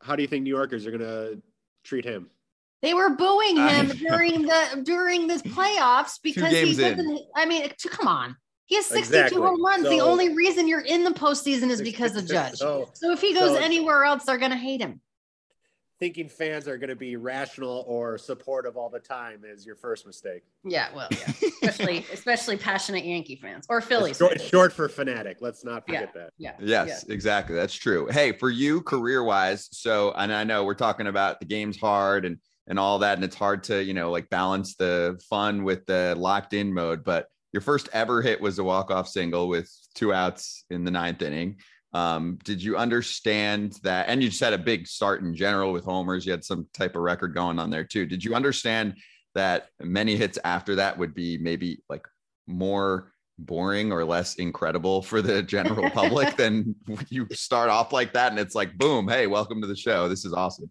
how 0.00 0.16
do 0.16 0.22
you 0.22 0.28
think 0.28 0.44
New 0.44 0.50
Yorkers 0.54 0.86
are 0.86 0.90
going 0.90 1.00
to 1.00 1.40
treat 1.84 2.04
him? 2.04 2.30
They 2.82 2.92
were 2.94 3.10
booing 3.10 3.56
him 3.56 3.88
during 4.08 4.42
the 4.42 4.82
during 4.84 5.26
this 5.26 5.40
playoffs 5.42 6.18
because 6.22 6.52
he 6.52 6.74
doesn't. 6.74 7.18
I 7.34 7.46
mean, 7.46 7.68
t- 7.78 7.88
come 7.88 8.06
on. 8.08 8.36
He 8.66 8.76
has 8.76 8.86
62 8.86 8.98
Exactly. 9.16 9.40
home 9.42 9.64
runs. 9.64 9.84
the 9.84 10.00
only 10.00 10.34
reason 10.34 10.66
you're 10.68 10.80
in 10.80 11.04
the 11.04 11.10
postseason 11.10 11.70
is 11.70 11.80
because 11.82 12.16
of 12.16 12.26
Judge. 12.28 12.56
So 12.56 12.90
So 12.94 13.12
if 13.12 13.20
he 13.20 13.32
goes 13.34 13.56
so- 13.56 13.62
anywhere 13.62 14.04
else, 14.04 14.24
they're 14.24 14.38
gonna 14.38 14.56
hate 14.56 14.80
him. 14.82 15.00
Thinking 16.00 16.28
fans 16.28 16.66
are 16.66 16.76
going 16.78 16.90
to 16.90 16.96
be 16.96 17.16
rational 17.16 17.84
or 17.86 18.18
supportive 18.18 18.76
all 18.76 18.90
the 18.90 18.98
time 18.98 19.42
is 19.44 19.64
your 19.64 19.76
first 19.76 20.06
mistake. 20.06 20.42
Yeah, 20.64 20.88
well, 20.94 21.08
yeah, 21.10 21.32
especially 21.62 22.06
especially 22.12 22.56
passionate 22.56 23.04
Yankee 23.04 23.36
fans 23.36 23.66
or 23.68 23.80
Phillies. 23.80 24.12
It's 24.12 24.18
short, 24.18 24.40
short 24.40 24.72
for 24.72 24.88
fanatic. 24.88 25.38
Let's 25.40 25.64
not 25.64 25.86
forget 25.86 26.12
that. 26.14 26.30
Yeah. 26.38 26.52
Yes, 26.58 27.04
exactly. 27.04 27.54
That's 27.54 27.74
true. 27.74 28.08
Hey, 28.10 28.32
for 28.32 28.50
you 28.50 28.80
career 28.82 29.22
wise, 29.22 29.68
so 29.72 30.12
and 30.12 30.32
I 30.32 30.44
know 30.44 30.64
we're 30.64 30.74
talking 30.74 31.06
about 31.06 31.40
the 31.40 31.46
game's 31.46 31.78
hard 31.78 32.24
and 32.24 32.38
and 32.66 32.78
all 32.78 32.98
that, 33.00 33.18
and 33.18 33.24
it's 33.24 33.36
hard 33.36 33.64
to, 33.64 33.82
you 33.82 33.94
know, 33.94 34.10
like 34.10 34.30
balance 34.30 34.74
the 34.76 35.20
fun 35.28 35.64
with 35.64 35.84
the 35.86 36.14
locked 36.16 36.54
in 36.54 36.72
mode. 36.72 37.04
But 37.04 37.26
your 37.52 37.60
first 37.60 37.88
ever 37.92 38.22
hit 38.22 38.40
was 38.40 38.58
a 38.58 38.64
walk-off 38.64 39.06
single 39.08 39.48
with 39.48 39.70
two 39.94 40.12
outs 40.12 40.64
in 40.70 40.84
the 40.84 40.90
ninth 40.90 41.22
inning. 41.22 41.58
Um, 41.94 42.38
did 42.44 42.62
you 42.62 42.76
understand 42.76 43.78
that? 43.82 44.08
And 44.08 44.22
you 44.22 44.28
just 44.28 44.40
had 44.40 44.52
a 44.52 44.58
big 44.58 44.86
start 44.86 45.22
in 45.22 45.34
general 45.34 45.72
with 45.72 45.84
homers. 45.84 46.26
You 46.26 46.32
had 46.32 46.44
some 46.44 46.66
type 46.74 46.96
of 46.96 47.02
record 47.02 47.34
going 47.34 47.58
on 47.58 47.70
there 47.70 47.84
too. 47.84 48.04
Did 48.04 48.24
you 48.24 48.34
understand 48.34 48.96
that 49.34 49.68
many 49.80 50.16
hits 50.16 50.38
after 50.44 50.74
that 50.76 50.98
would 50.98 51.14
be 51.14 51.38
maybe 51.38 51.82
like 51.88 52.06
more 52.46 53.12
boring 53.38 53.92
or 53.92 54.04
less 54.04 54.34
incredible 54.36 55.02
for 55.02 55.22
the 55.22 55.42
general 55.42 55.90
public 55.90 56.36
than 56.36 56.74
you 57.08 57.26
start 57.32 57.68
off 57.68 57.92
like 57.92 58.12
that 58.12 58.30
and 58.30 58.38
it's 58.38 58.54
like 58.54 58.78
boom 58.78 59.08
hey 59.08 59.26
welcome 59.26 59.60
to 59.60 59.66
the 59.66 59.74
show 59.74 60.08
this 60.08 60.24
is 60.24 60.32
awesome 60.32 60.70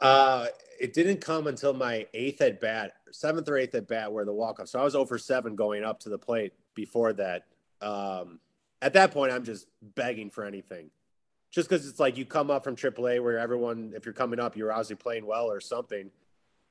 Uh, 0.00 0.46
it 0.80 0.92
didn't 0.92 1.20
come 1.20 1.46
until 1.46 1.72
my 1.72 2.06
eighth 2.14 2.40
at 2.40 2.60
bat, 2.60 2.92
seventh 3.10 3.48
or 3.48 3.56
eighth 3.56 3.74
at 3.74 3.88
bat, 3.88 4.12
where 4.12 4.24
the 4.24 4.32
walk 4.32 4.60
off. 4.60 4.68
So 4.68 4.78
I 4.78 4.84
was 4.84 4.94
over 4.94 5.18
seven 5.18 5.56
going 5.56 5.84
up 5.84 6.00
to 6.00 6.08
the 6.08 6.18
plate 6.18 6.52
before 6.74 7.12
that. 7.14 7.44
Um, 7.80 8.40
at 8.82 8.92
that 8.94 9.12
point, 9.12 9.32
I'm 9.32 9.44
just 9.44 9.66
begging 9.82 10.30
for 10.30 10.44
anything, 10.44 10.90
just 11.50 11.68
because 11.68 11.88
it's 11.88 12.00
like 12.00 12.16
you 12.16 12.24
come 12.24 12.50
up 12.50 12.64
from 12.64 12.76
AAA 12.76 13.22
where 13.22 13.38
everyone, 13.38 13.92
if 13.94 14.04
you're 14.04 14.14
coming 14.14 14.38
up, 14.38 14.56
you're 14.56 14.72
obviously 14.72 14.96
playing 14.96 15.26
well 15.26 15.46
or 15.46 15.60
something, 15.60 16.10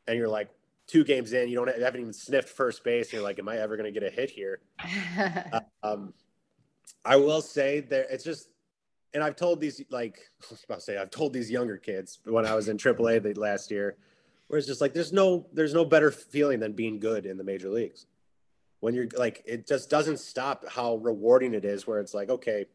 and 0.08 0.18
you're 0.18 0.28
like 0.28 0.50
two 0.88 1.04
games 1.04 1.34
in, 1.34 1.50
you 1.50 1.56
don't 1.56 1.76
you 1.76 1.84
haven't 1.84 2.02
even 2.02 2.14
sniffed 2.14 2.50
first 2.50 2.84
base. 2.84 3.12
You're 3.12 3.24
like, 3.24 3.40
am 3.40 3.50
I 3.50 3.58
ever 3.58 3.76
going 3.78 3.92
to 3.92 4.00
get 4.00 4.08
a 4.08 4.14
hit 4.14 4.30
here? 4.30 4.60
Um, 5.84 6.14
I 7.04 7.16
will 7.18 7.42
say 7.42 7.82
there, 7.82 8.06
it's 8.10 8.24
just, 8.24 8.50
and 9.14 9.24
I've 9.24 9.36
told 9.36 9.62
these 9.62 9.82
like 9.90 10.20
I 10.44 10.48
was 10.52 10.64
about 10.64 10.80
to 10.80 10.82
say 10.82 10.98
I've 10.98 11.12
told 11.12 11.34
these 11.34 11.50
younger 11.50 11.78
kids 11.78 12.20
when 12.26 12.46
I 12.46 12.56
was 12.56 12.68
in 12.68 12.78
AAA 12.78 13.22
the 13.24 13.40
last 13.40 13.72
year, 13.72 13.98
where 14.48 14.58
it's 14.58 14.68
just 14.68 14.82
like 14.82 14.94
there's 14.94 15.14
no 15.14 15.48
there's 15.54 15.74
no 15.74 15.86
better 15.86 16.12
feeling 16.12 16.60
than 16.60 16.74
being 16.74 17.00
good 17.00 17.26
in 17.26 17.38
the 17.38 17.44
major 17.44 17.70
leagues. 17.70 18.08
When 18.86 18.94
you're 18.94 19.08
like, 19.18 19.42
it 19.48 19.66
just 19.66 19.90
doesn't 19.90 20.20
stop 20.20 20.64
how 20.70 20.98
rewarding 20.98 21.56
it 21.56 21.66
is. 21.66 21.88
Where 21.88 22.00
it's 22.00 22.14
like, 22.14 22.30
okay, 22.30 22.68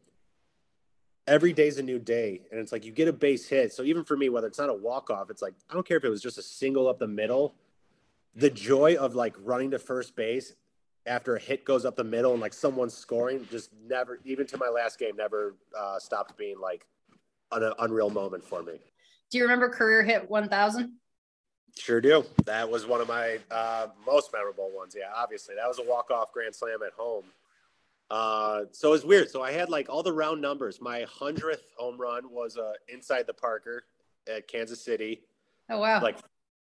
every 1.25 1.53
day's 1.53 1.77
a 1.77 1.83
new 1.83 1.99
day, 1.99 2.41
and 2.51 2.59
it's 2.59 2.73
like 2.73 2.83
you 2.83 2.91
get 2.91 3.07
a 3.07 3.13
base 3.13 3.47
hit. 3.47 3.71
So 3.71 3.83
even 3.83 4.03
for 4.03 4.17
me, 4.17 4.27
whether 4.27 4.47
it's 4.47 4.59
not 4.59 4.67
a 4.67 4.73
walk 4.73 5.09
off, 5.09 5.29
it's 5.29 5.41
like 5.41 5.53
I 5.69 5.73
don't 5.73 5.87
care 5.87 5.95
if 5.95 6.03
it 6.03 6.09
was 6.09 6.21
just 6.21 6.37
a 6.37 6.41
single 6.41 6.89
up 6.89 6.99
the 6.99 7.07
middle. 7.07 7.55
The 8.35 8.49
joy 8.49 8.95
of 8.95 9.15
like 9.15 9.35
running 9.41 9.71
to 9.71 9.79
first 9.79 10.17
base 10.17 10.53
after 11.05 11.37
a 11.37 11.39
hit 11.39 11.63
goes 11.63 11.85
up 11.85 11.95
the 11.95 12.03
middle 12.03 12.33
and 12.33 12.41
like 12.41 12.51
someone's 12.51 12.93
scoring 12.93 13.47
just 13.49 13.69
never, 13.87 14.19
even 14.25 14.45
to 14.47 14.57
my 14.57 14.67
last 14.67 14.99
game, 14.99 15.15
never 15.15 15.55
uh, 15.79 15.97
stopped 15.97 16.37
being 16.37 16.59
like 16.59 16.85
an 17.53 17.71
unreal 17.79 18.09
moment 18.09 18.43
for 18.43 18.61
me. 18.63 18.73
Do 19.29 19.37
you 19.37 19.45
remember 19.45 19.69
career 19.69 20.03
hit 20.03 20.29
1000? 20.29 20.91
Sure 21.77 22.01
do. 22.01 22.25
That 22.45 22.69
was 22.69 22.85
one 22.85 23.01
of 23.01 23.07
my 23.07 23.39
uh, 23.49 23.87
most 24.05 24.31
memorable 24.33 24.69
ones. 24.75 24.95
Yeah, 24.97 25.11
obviously. 25.15 25.55
That 25.55 25.67
was 25.67 25.79
a 25.79 25.83
walk 25.83 26.11
off 26.11 26.31
grand 26.31 26.53
slam 26.53 26.79
at 26.85 26.93
home. 26.93 27.25
Uh, 28.09 28.65
so 28.71 28.89
it 28.89 28.91
was 28.91 29.05
weird. 29.05 29.29
So 29.29 29.41
I 29.41 29.51
had 29.51 29.69
like 29.69 29.89
all 29.89 30.03
the 30.03 30.11
round 30.11 30.41
numbers. 30.41 30.81
My 30.81 31.03
100th 31.03 31.61
home 31.77 31.99
run 31.99 32.29
was 32.29 32.57
uh, 32.57 32.73
inside 32.89 33.25
the 33.25 33.33
Parker 33.33 33.85
at 34.27 34.47
Kansas 34.47 34.83
City. 34.83 35.21
Oh, 35.69 35.79
wow. 35.79 36.01
Like 36.01 36.17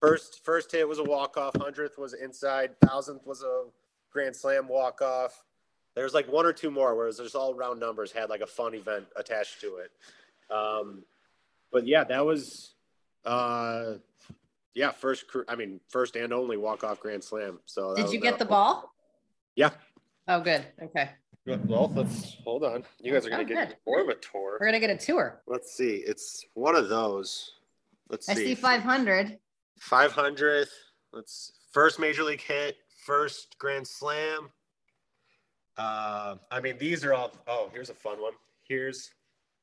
first 0.01 0.45
first 0.45 0.71
hit 0.71 0.87
was 0.87 0.99
a 0.99 1.05
walk 1.05 1.37
off, 1.37 1.55
100th 1.55 1.99
was 1.99 2.13
inside, 2.13 2.71
1000th 2.85 3.27
was 3.27 3.43
a 3.43 3.65
grand 4.13 4.37
slam 4.37 4.69
walk 4.69 5.03
off. 5.03 5.43
There's 5.95 6.15
like 6.15 6.31
one 6.31 6.47
or 6.47 6.53
two 6.53 6.71
more, 6.71 6.95
whereas 6.95 7.17
there's 7.17 7.35
all 7.35 7.55
round 7.55 7.81
numbers 7.81 8.13
had 8.13 8.31
like 8.31 8.41
a 8.41 8.47
fun 8.47 8.75
event 8.75 9.07
attached 9.17 9.61
to 9.61 9.77
it. 9.77 9.91
Um, 10.55 11.03
but 11.73 11.87
yeah, 11.87 12.05
that 12.05 12.25
was, 12.25 12.75
uh, 13.25 13.95
yeah, 14.75 14.93
first. 14.93 15.25
I 15.49 15.57
mean, 15.57 15.81
first 15.89 16.17
and 16.17 16.33
only 16.33 16.57
walk 16.57 16.85
off 16.85 17.01
grand 17.01 17.23
slam. 17.23 17.61
So 17.67 17.95
did 17.95 18.11
you 18.11 18.21
get 18.21 18.39
the 18.39 18.45
ball? 18.45 18.93
Yeah. 19.57 19.71
Oh, 20.29 20.41
good. 20.41 20.65
Okay. 20.83 21.11
Well, 21.45 21.93
let's 21.95 22.37
hold 22.45 22.65
on. 22.65 22.85
You 23.01 23.13
guys 23.13 23.27
are 23.27 23.31
gonna 23.31 23.43
Oh, 23.43 23.47
get 23.47 23.69
good. 23.69 23.77
more 23.87 24.01
of 24.01 24.09
a 24.09 24.15
tour. 24.15 24.59
We're 24.61 24.67
gonna 24.67 24.79
get 24.81 24.91
a 24.91 24.97
tour. 24.97 25.43
Let's 25.47 25.73
see. 25.73 25.97
It's 25.97 26.45
one 26.55 26.77
of 26.77 26.89
those. 26.89 27.51
Let's 28.09 28.27
see. 28.27 28.55
SD 28.55 28.59
500. 28.59 29.39
500th. 29.81 30.69
Let's 31.13 31.53
first 31.73 31.99
major 31.99 32.23
league 32.23 32.41
hit, 32.41 32.77
first 33.05 33.59
grand 33.59 33.87
slam. 33.87 34.51
Uh, 35.77 36.37
I 36.51 36.61
mean, 36.61 36.79
these 36.79 37.05
are 37.05 37.13
all. 37.15 37.33
Oh, 37.49 37.71
here's 37.73 37.91
a 37.91 37.95
fun 37.95 38.21
one. 38.23 38.35
Here's. 38.69 39.11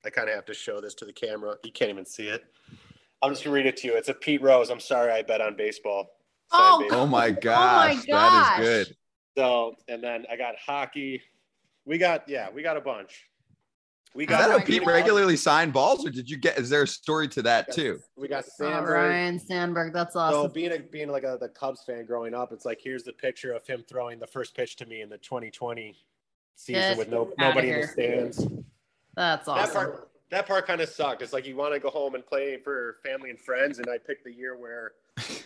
I 0.05 0.09
kind 0.09 0.29
of 0.29 0.35
have 0.35 0.45
to 0.45 0.53
show 0.53 0.79
this 0.81 0.93
to 0.95 1.05
the 1.05 1.13
camera. 1.13 1.55
You 1.63 1.71
can't 1.71 1.89
even 1.89 2.05
see 2.05 2.27
it. 2.27 2.43
I'm 3.21 3.31
just 3.31 3.43
gonna 3.43 3.53
read 3.55 3.65
it 3.65 3.77
to 3.77 3.87
you. 3.87 3.95
It's 3.95 4.09
a 4.09 4.13
Pete 4.13 4.41
Rose. 4.41 4.69
I'm 4.69 4.79
sorry, 4.79 5.11
I 5.11 5.21
bet 5.21 5.41
on 5.41 5.55
baseball. 5.55 6.09
Signed 6.51 6.63
Oh, 6.75 6.79
baseball. 6.81 7.01
Oh 7.01 7.07
my 7.07 7.31
gosh, 7.31 8.05
gosh. 8.05 8.05
that 8.07 8.59
is 8.61 8.65
good. 8.87 8.95
So, 9.37 9.75
and 9.87 10.03
then 10.03 10.25
I 10.31 10.35
got 10.35 10.55
hockey. 10.57 11.21
We 11.85 11.97
got 11.97 12.27
yeah, 12.29 12.49
we 12.53 12.61
got 12.61 12.77
a 12.77 12.81
bunch. 12.81 13.25
We 14.15 14.23
Is 14.23 14.29
got 14.29 14.39
that 14.39 14.49
Oh 14.49 14.51
how 14.53 14.57
my 14.59 14.63
Pete 14.63 14.83
God. 14.83 14.91
regularly 14.91 15.35
signed 15.37 15.71
balls, 15.73 16.05
or 16.05 16.09
did 16.09 16.29
you 16.29 16.37
get? 16.37 16.57
Is 16.57 16.69
there 16.69 16.83
a 16.83 16.87
story 16.87 17.27
to 17.29 17.41
that 17.43 17.71
too? 17.71 17.99
We 18.17 18.27
got 18.27 18.45
Oh, 18.45 18.51
Sandberg. 18.57 19.11
Ryne 19.11 19.39
Sandberg. 19.39 19.93
That's 19.93 20.13
So 20.13 20.19
awesome. 20.19 20.51
being 20.51 20.71
a 20.71 20.79
being 20.79 21.09
like 21.09 21.23
a 21.23 21.37
the 21.39 21.49
Cubs 21.49 21.83
fan 21.85 22.05
growing 22.05 22.33
up, 22.33 22.51
it's 22.51 22.65
like 22.65 22.79
here's 22.81 23.03
the 23.03 23.13
picture 23.13 23.51
of 23.53 23.65
him 23.67 23.83
throwing 23.87 24.17
the 24.19 24.27
first 24.27 24.55
pitch 24.55 24.77
to 24.77 24.85
me 24.85 25.01
in 25.01 25.09
the 25.09 25.17
2020 25.19 25.95
season 26.55 26.81
Get 26.81 26.97
with 26.97 27.09
no 27.09 27.31
nobody 27.37 27.69
in 27.71 27.81
the 27.81 27.87
stands. 27.87 28.37
That's 29.15 29.45
That 29.45 29.51
awesome. 29.51 29.73
part 29.73 30.08
that 30.31 30.45
part 30.47 30.67
kind 30.67 30.81
of 30.81 30.89
sucked. 30.89 31.21
It's 31.21 31.33
like 31.33 31.47
you 31.47 31.55
want 31.55 31.73
to 31.73 31.79
go 31.79 31.89
home 31.89 32.15
and 32.15 32.25
play 32.25 32.57
for 32.57 32.97
family 33.03 33.29
and 33.29 33.39
friends, 33.39 33.79
and 33.79 33.89
I 33.89 33.97
picked 33.97 34.23
the 34.25 34.33
year 34.33 34.57
where 34.57 34.91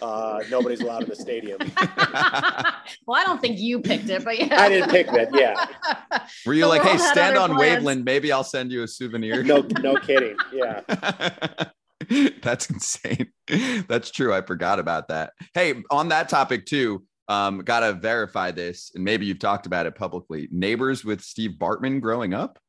uh, 0.02 0.42
nobody's 0.50 0.82
allowed 0.82 1.04
in 1.04 1.10
the 1.10 1.16
stadium. 1.16 1.58
well, 3.08 3.20
I 3.20 3.24
don't 3.26 3.40
think 3.42 3.60
you 3.60 3.80
picked 3.80 4.10
it, 4.10 4.24
but 4.24 4.38
yeah. 4.38 4.62
I 4.62 4.70
didn't 4.70 4.90
pick 4.90 5.08
that. 5.08 5.30
Yeah, 5.34 5.66
Were 6.46 6.54
you 6.54 6.62
The 6.62 6.68
like, 6.68 6.82
hey, 6.84 6.98
stand 6.98 7.38
on 7.38 7.56
plans. 7.56 7.84
Waveland? 7.84 8.04
Maybe 8.04 8.32
I'll 8.32 8.44
send 8.44 8.72
you 8.72 8.84
a 8.84 8.88
souvenir. 8.88 9.44
no, 9.44 9.66
no 9.80 9.96
kidding. 9.96 10.36
Yeah, 10.52 10.82
That's 12.42 12.70
insane. 12.70 13.32
That's 13.88 14.12
true. 14.12 14.34
I 14.34 14.42
forgot 14.42 14.80
about 14.80 15.08
that. 15.08 15.32
Hey, 15.54 15.76
on 15.90 16.10
that 16.10 16.28
topic 16.28 16.66
too, 16.66 17.06
um, 17.30 17.60
gotta 17.60 17.94
verify 17.94 18.52
this, 18.52 18.92
and 18.96 19.04
maybe 19.04 19.26
you've 19.26 19.40
talked 19.40 19.66
about 19.66 19.86
it 19.86 19.96
publicly. 19.96 20.50
Neighbors 20.52 21.06
with 21.06 21.22
Steve 21.22 21.52
Bartman 21.58 22.02
growing 22.02 22.34
up. 22.34 22.60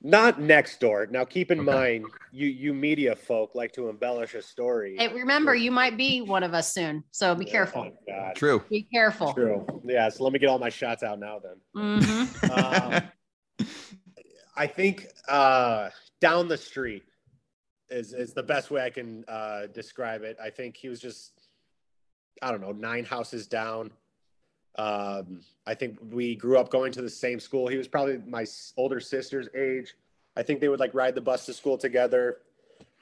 Not 0.00 0.40
next 0.40 0.80
door. 0.80 1.06
Now, 1.10 1.24
keep 1.24 1.50
in 1.50 1.60
Okay. 1.60 1.66
mind, 1.66 2.06
you 2.30 2.46
you 2.46 2.72
media 2.74 3.16
folk 3.16 3.54
like 3.54 3.72
to 3.72 3.88
embellish 3.88 4.34
a 4.34 4.42
story. 4.42 4.96
Hey, 4.98 5.08
remember, 5.08 5.54
you 5.54 5.70
might 5.70 5.96
be 5.96 6.20
one 6.20 6.42
of 6.42 6.54
us 6.54 6.72
soon, 6.72 7.02
so 7.10 7.34
be 7.34 7.44
careful. 7.44 7.88
Oh, 7.88 7.96
God. 8.06 8.34
True. 8.36 8.62
Be 8.70 8.82
careful. 8.92 9.32
True. 9.32 9.66
Yeah. 9.84 10.08
So 10.10 10.24
let 10.24 10.32
me 10.32 10.38
get 10.38 10.48
all 10.48 10.58
my 10.58 10.68
shots 10.68 11.02
out 11.02 11.18
now. 11.18 11.40
Then. 11.40 12.00
Mhm. 12.02 13.02
Um, 13.60 13.66
I 14.56 14.66
think 14.66 15.06
uh, 15.28 15.90
down 16.20 16.48
the 16.48 16.56
street 16.56 17.04
is 17.90 18.12
is 18.12 18.34
the 18.34 18.42
best 18.42 18.70
way 18.70 18.82
I 18.82 18.90
can 18.90 19.24
uh, 19.26 19.66
describe 19.72 20.22
it. 20.22 20.36
I 20.42 20.50
think 20.50 20.76
he 20.76 20.88
was 20.88 21.00
just, 21.00 21.32
I 22.42 22.50
don't 22.50 22.60
know, 22.60 22.72
nine 22.72 23.04
houses 23.04 23.46
down. 23.46 23.90
Um, 24.78 25.40
I 25.66 25.74
think 25.74 25.98
we 26.10 26.36
grew 26.36 26.56
up 26.56 26.70
going 26.70 26.92
to 26.92 27.02
the 27.02 27.10
same 27.10 27.40
school. 27.40 27.66
He 27.68 27.76
was 27.76 27.88
probably 27.88 28.18
my 28.26 28.46
older 28.76 29.00
sister's 29.00 29.48
age. 29.54 29.94
I 30.36 30.42
think 30.44 30.60
they 30.60 30.68
would 30.68 30.78
like 30.80 30.94
ride 30.94 31.14
the 31.16 31.20
bus 31.20 31.44
to 31.46 31.52
school 31.52 31.76
together. 31.76 32.38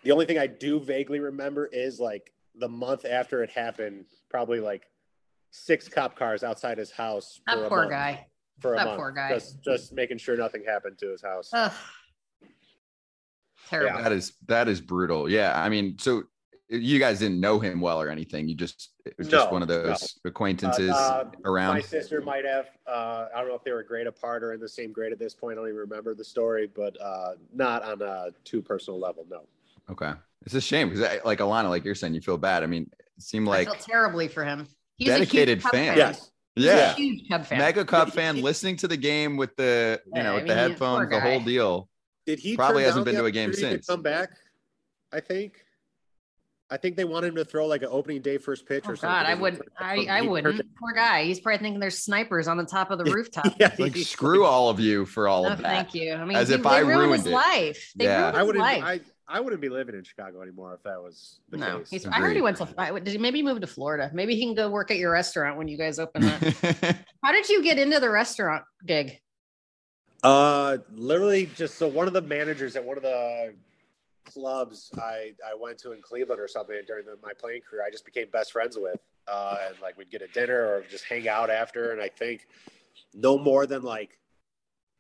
The 0.03 0.11
only 0.11 0.25
thing 0.25 0.39
I 0.39 0.47
do 0.47 0.81
vaguely 0.81 1.21
remember 1.21 1.67
is 1.67 2.01
like 2.01 2.33
the 2.55 2.69
month 2.69 3.05
after 3.05 3.43
it 3.43 3.51
happened, 3.51 4.07
probably 4.31 4.59
like 4.61 4.89
six 5.51 5.87
cop 5.87 6.17
cars 6.17 6.43
outside 6.43 6.79
his 6.79 6.91
house. 6.91 7.41
for 7.47 7.57
that 7.57 7.67
a 7.67 7.69
poor 7.69 7.79
month 7.81 7.91
guy. 7.91 8.27
for 8.59 8.73
a 8.73 8.77
That 8.79 8.87
month. 8.87 8.97
poor 8.99 9.11
guy. 9.13 9.29
Just 9.35 9.63
just 9.63 9.93
making 9.93 10.17
sure 10.19 10.37
nothing 10.37 10.65
happened 10.65 10.97
to 10.99 11.11
his 11.11 11.23
house. 11.23 11.51
Ugh. 11.53 11.73
Terrible. 13.69 14.03
That 14.03 14.13
is 14.13 14.33
that 14.47 14.69
is 14.69 14.81
brutal. 14.81 15.29
Yeah, 15.29 15.61
I 15.61 15.69
mean, 15.69 15.99
so 15.99 16.23
you 16.69 16.99
guys 16.99 17.21
didn't 17.21 17.41
know 17.41 17.59
him 17.61 17.81
well 17.81 18.01
or 18.01 18.11
anything. 18.11 18.49
You 18.49 18.55
just 18.55 18.91
it 19.05 19.15
was 19.19 19.29
just 19.29 19.51
one 19.53 19.63
of 19.63 19.69
those 19.69 20.19
acquaintances 20.25 20.91
Uh, 20.91 20.95
uh, 20.95 21.31
around. 21.45 21.75
My 21.75 21.81
sister 21.81 22.21
might 22.21 22.45
have. 22.45 22.67
Uh, 22.87 23.27
I 23.35 23.41
don't 23.41 23.49
know 23.49 23.55
if 23.55 23.63
they 23.65 23.73
were 23.73 23.83
grade 23.83 24.07
apart 24.07 24.43
or 24.43 24.53
in 24.53 24.61
the 24.61 24.69
same 24.69 24.93
grade 24.93 25.13
at 25.13 25.19
this 25.19 25.35
point. 25.35 25.59
I 25.59 25.63
don't 25.63 25.69
even 25.69 25.79
remember 25.79 26.15
the 26.15 26.25
story, 26.25 26.67
but 26.75 27.01
uh, 27.01 27.35
not 27.55 27.83
on 27.85 28.03
a 28.03 28.31
too 28.45 28.63
personal 28.63 28.99
level. 28.99 29.27
No. 29.31 29.43
Okay, 29.91 30.13
it's 30.45 30.55
a 30.55 30.61
shame 30.61 30.89
because 30.91 31.21
like 31.25 31.39
Alanna, 31.39 31.69
like 31.69 31.85
you're 31.85 31.95
saying, 31.95 32.15
you 32.15 32.21
feel 32.21 32.37
bad. 32.39 32.63
I 32.65 32.67
mean, 32.67 32.91
it 32.99 33.23
seemed 33.23 33.47
I 33.49 33.51
like 33.53 33.69
felt 33.69 33.81
terribly 33.81 34.27
for 34.27 34.45
him. 34.45 34.67
He's 34.97 35.09
a 35.09 35.19
huge 35.19 35.29
dedicated 35.31 35.63
Cub 35.63 35.73
fan. 35.73 35.97
Yes. 35.97 36.31
He's 36.57 36.65
a 36.65 36.69
yeah, 36.69 36.95
huge 36.95 37.29
Cub 37.29 37.45
fan. 37.47 37.59
mega 37.59 37.85
Cub 37.85 38.11
fan, 38.11 38.41
listening 38.43 38.77
to 38.79 38.89
the 38.89 38.97
game 38.97 39.37
with 39.37 39.55
the 39.57 40.01
you 40.07 40.13
Yeah, 40.17 40.23
know 40.25 40.33
I 40.33 40.35
with 40.37 40.47
the 40.47 40.55
mean, 40.57 40.57
poor 40.57 40.69
headphones, 40.71 41.11
the 41.11 41.21
whole 41.21 41.41
deal. 41.41 41.89
Did 42.25 42.41
he 42.41 42.57
Probably 42.57 42.83
hasn't 42.83 43.05
been 43.05 43.15
to 43.15 43.27
a 43.27 43.31
game 43.31 43.51
opportunity 43.51 43.77
since. 43.77 43.87
come 43.87 44.03
back. 44.03 44.31
I 45.13 45.21
think. 45.21 45.65
I 46.69 46.77
think 46.77 46.97
they 46.97 47.05
wanted 47.05 47.29
him 47.29 47.37
to 47.37 47.45
throw 47.45 47.67
like 47.67 47.83
an 47.83 47.89
opening 47.93 48.21
day 48.23 48.39
first 48.39 48.67
pitch 48.67 48.85
Oh 48.87 48.91
or 48.93 48.97
something. 48.97 49.09
God, 49.09 49.27
I 49.27 49.35
wouldn't. 49.35 49.63
I, 49.79 50.07
I 50.11 50.21
wouldn't. 50.23 50.61
Poor 50.81 50.93
guy. 50.93 51.23
He's 51.25 51.39
probably 51.39 51.59
thinking 51.59 51.79
there's 51.79 51.99
snipers 51.99 52.49
on 52.49 52.57
the 52.57 52.65
top 52.65 52.91
of 52.91 52.99
the 52.99 53.05
rooftop. 53.13 53.55
Yeah, 53.61 53.73
Like 53.79 53.97
screw 53.99 54.45
all 54.45 54.69
of 54.69 54.81
you 54.81 55.07
for 55.07 55.29
all 55.29 55.45
No, 55.45 55.51
of 55.51 55.59
that. 55.59 55.63
thank 55.63 55.95
you. 55.95 56.15
I 56.15 56.25
mean, 56.25 56.37
As 56.37 56.49
he- 56.49 56.55
if 56.57 56.63
they 56.65 56.69
I 56.69 56.79
ruined 56.81 56.99
ruined 57.03 57.23
his 57.23 57.27
it. 57.27 57.33
life. 57.35 57.93
They 57.95 58.07
Yeah. 58.07 58.23
ruined 58.23 58.37
I 58.37 58.43
wouldn't. 58.43 58.63
life. 58.65 58.83
I 58.85 59.01
I 59.29 59.41
wouldn't 59.41 59.61
be 59.61 59.69
living 59.69 59.95
in 59.97 60.03
Chicago 60.05 60.41
anymore 60.43 60.75
if 60.75 60.83
that 60.85 61.01
was 61.03 61.41
the 61.51 61.57
no, 61.57 61.79
case. 61.81 61.91
he's, 61.91 62.07
I 62.07 62.19
heard 62.21 62.35
he 62.37 62.43
went 62.43 62.57
to. 62.59 62.69
I- 62.79 62.93
Did 62.99 63.09
he 63.09 63.19
maybe 63.19 63.43
move 63.43 63.61
to 63.61 63.67
Florida? 63.69 64.11
Maybe 64.13 64.35
he 64.37 64.45
can 64.45 64.55
go 64.55 64.69
work 64.69 64.91
at 64.91 64.99
your 64.99 65.11
restaurant 65.13 65.57
when 65.59 65.67
you 65.69 65.77
guys 65.79 65.99
open 66.01 66.23
that. 66.23 67.05
How 67.25 67.33
did 67.33 67.49
you 67.49 67.63
get 67.63 67.79
into 67.79 67.99
the 68.01 68.11
restaurant 68.11 68.65
gig? 68.87 69.21
Uh, 70.25 70.79
literally 70.93 71.47
just 71.55 71.77
so 71.77 71.87
one 71.87 72.07
of 72.09 72.13
the 72.13 72.23
managers 72.23 72.75
at 72.77 72.85
one 72.85 72.97
of 72.97 73.03
the 73.05 73.55
clubs 74.27 74.91
I 74.99 75.33
I 75.47 75.55
went 75.59 75.79
to 75.79 75.93
in 75.93 76.03
Cleveland 76.03 76.41
or 76.41 76.49
something 76.49 76.77
during 76.87 77.07
the, 77.07 77.17
my 77.23 77.33
playing 77.39 77.63
career, 77.69 77.83
I 77.87 77.91
just 77.91 78.05
became 78.05 78.29
best 78.31 78.53
friends 78.53 78.77
with. 78.79 79.01
Uh, 79.29 79.57
and 79.69 79.77
like 79.81 79.97
we'd 79.99 80.11
get 80.11 80.23
a 80.23 80.29
dinner 80.29 80.67
or 80.67 80.85
just 80.89 81.05
hang 81.05 81.29
out 81.29 81.51
after, 81.51 81.93
and 81.93 82.01
I 82.01 82.09
think 82.09 82.47
no 83.15 83.39
more 83.39 83.67
than 83.67 83.83
like 83.83 84.19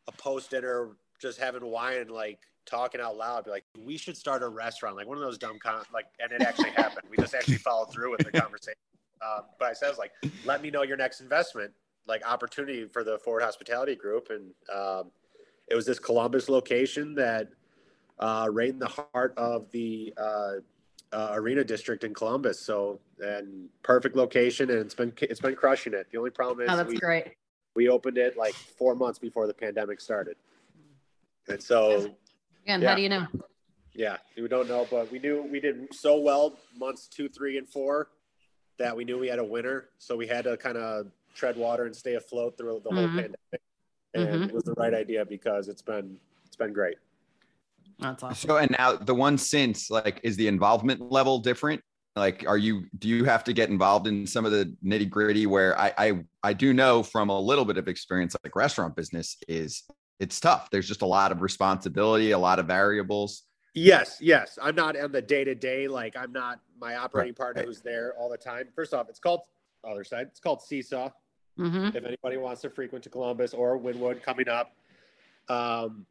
a 0.08 0.12
post 0.12 0.50
dinner, 0.50 0.96
just 1.20 1.38
having 1.38 1.64
wine 1.64 1.98
and 1.98 2.10
like 2.10 2.40
talking 2.66 3.00
out 3.00 3.16
loud, 3.16 3.44
be 3.44 3.50
like, 3.50 3.64
we 3.84 3.96
should 3.96 4.16
start 4.16 4.42
a 4.42 4.48
restaurant, 4.48 4.96
like 4.96 5.06
one 5.06 5.16
of 5.16 5.22
those 5.22 5.38
dumb 5.38 5.58
con 5.58 5.82
like, 5.92 6.06
and 6.18 6.32
it 6.32 6.42
actually 6.42 6.70
happened. 6.70 7.08
We 7.10 7.16
just 7.16 7.34
actually 7.34 7.58
followed 7.58 7.92
through 7.92 8.10
with 8.10 8.24
the 8.24 8.32
conversation. 8.40 8.78
Um, 9.24 9.44
but 9.58 9.68
I 9.68 9.72
said, 9.72 9.86
I 9.86 9.90
was 9.90 9.98
like, 9.98 10.12
let 10.44 10.62
me 10.62 10.70
know 10.70 10.82
your 10.82 10.96
next 10.96 11.20
investment, 11.20 11.72
like 12.06 12.26
opportunity 12.26 12.86
for 12.86 13.02
the 13.02 13.18
Forward 13.18 13.42
Hospitality 13.42 13.94
Group, 13.94 14.28
and 14.30 14.50
um, 14.74 15.10
it 15.68 15.74
was 15.74 15.86
this 15.86 15.98
Columbus 15.98 16.48
location 16.48 17.14
that 17.14 17.48
uh, 18.18 18.48
right 18.50 18.70
in 18.70 18.78
the 18.78 18.88
heart 19.12 19.34
of 19.36 19.70
the 19.72 20.12
uh, 20.16 20.52
uh, 21.12 21.30
arena 21.32 21.64
district 21.64 22.04
in 22.04 22.14
Columbus. 22.14 22.60
So, 22.60 23.00
and 23.20 23.68
perfect 23.82 24.16
location, 24.16 24.70
and 24.70 24.80
it's 24.80 24.94
been 24.94 25.12
it's 25.22 25.40
been 25.40 25.56
crushing 25.56 25.94
it. 25.94 26.08
The 26.10 26.18
only 26.18 26.30
problem 26.30 26.66
is 26.66 26.72
Oh, 26.72 26.76
that's 26.76 26.88
we, 26.92 26.98
great. 26.98 27.34
we 27.74 27.88
opened 27.88 28.18
it 28.18 28.36
like 28.36 28.54
four 28.54 28.94
months 28.94 29.18
before 29.18 29.46
the 29.46 29.54
pandemic 29.54 30.00
started, 30.00 30.36
and 31.48 31.62
so 31.62 32.16
Again, 32.64 32.82
Yeah. 32.82 32.88
how 32.88 32.94
do 32.96 33.02
you 33.02 33.08
know? 33.08 33.26
yeah, 33.94 34.16
we 34.36 34.48
don't 34.48 34.68
know, 34.68 34.86
but 34.90 35.10
we 35.12 35.18
knew 35.20 35.42
we 35.42 35.60
did 35.60 35.94
so 35.94 36.18
well 36.18 36.58
months 36.76 37.06
two, 37.06 37.28
three, 37.28 37.58
and 37.58 37.68
four 37.68 38.08
that 38.78 38.94
we 38.94 39.04
knew 39.04 39.18
we 39.18 39.28
had 39.28 39.38
a 39.38 39.44
winner. 39.44 39.88
So 39.98 40.16
we 40.16 40.26
had 40.26 40.44
to 40.44 40.56
kind 40.56 40.76
of 40.76 41.06
tread 41.34 41.56
water 41.56 41.84
and 41.84 41.94
stay 41.94 42.14
afloat 42.14 42.58
through 42.58 42.80
the 42.82 42.90
whole 42.90 43.06
Mhm. 43.06 43.14
pandemic, 43.14 43.62
and 44.14 44.42
Mhm. 44.42 44.48
it 44.48 44.52
was 44.54 44.64
the 44.64 44.74
right 44.74 44.92
idea 44.94 45.24
because 45.24 45.68
it's 45.68 45.82
been 45.82 46.18
it's 46.44 46.56
been 46.56 46.72
great. 46.72 46.98
That's 47.98 48.22
awesome. 48.22 48.48
So 48.48 48.56
and 48.58 48.70
now 48.70 48.92
the 48.92 49.14
one 49.14 49.38
since 49.38 49.90
like 49.90 50.20
is 50.22 50.36
the 50.36 50.48
involvement 50.48 51.10
level 51.10 51.38
different? 51.38 51.80
Like, 52.14 52.44
are 52.48 52.56
you 52.56 52.86
do 52.98 53.08
you 53.08 53.24
have 53.24 53.44
to 53.44 53.52
get 53.52 53.68
involved 53.68 54.06
in 54.06 54.26
some 54.26 54.46
of 54.46 54.52
the 54.52 54.74
nitty 54.84 55.08
gritty? 55.08 55.46
Where 55.46 55.78
I 55.78 55.92
I 55.98 56.12
I 56.42 56.52
do 56.52 56.72
know 56.72 57.02
from 57.02 57.28
a 57.28 57.38
little 57.38 57.64
bit 57.64 57.76
of 57.76 57.88
experience, 57.88 58.34
like 58.42 58.56
restaurant 58.56 58.96
business 58.96 59.36
is 59.48 59.84
it's 60.18 60.40
tough. 60.40 60.70
There's 60.70 60.88
just 60.88 61.02
a 61.02 61.06
lot 61.06 61.30
of 61.30 61.42
responsibility, 61.42 62.30
a 62.30 62.38
lot 62.38 62.58
of 62.58 62.66
variables. 62.66 63.44
Yes, 63.74 64.16
yes. 64.22 64.58
I'm 64.62 64.74
not 64.74 64.96
on 64.96 65.12
the 65.12 65.20
day 65.20 65.44
to 65.44 65.54
day. 65.54 65.88
Like 65.88 66.16
I'm 66.16 66.32
not 66.32 66.60
my 66.80 66.96
operating 66.96 67.32
Right, 67.32 67.36
partner 67.36 67.64
who's 67.64 67.82
there 67.82 68.14
all 68.18 68.30
the 68.30 68.38
time. 68.38 68.68
First 68.74 68.94
off, 68.94 69.10
it's 69.10 69.20
called 69.20 69.40
other 69.84 70.04
side. 70.04 70.28
It's 70.30 70.40
called 70.40 70.62
Seesaw. 70.62 71.10
hmm 71.58 71.88
If 71.88 72.04
anybody 72.04 72.38
wants 72.38 72.62
to 72.62 72.70
frequent 72.70 73.04
to 73.04 73.10
Columbus 73.10 73.52
or 73.52 73.78
Wynwood 73.78 74.22
coming 74.22 74.48
up, 74.48 74.72
um, 75.48 76.06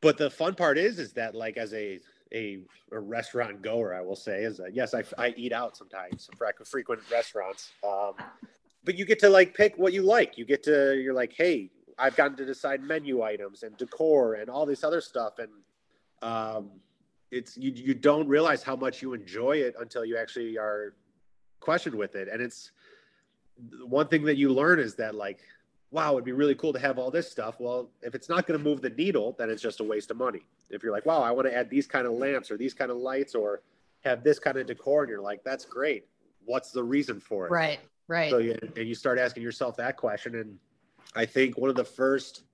but 0.00 0.16
the 0.16 0.30
fun 0.30 0.54
part 0.54 0.78
is, 0.78 0.98
is 0.98 1.12
that 1.14 1.34
like 1.34 1.56
as 1.56 1.72
a 1.74 2.00
a, 2.32 2.58
a 2.92 2.98
restaurant 2.98 3.62
goer, 3.62 3.94
I 3.94 4.02
will 4.02 4.16
say 4.16 4.42
is 4.42 4.58
that 4.58 4.74
yes, 4.74 4.94
I, 4.94 5.02
I 5.16 5.34
eat 5.36 5.52
out 5.52 5.76
sometimes. 5.76 6.28
Frequent 6.66 7.00
restaurants, 7.10 7.70
um, 7.86 8.12
but 8.84 8.96
you 8.96 9.04
get 9.04 9.18
to 9.20 9.28
like 9.28 9.54
pick 9.54 9.76
what 9.76 9.92
you 9.92 10.02
like. 10.02 10.36
You 10.36 10.44
get 10.44 10.62
to 10.64 10.96
you're 10.96 11.14
like, 11.14 11.32
hey, 11.32 11.70
I've 11.98 12.16
gotten 12.16 12.36
to 12.36 12.44
decide 12.44 12.82
menu 12.82 13.22
items 13.22 13.62
and 13.62 13.76
decor 13.76 14.34
and 14.34 14.50
all 14.50 14.66
this 14.66 14.84
other 14.84 15.00
stuff, 15.00 15.38
and 15.38 15.50
um, 16.22 16.70
it's 17.30 17.56
you 17.56 17.72
you 17.74 17.94
don't 17.94 18.28
realize 18.28 18.62
how 18.62 18.76
much 18.76 19.02
you 19.02 19.14
enjoy 19.14 19.56
it 19.56 19.74
until 19.80 20.04
you 20.04 20.16
actually 20.16 20.58
are 20.58 20.94
questioned 21.60 21.94
with 21.94 22.14
it, 22.14 22.28
and 22.28 22.40
it's 22.42 22.70
one 23.86 24.06
thing 24.06 24.22
that 24.24 24.36
you 24.36 24.52
learn 24.52 24.78
is 24.78 24.94
that 24.96 25.14
like 25.14 25.40
wow 25.90 26.12
it'd 26.12 26.24
be 26.24 26.32
really 26.32 26.54
cool 26.54 26.72
to 26.72 26.78
have 26.78 26.98
all 26.98 27.10
this 27.10 27.30
stuff. 27.30 27.56
Well 27.58 27.90
if 28.02 28.14
it's 28.14 28.28
not 28.28 28.46
going 28.46 28.58
to 28.58 28.64
move 28.64 28.80
the 28.80 28.90
needle 28.90 29.34
then 29.38 29.50
it's 29.50 29.62
just 29.62 29.80
a 29.80 29.84
waste 29.84 30.10
of 30.10 30.16
money. 30.16 30.42
If 30.70 30.82
you're 30.82 30.92
like 30.92 31.06
wow 31.06 31.22
i 31.22 31.30
want 31.30 31.48
to 31.48 31.56
add 31.56 31.70
these 31.70 31.86
kind 31.86 32.06
of 32.06 32.12
lamps 32.12 32.50
or 32.50 32.56
these 32.56 32.74
kind 32.74 32.90
of 32.90 32.96
lights 32.98 33.34
or 33.34 33.62
have 34.04 34.22
this 34.22 34.38
kind 34.38 34.56
of 34.56 34.66
decor 34.66 35.02
and 35.02 35.10
you're 35.10 35.20
like 35.20 35.42
that's 35.44 35.64
great. 35.64 36.06
What's 36.44 36.70
the 36.70 36.82
reason 36.82 37.20
for 37.20 37.46
it? 37.46 37.50
Right. 37.50 37.80
Right. 38.08 38.30
so 38.30 38.38
you, 38.38 38.56
and 38.76 38.88
you 38.88 38.94
start 38.94 39.18
asking 39.18 39.42
yourself 39.42 39.76
that 39.76 39.98
question 39.98 40.34
and 40.36 40.58
i 41.14 41.26
think 41.26 41.58
one 41.58 41.68
of 41.68 41.76
the 41.76 41.84
first 41.84 42.44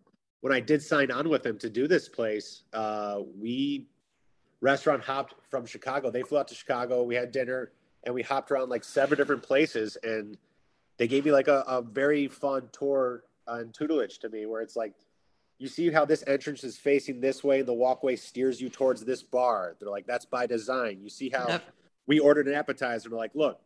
when 0.41 0.53
i 0.53 0.59
did 0.59 0.83
sign 0.83 1.13
on 1.13 1.29
with 1.29 1.47
him 1.47 1.59
to 1.59 1.71
do 1.71 1.87
this 1.87 2.09
place 2.09 2.65
uh, 2.73 3.21
we 3.39 3.87
restaurant 4.61 5.05
hopped 5.05 5.35
from 5.49 5.65
chicago. 5.65 6.11
They 6.11 6.23
flew 6.23 6.39
out 6.39 6.49
to 6.49 6.57
chicago. 6.57 7.05
We 7.05 7.15
had 7.15 7.31
dinner 7.31 7.71
and 8.03 8.15
we 8.15 8.23
hopped 8.23 8.51
around 8.51 8.69
like 8.69 8.83
seven 8.83 9.17
different 9.17 9.43
places 9.43 9.97
and 10.03 10.37
they 10.97 11.09
gave 11.09 11.25
me 11.25 11.33
like 11.33 11.49
a, 11.49 11.65
a 11.67 11.83
very 11.83 12.29
fun 12.29 12.69
tour 12.73 13.25
on 13.47 13.71
tutelage 13.73 14.19
to 14.21 14.29
me 14.29 14.47
where 14.47 14.63
it's 14.63 14.77
like 14.77 14.95
you 15.59 15.69
see 15.69 15.91
how 15.91 16.05
this 16.05 16.25
entrance 16.27 16.65
is 16.65 16.77
facing 16.77 17.21
this 17.21 17.45
way 17.45 17.61
and 17.61 17.69
the 17.69 17.73
walkway 17.75 18.17
steers 18.17 18.61
you 18.61 18.69
towards 18.69 19.05
this 19.05 19.23
bar. 19.23 19.77
They're 19.79 19.91
like 19.91 20.07
that's 20.07 20.25
by 20.25 20.47
design. 20.47 21.01
You 21.03 21.09
see 21.11 21.29
how 21.31 21.47
Yep. 21.49 21.65
we 22.07 22.19
ordered 22.19 22.49
an 22.49 22.55
appetizer 22.55 23.07
and 23.09 23.13
we're 23.13 23.19
like 23.19 23.35
look 23.35 23.61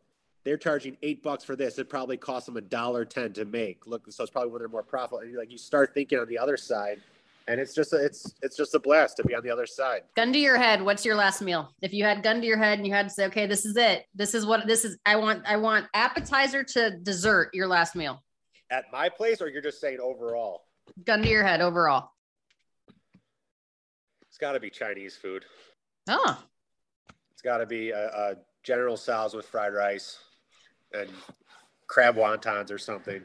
they're 0.45 0.57
charging 0.57 0.97
eight 1.03 1.23
bucks 1.23 1.45
for 1.45 1.57
this. 1.57 1.79
It 1.79 1.91
probably 1.91 2.17
costs 2.17 2.47
them 2.47 2.57
a 2.57 2.61
dollar 2.63 3.05
ten 3.05 3.33
to 3.35 3.45
make. 3.45 3.87
Look 3.87 4.11
so 4.11 4.23
it's 4.23 4.31
probably 4.31 4.51
when 4.51 4.61
they're 4.61 4.69
more 4.69 4.83
profitable 4.83 5.19
and 5.19 5.37
like 5.37 5.51
you 5.51 5.59
start 5.59 5.93
thinking 5.95 6.19
on 6.19 6.29
the 6.29 6.39
other 6.39 6.57
side 6.57 7.01
and 7.49 7.59
it's 7.59 7.75
just 7.75 7.93
a, 7.95 7.97
it's 7.97 8.35
it's 8.43 8.57
just 8.57 8.75
a 8.75 8.79
blast 8.79 9.17
to 9.17 9.25
be 9.25 9.35
on 9.35 9.43
the 9.43 9.51
other 9.51 9.67
side. 9.67 10.03
Gun 10.15 10.33
to 10.33 10.39
your 10.39 10.59
head 10.59 10.83
what's 10.83 11.05
your 11.05 11.17
last 11.17 11.41
meal? 11.43 11.73
If 11.83 11.93
you 11.93 12.05
had 12.05 12.23
gun 12.23 12.41
to 12.41 12.47
your 12.47 12.59
head 12.59 12.79
and 12.79 12.87
you 12.87 12.93
had 12.93 13.09
to 13.09 13.15
say 13.15 13.25
okay 13.27 13.47
this 13.47 13.65
is 13.65 13.77
it 13.77 14.05
this 14.15 14.35
is 14.35 14.47
what 14.47 14.67
this 14.67 14.85
is 14.85 14.99
i 15.07 15.17
want 15.17 15.43
i 15.47 15.57
want 15.57 15.87
appetizer 15.95 16.63
to 16.63 16.99
dessert 17.03 17.51
your 17.55 17.67
last 17.67 17.97
meal. 17.97 18.23
At 18.71 18.85
my 18.93 19.09
place 19.09 19.41
or 19.41 19.49
you're 19.49 19.63
just 19.63 19.81
saying 19.81 19.99
overall? 20.01 20.65
Gun 21.05 21.23
to 21.23 21.29
your 21.29 21.43
head 21.43 21.63
overall. 21.63 22.11
It's 24.29 24.39
got 24.39 24.53
to 24.53 24.61
be 24.61 24.71
chinese 24.71 25.17
food. 25.17 25.45
Oh 26.09 26.43
It's 27.33 27.43
got 27.43 27.59
to 27.59 27.67
be 27.67 27.91
a, 27.91 28.09
a 28.09 28.35
General 28.63 28.97
Tso's 28.97 29.35
with 29.35 29.47
fried 29.47 29.73
rice 29.73 30.19
and 30.93 31.09
crab 31.87 32.17
wontons 32.17 32.71
or 32.71 32.77
something. 32.77 33.23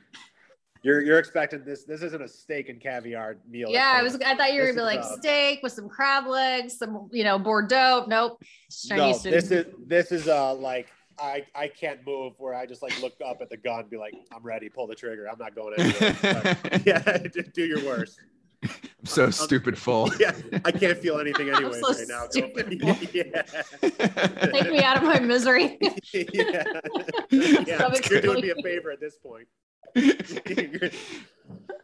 You're 0.83 1.01
you're 1.01 1.19
expecting 1.19 1.63
this. 1.63 1.85
This 1.85 2.01
isn't 2.01 2.21
a 2.21 2.27
steak 2.27 2.69
and 2.69 2.79
caviar 2.81 3.37
meal. 3.49 3.69
yeah 3.69 3.93
i 3.95 4.03
was 4.03 4.15
i 4.15 4.35
thought 4.35 4.53
you 4.53 4.61
were 4.61 4.67
gonna 4.67 4.77
be 4.77 4.81
like 4.81 4.99
uh, 4.99 5.15
steak 5.17 5.59
with 5.63 5.71
some 5.71 5.87
crab 5.87 6.27
legs 6.27 6.77
some 6.77 7.09
you 7.11 7.23
know 7.23 7.39
bordeaux 7.39 8.05
nope 8.07 8.43
It's 8.67 8.89
No, 8.89 8.97
chinese 8.97 9.21
food 9.23 9.33
this 9.33 9.51
is 9.51 9.65
this 9.87 10.11
is 10.11 10.27
uh 10.27 10.53
like 10.53 10.87
I 11.19 11.45
I 11.55 11.67
can't 11.67 12.05
move 12.05 12.33
where 12.37 12.53
I 12.53 12.65
just 12.65 12.81
like 12.81 12.99
look 13.01 13.13
up 13.25 13.41
at 13.41 13.49
the 13.49 13.57
gun, 13.57 13.81
and 13.81 13.89
be 13.89 13.97
like, 13.97 14.13
I'm 14.35 14.41
ready, 14.43 14.69
pull 14.69 14.87
the 14.87 14.95
trigger. 14.95 15.29
I'm 15.29 15.37
not 15.37 15.55
going 15.55 15.75
anywhere. 15.77 16.17
But, 16.21 16.85
yeah, 16.85 17.17
do 17.53 17.65
your 17.65 17.85
worst. 17.85 18.19
I'm 18.63 18.69
so 19.05 19.29
stupid 19.29 19.77
full. 19.77 20.09
Yeah, 20.19 20.33
I 20.63 20.71
can't 20.71 20.97
feel 20.97 21.19
anything 21.19 21.53
I'm 21.53 21.73
so 21.73 21.93
right 21.93 22.07
now. 22.07 22.27
stupid. 22.29 22.81
yeah, 23.13 23.41
take 24.51 24.71
me 24.71 24.79
out 24.79 24.97
of 24.97 25.03
my 25.03 25.19
misery 25.19 25.77
yeah, 26.13 26.63
yeah. 27.29 27.93
You're 28.09 28.21
doing 28.21 28.41
me 28.41 28.49
a 28.51 28.55
favor 28.63 28.89
at 28.91 28.99
this 29.01 29.17
point. 29.17 29.47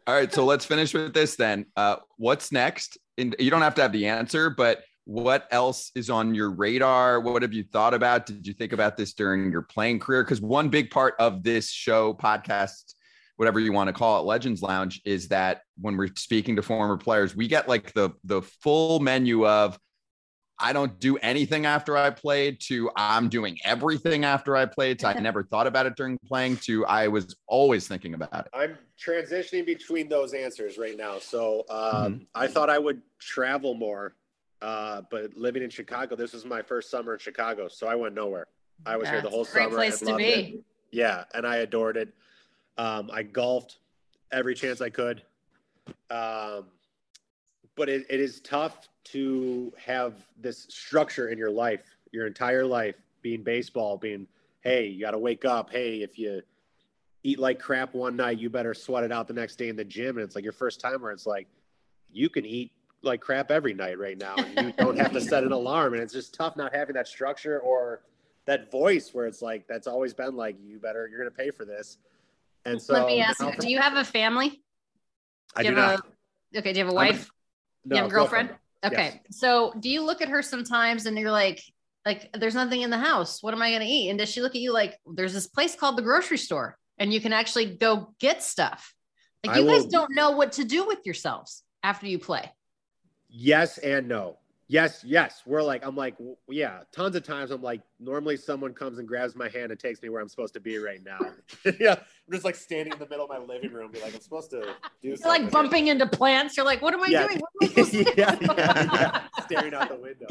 All 0.07 0.15
right, 0.15 0.33
so 0.33 0.45
let's 0.45 0.65
finish 0.65 0.93
with 0.93 1.13
this 1.13 1.35
then. 1.35 1.65
Uh, 1.75 1.97
what's 2.17 2.51
next? 2.51 2.97
And 3.17 3.35
you 3.37 3.51
don't 3.51 3.61
have 3.61 3.75
to 3.75 3.81
have 3.81 3.91
the 3.91 4.07
answer, 4.07 4.49
but 4.49 4.83
what 5.05 5.47
else 5.51 5.91
is 5.95 6.09
on 6.09 6.35
your 6.35 6.51
radar? 6.51 7.19
What 7.19 7.41
have 7.41 7.53
you 7.53 7.63
thought 7.63 7.93
about? 7.93 8.25
Did 8.25 8.45
you 8.45 8.53
think 8.53 8.73
about 8.73 8.95
this 8.95 9.13
during 9.13 9.51
your 9.51 9.63
playing 9.63 9.99
career? 9.99 10.23
Because 10.23 10.39
one 10.39 10.69
big 10.69 10.91
part 10.91 11.15
of 11.19 11.43
this 11.43 11.71
show, 11.71 12.13
podcast, 12.13 12.93
whatever 13.35 13.59
you 13.59 13.73
want 13.73 13.87
to 13.87 13.93
call 13.93 14.19
it, 14.19 14.25
Legends 14.25 14.61
Lounge, 14.61 15.01
is 15.05 15.27
that 15.29 15.61
when 15.81 15.97
we're 15.97 16.11
speaking 16.15 16.55
to 16.57 16.61
former 16.61 16.97
players, 16.97 17.35
we 17.35 17.47
get 17.47 17.67
like 17.67 17.91
the 17.93 18.11
the 18.23 18.41
full 18.41 18.99
menu 18.99 19.47
of 19.47 19.79
I 20.59 20.73
don't 20.73 20.99
do 20.99 21.17
anything 21.17 21.65
after 21.65 21.95
I 21.97 22.09
played 22.09 22.59
to 22.61 22.91
I'm 22.95 23.29
doing 23.29 23.57
everything 23.63 24.25
after 24.25 24.55
I 24.55 24.65
played 24.65 24.99
to 24.99 25.07
I 25.07 25.13
never 25.19 25.43
thought 25.43 25.67
about 25.67 25.85
it 25.85 25.95
during 25.95 26.17
playing 26.25 26.57
to 26.57 26.85
I 26.85 27.07
was 27.07 27.35
always 27.47 27.87
thinking 27.87 28.13
about 28.13 28.45
it. 28.45 28.47
I'm 28.53 28.77
transitioning 28.99 29.65
between 29.65 30.09
those 30.09 30.33
answers 30.33 30.77
right 30.77 30.97
now. 30.97 31.19
So 31.19 31.65
um, 31.69 31.99
Mm-hmm. 32.09 32.23
I 32.35 32.47
thought 32.47 32.69
I 32.69 32.79
would 32.79 33.01
travel 33.19 33.73
more, 33.73 34.15
uh, 34.61 35.01
but 35.09 35.35
living 35.35 35.63
in 35.63 35.69
Chicago, 35.69 36.15
this 36.15 36.33
was 36.33 36.45
my 36.45 36.61
first 36.61 36.89
summer 36.89 37.13
in 37.13 37.19
Chicago, 37.19 37.67
so 37.67 37.87
I 37.87 37.95
went 37.95 38.15
nowhere. 38.15 38.47
I 38.85 38.97
was 38.97 39.09
here 39.09 39.21
the 39.21 39.29
whole 39.29 39.41
a 39.43 39.45
great 39.45 39.63
summer. 39.63 39.75
place 39.75 40.01
and 40.01 40.09
to 40.11 40.15
be 40.17 40.23
it. 40.23 40.63
Yeah, 40.91 41.23
and 41.33 41.45
I 41.45 41.57
adored 41.57 41.97
it. 41.97 42.13
Um, 42.77 43.09
I 43.13 43.23
golfed 43.23 43.77
every 44.31 44.55
chance 44.55 44.81
I 44.81 44.89
could. 44.89 45.23
Um, 46.09 46.65
but 47.79 47.87
it, 47.87 48.05
it 48.09 48.19
is 48.19 48.41
tough 48.41 48.89
to 49.05 49.71
have 49.83 50.13
this 50.37 50.67
structure 50.69 51.29
in 51.29 51.37
your 51.37 51.49
life, 51.49 51.95
your 52.11 52.27
entire 52.27 52.65
life, 52.65 52.95
being 53.21 53.41
baseball, 53.41 53.95
being, 53.95 54.27
hey, 54.59 54.85
you 54.85 54.99
got 54.99 55.11
to 55.11 55.17
wake 55.17 55.45
up. 55.45 55.71
Hey, 55.71 56.01
if 56.01 56.19
you 56.19 56.41
eat 57.23 57.39
like 57.39 57.57
crap 57.57 57.93
one 57.93 58.17
night, 58.17 58.37
you 58.37 58.49
better 58.49 58.73
sweat 58.73 59.05
it 59.05 59.13
out 59.13 59.29
the 59.29 59.33
next 59.33 59.55
day 59.55 59.69
in 59.69 59.77
the 59.77 59.85
gym. 59.85 60.17
And 60.17 60.25
it's 60.25 60.35
like 60.35 60.43
your 60.43 60.51
first 60.51 60.81
time 60.81 61.01
where 61.01 61.13
it's 61.13 61.25
like, 61.25 61.47
you 62.11 62.29
can 62.29 62.45
eat 62.45 62.73
like 63.01 63.21
crap 63.21 63.49
every 63.49 63.73
night 63.73 63.97
right 63.97 64.17
now. 64.17 64.35
And 64.35 64.59
you 64.59 64.73
don't 64.77 64.97
have 64.97 65.13
to 65.13 65.21
set 65.21 65.45
an 65.45 65.51
alarm. 65.53 65.93
And 65.93 66.03
it's 66.03 66.13
just 66.13 66.33
tough 66.33 66.57
not 66.57 66.75
having 66.75 66.95
that 66.95 67.07
structure 67.07 67.61
or 67.61 68.01
that 68.45 68.69
voice 68.69 69.13
where 69.13 69.25
it's 69.25 69.41
like, 69.41 69.69
that's 69.69 69.87
always 69.87 70.13
been 70.13 70.35
like, 70.35 70.57
you 70.61 70.79
better, 70.79 71.07
you're 71.07 71.19
going 71.19 71.31
to 71.31 71.37
pay 71.37 71.49
for 71.49 71.63
this. 71.63 71.97
And 72.65 72.81
so 72.81 72.95
let 72.95 73.07
me 73.07 73.21
ask 73.21 73.39
you 73.39 73.53
do 73.57 73.69
you 73.69 73.79
have 73.79 73.95
a 73.95 74.03
family 74.03 74.61
I 75.55 75.63
do 75.63 75.69
do 75.69 75.75
have 75.77 75.91
not. 75.91 76.05
a 76.53 76.59
okay 76.59 76.73
do 76.73 76.79
you 76.79 76.85
have 76.85 76.93
a- 76.93 76.95
wife 76.95 77.31
No, 77.85 77.95
you 77.95 78.01
have 78.01 78.11
a 78.11 78.13
girlfriend? 78.13 78.49
Okay. 78.83 79.21
Yes. 79.25 79.37
So 79.37 79.73
do 79.79 79.89
you 79.89 80.03
look 80.03 80.21
at 80.21 80.29
her 80.29 80.41
sometimes 80.41 81.05
and 81.05 81.17
you're 81.17 81.31
like, 81.31 81.61
like, 82.05 82.29
there's 82.33 82.55
nothing 82.55 82.81
in 82.81 82.89
the 82.89 82.97
house. 82.97 83.43
What 83.43 83.53
am 83.53 83.61
I 83.61 83.69
going 83.69 83.81
to 83.81 83.87
eat? 83.87 84.09
And 84.09 84.17
does 84.17 84.29
she 84.29 84.41
look 84.41 84.55
at 84.55 84.61
you 84.61 84.73
like, 84.73 84.97
there's 85.05 85.33
this 85.33 85.47
place 85.47 85.75
called 85.75 85.97
the 85.97 86.01
grocery 86.01 86.37
store 86.37 86.77
and 86.97 87.13
you 87.13 87.19
can 87.19 87.33
actually 87.33 87.65
go 87.65 88.13
get 88.19 88.41
stuff? 88.41 88.93
Like, 89.45 89.57
I 89.57 89.59
you 89.59 89.67
guys 89.67 89.85
don't 89.85 90.15
know 90.15 90.31
what 90.31 90.53
to 90.53 90.63
do 90.63 90.87
with 90.87 90.99
yourselves 91.05 91.63
after 91.83 92.07
you 92.07 92.19
play. 92.19 92.51
Yes 93.29 93.77
and 93.77 94.07
no. 94.07 94.37
Yes, 94.71 95.03
yes. 95.03 95.41
We're 95.47 95.63
like, 95.63 95.83
I'm 95.83 95.95
like, 95.95 96.15
w- 96.19 96.35
yeah. 96.47 96.81
Tons 96.91 97.15
of 97.15 97.23
times, 97.23 97.49
I'm 97.49 97.63
like, 97.63 97.81
normally 97.99 98.37
someone 98.37 98.71
comes 98.71 98.99
and 98.99 99.07
grabs 99.07 99.35
my 99.35 99.49
hand 99.49 99.71
and 99.71 99.79
takes 99.79 99.99
me 100.03 100.09
where 100.09 100.21
I'm 100.21 100.29
supposed 100.29 100.53
to 100.53 100.59
be 100.59 100.77
right 100.77 101.03
now. 101.03 101.17
yeah, 101.79 101.93
I'm 101.93 102.31
just 102.31 102.45
like 102.45 102.53
standing 102.55 102.93
in 102.93 102.99
the 102.99 103.07
middle 103.09 103.25
of 103.25 103.29
my 103.31 103.39
living 103.39 103.73
room, 103.73 103.91
be 103.91 103.99
like, 103.99 104.13
I'm 104.13 104.21
supposed 104.21 104.51
to 104.51 104.61
do. 104.61 104.67
You're 105.01 105.17
something 105.17 105.43
like 105.45 105.51
bumping 105.51 105.87
into 105.87 106.05
plants. 106.05 106.55
You're 106.55 106.67
like, 106.67 106.83
what 106.83 106.93
am 106.93 107.01
I 107.01 107.07
Yeah. 107.07 107.25
doing? 107.27 107.39
What 107.39 107.71
am 107.77 107.83
I 107.83 107.89
to 107.89 108.13
yeah, 108.17 108.37
yeah, 108.41 108.87
yeah. 108.93 109.21
Staring 109.45 109.73
out 109.73 109.89
the 109.89 109.95
window. 109.95 110.27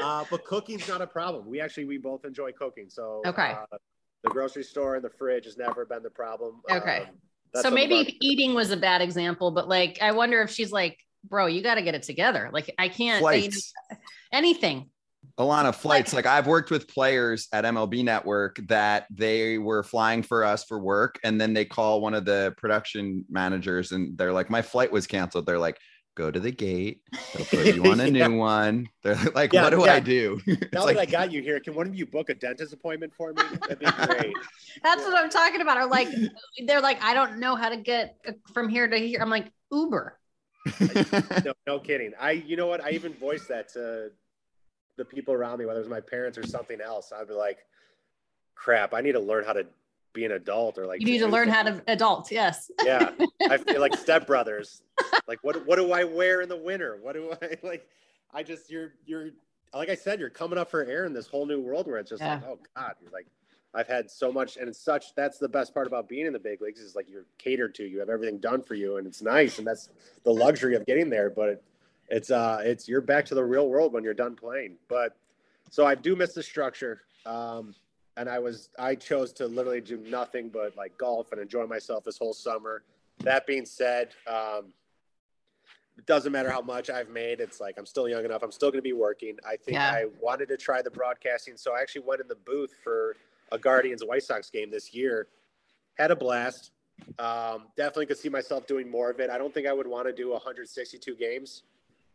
Uh, 0.00 0.24
but 0.30 0.44
cooking's 0.44 0.86
not 0.86 1.02
a 1.02 1.06
problem. 1.06 1.44
We 1.46 1.60
actually 1.60 1.86
we 1.86 1.98
both 1.98 2.24
enjoy 2.24 2.52
cooking. 2.52 2.88
So 2.88 3.20
Okay. 3.26 3.50
uh, 3.50 3.66
the 4.22 4.30
grocery 4.30 4.62
store 4.62 4.94
and 4.94 5.04
the 5.04 5.10
fridge 5.10 5.44
has 5.46 5.56
never 5.56 5.84
been 5.84 6.04
the 6.04 6.10
problem. 6.10 6.62
Okay. 6.70 7.08
Um, 7.56 7.62
so 7.62 7.68
maybe 7.68 8.16
eating 8.20 8.54
was 8.54 8.70
a 8.70 8.76
bad 8.76 9.02
example, 9.02 9.50
but 9.50 9.68
like, 9.68 9.98
I 10.00 10.12
wonder 10.12 10.40
if 10.40 10.50
she's 10.50 10.70
like, 10.70 11.00
bro, 11.24 11.46
you 11.46 11.62
got 11.62 11.76
to 11.76 11.82
get 11.82 11.94
it 11.94 12.02
together. 12.02 12.50
Like, 12.52 12.72
I 12.78 12.88
can't, 12.88 13.00
you 13.00 13.12
know, 13.14 13.18
Flights. 13.20 13.72
anything. 14.32 14.90
Alanna, 15.38 15.74
flights. 15.74 16.12
Like 16.12 16.26
I've 16.26 16.46
worked 16.48 16.70
with 16.70 16.88
players 16.88 17.48
at 17.52 17.64
MLB 17.64 18.04
Network 18.04 18.56
that 18.66 19.06
they 19.10 19.56
were 19.56 19.82
flying 19.82 20.22
for 20.22 20.44
us 20.44 20.64
for 20.64 20.78
work, 20.80 21.18
and 21.24 21.40
then 21.40 21.54
they 21.54 21.64
call 21.64 22.00
one 22.00 22.12
of 22.12 22.24
the 22.24 22.52
production 22.58 23.24
managers, 23.30 23.92
and 23.92 24.18
they're 24.18 24.32
like, 24.32 24.50
"My 24.50 24.60
flight 24.62 24.90
was 24.90 25.06
canceled." 25.06 25.46
They're 25.46 25.58
like, 25.60 25.78
go 26.16 26.30
to 26.30 26.38
the 26.40 26.50
gate. 26.50 27.00
They'll 27.34 27.46
put 27.46 27.74
you 27.74 27.82
on 27.86 28.00
a 28.00 28.04
Yeah. 28.08 28.26
new 28.28 28.36
one. 28.36 28.86
They're 29.02 29.14
like, 29.34 29.52
Yeah, 29.52 29.62
what 29.62 29.70
do 29.70 29.80
yeah. 29.86 29.94
I 29.94 30.00
do? 30.00 30.38
It's 30.46 30.72
Now 30.72 30.84
like, 30.84 30.96
that 30.96 31.08
I 31.08 31.10
got 31.10 31.32
you 31.32 31.40
here, 31.40 31.58
can 31.60 31.74
one 31.74 31.86
of 31.86 31.94
you 31.94 32.04
book 32.04 32.28
a 32.28 32.34
dentist 32.34 32.74
appointment 32.74 33.14
for 33.16 33.32
me? 33.32 33.42
That'd 33.62 33.78
be 33.78 33.86
great. 33.86 34.34
That's 34.82 35.02
what 35.04 35.16
I'm 35.16 35.30
talking 35.30 35.62
about. 35.62 35.78
Or 35.78 35.86
like, 35.86 36.08
they're 36.66 36.82
like, 36.82 37.02
I 37.02 37.14
don't 37.14 37.38
know 37.38 37.54
how 37.54 37.70
to 37.70 37.78
get 37.78 38.16
uh, 38.28 38.32
from 38.52 38.68
here 38.68 38.86
to 38.88 38.98
here. 38.98 39.20
I'm 39.22 39.30
like, 39.30 39.50
Uber. 39.70 40.18
No, 41.44 41.52
no 41.66 41.78
kidding. 41.78 42.12
I, 42.20 42.32
you 42.32 42.56
know 42.56 42.66
what? 42.66 42.82
I 42.82 42.90
even 42.90 43.14
voiced 43.14 43.48
that 43.48 43.68
to 43.70 44.10
the 44.96 45.04
people 45.04 45.34
around 45.34 45.58
me, 45.58 45.64
whether 45.64 45.80
it 45.80 45.82
was 45.82 45.90
my 45.90 46.00
parents 46.00 46.38
or 46.38 46.46
something 46.46 46.80
else. 46.80 47.12
I'd 47.12 47.28
be 47.28 47.34
like, 47.34 47.58
crap, 48.54 48.94
I 48.94 49.00
need 49.00 49.12
to 49.12 49.20
learn 49.20 49.44
how 49.44 49.54
to 49.54 49.66
be 50.12 50.24
an 50.24 50.32
adult 50.32 50.78
or 50.78 50.86
like. 50.86 51.00
You 51.00 51.06
need 51.06 51.18
to 51.18 51.28
learn 51.28 51.48
how 51.48 51.62
to 51.62 51.82
adult. 51.86 52.30
Yes. 52.30 52.70
Yeah, 52.84 53.10
I 53.50 53.58
feel 53.58 53.80
like 53.80 53.92
stepbrothers. 53.92 54.82
Like, 55.26 55.38
what 55.42 55.66
what 55.66 55.76
do 55.76 55.92
I 55.92 56.04
wear 56.04 56.42
in 56.42 56.48
the 56.48 56.56
winter? 56.56 56.98
What 57.00 57.14
do 57.14 57.32
I 57.40 57.56
like? 57.66 57.88
I 58.32 58.42
just 58.42 58.70
you're 58.70 58.92
you're 59.06 59.30
like 59.74 59.88
I 59.88 59.94
said, 59.94 60.20
you're 60.20 60.30
coming 60.30 60.58
up 60.58 60.70
for 60.70 60.84
air 60.84 61.06
in 61.06 61.12
this 61.12 61.26
whole 61.26 61.46
new 61.46 61.60
world 61.60 61.86
where 61.86 61.96
it's 61.98 62.10
just 62.10 62.22
like, 62.22 62.44
oh 62.46 62.58
god, 62.76 62.94
you're 63.00 63.10
like, 63.10 63.26
I've 63.74 63.88
had 63.88 64.10
so 64.10 64.30
much, 64.30 64.58
and 64.58 64.68
it's 64.68 64.78
such. 64.78 65.14
That's 65.14 65.38
the 65.38 65.48
best 65.48 65.72
part 65.72 65.86
about 65.86 66.08
being 66.08 66.26
in 66.26 66.32
the 66.32 66.38
big 66.38 66.60
leagues 66.60 66.80
is 66.80 66.94
like 66.94 67.08
you're 67.08 67.24
catered 67.38 67.74
to. 67.76 67.84
You 67.84 68.00
have 68.00 68.10
everything 68.10 68.38
done 68.38 68.62
for 68.62 68.74
you, 68.74 68.98
and 68.98 69.06
it's 69.06 69.22
nice, 69.22 69.58
and 69.58 69.66
that's 69.66 69.88
the 70.24 70.32
luxury 70.32 70.74
of 70.74 70.84
getting 70.84 71.08
there. 71.08 71.30
But 71.30 71.48
it, 71.48 71.64
it's 72.08 72.30
uh, 72.30 72.60
it's 72.62 72.86
you're 72.86 73.00
back 73.00 73.24
to 73.26 73.34
the 73.34 73.44
real 73.44 73.68
world 73.68 73.92
when 73.92 74.04
you're 74.04 74.12
done 74.12 74.36
playing. 74.36 74.76
But 74.88 75.16
so 75.70 75.86
I 75.86 75.94
do 75.94 76.14
miss 76.14 76.34
the 76.34 76.42
structure. 76.42 77.02
Um, 77.24 77.74
and 78.18 78.28
I 78.28 78.38
was 78.38 78.68
I 78.78 78.94
chose 78.94 79.32
to 79.34 79.46
literally 79.46 79.80
do 79.80 79.96
nothing 79.96 80.50
but 80.50 80.76
like 80.76 80.96
golf 80.98 81.32
and 81.32 81.40
enjoy 81.40 81.66
myself 81.66 82.04
this 82.04 82.18
whole 82.18 82.34
summer. 82.34 82.82
That 83.20 83.46
being 83.46 83.64
said, 83.64 84.10
um, 84.26 84.66
it 85.96 86.04
doesn't 86.04 86.32
matter 86.32 86.50
how 86.50 86.60
much 86.60 86.90
I've 86.90 87.08
made. 87.08 87.40
It's 87.40 87.58
like 87.58 87.76
I'm 87.78 87.86
still 87.86 88.08
young 88.08 88.24
enough. 88.26 88.42
I'm 88.42 88.52
still 88.52 88.70
going 88.70 88.80
to 88.80 88.82
be 88.82 88.92
working. 88.92 89.36
I 89.46 89.56
think 89.56 89.76
Yeah. 89.76 89.90
I 89.92 90.06
wanted 90.20 90.48
to 90.48 90.58
try 90.58 90.82
the 90.82 90.90
broadcasting, 90.90 91.56
so 91.56 91.74
I 91.74 91.80
actually 91.80 92.02
went 92.02 92.20
in 92.20 92.28
the 92.28 92.34
booth 92.34 92.74
for 92.84 93.16
a 93.52 93.58
Guardians 93.58 94.02
White 94.04 94.22
Sox 94.22 94.50
game 94.50 94.70
this 94.70 94.92
year. 94.92 95.28
Had 95.98 96.10
a 96.10 96.16
blast. 96.16 96.72
Um, 97.18 97.64
definitely 97.76 98.06
could 98.06 98.18
see 98.18 98.28
myself 98.28 98.66
doing 98.66 98.90
more 98.90 99.10
of 99.10 99.20
it. 99.20 99.30
I 99.30 99.38
don't 99.38 99.52
think 99.52 99.66
I 99.66 99.72
would 99.72 99.86
want 99.86 100.06
to 100.06 100.12
do 100.12 100.30
162 100.30 101.14
games. 101.16 101.62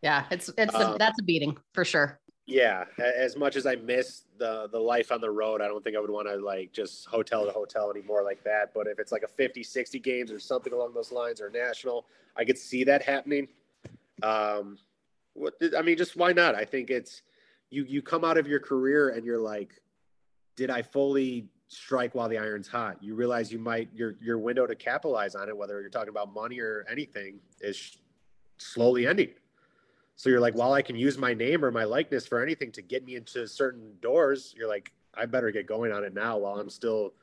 Yeah. 0.01 0.25
It's, 0.31 0.49
it's, 0.57 0.73
a, 0.73 0.91
Um, 0.91 0.97
that's 0.97 1.19
a 1.19 1.23
beating 1.23 1.57
for 1.73 1.85
sure. 1.85 2.19
Yeah, 2.49 2.85
as 2.97 3.35
much 3.35 3.57
as 3.57 3.65
I 3.65 3.75
miss 3.75 4.21
the 4.37 4.69
the 4.71 4.79
life 4.79 5.11
on 5.11 5.19
the 5.19 5.29
road, 5.29 5.61
I 5.61 5.67
don't 5.67 5.83
think 5.83 5.97
I 5.97 5.99
would 5.99 6.09
want 6.09 6.29
to 6.29 6.37
like 6.37 6.71
just 6.71 7.05
hotel 7.07 7.45
to 7.45 7.51
hotel 7.51 7.91
anymore 7.91 8.23
like 8.23 8.41
that. 8.45 8.73
But 8.73 8.87
if 8.87 8.99
it's 8.99 9.11
like 9.11 9.23
a 9.23 9.27
50, 9.27 9.63
60 9.63 9.99
games 9.99 10.31
or 10.31 10.39
something 10.39 10.71
along 10.71 10.93
those 10.93 11.11
lines 11.11 11.41
or 11.41 11.49
national, 11.49 12.05
I 12.37 12.45
could 12.45 12.57
see 12.57 12.85
that 12.85 13.01
happening. 13.01 13.49
Um, 14.23 14.77
what 15.33 15.55
I 15.77 15.81
mean, 15.81 15.97
just 15.97 16.15
why 16.15 16.31
not? 16.31 16.55
I 16.55 16.63
think 16.63 16.89
it's 16.89 17.21
you 17.69 17.83
you 17.83 18.01
come 18.01 18.23
out 18.23 18.37
of 18.37 18.47
your 18.47 18.61
career 18.61 19.09
and 19.09 19.25
you're 19.25 19.39
like, 19.41 19.81
did 20.57 20.69
I 20.69 20.81
fully 20.81 21.47
strike 21.69 22.13
while 22.15 22.27
the 22.27 22.37
iron's 22.37 22.67
hot? 22.67 23.01
You 23.01 23.15
realize 23.15 23.49
you 23.49 23.59
might 23.59 23.87
your 23.93 24.15
your 24.21 24.37
window 24.37 24.67
to 24.67 24.75
capitalize 24.75 25.35
on 25.35 25.47
it, 25.47 25.55
whether 25.55 25.79
you're 25.79 25.89
talking 25.89 26.09
about 26.09 26.33
money 26.33 26.59
or 26.59 26.85
anything, 26.91 27.39
is 27.61 27.97
slowly 28.57 29.07
ending. 29.07 29.29
So 30.17 30.29
you're 30.29 30.41
like, 30.41 30.55
while 30.55 30.73
I 30.73 30.81
can 30.81 30.95
use 30.95 31.17
my 31.17 31.33
name 31.33 31.63
or 31.63 31.71
my 31.71 31.83
likeness 31.83 32.25
for 32.25 32.41
anything 32.41 32.71
to 32.71 32.81
get 32.81 33.05
me 33.05 33.15
into 33.15 33.47
certain 33.47 33.93
doors, 34.01 34.53
you're 34.57 34.67
like, 34.67 34.91
I 35.13 35.27
better 35.27 35.51
get 35.51 35.67
going 35.67 35.91
on 35.91 36.03
it 36.03 36.13
now 36.13 36.39
while 36.39 36.59
I'm 36.59 36.71
still 36.71 37.13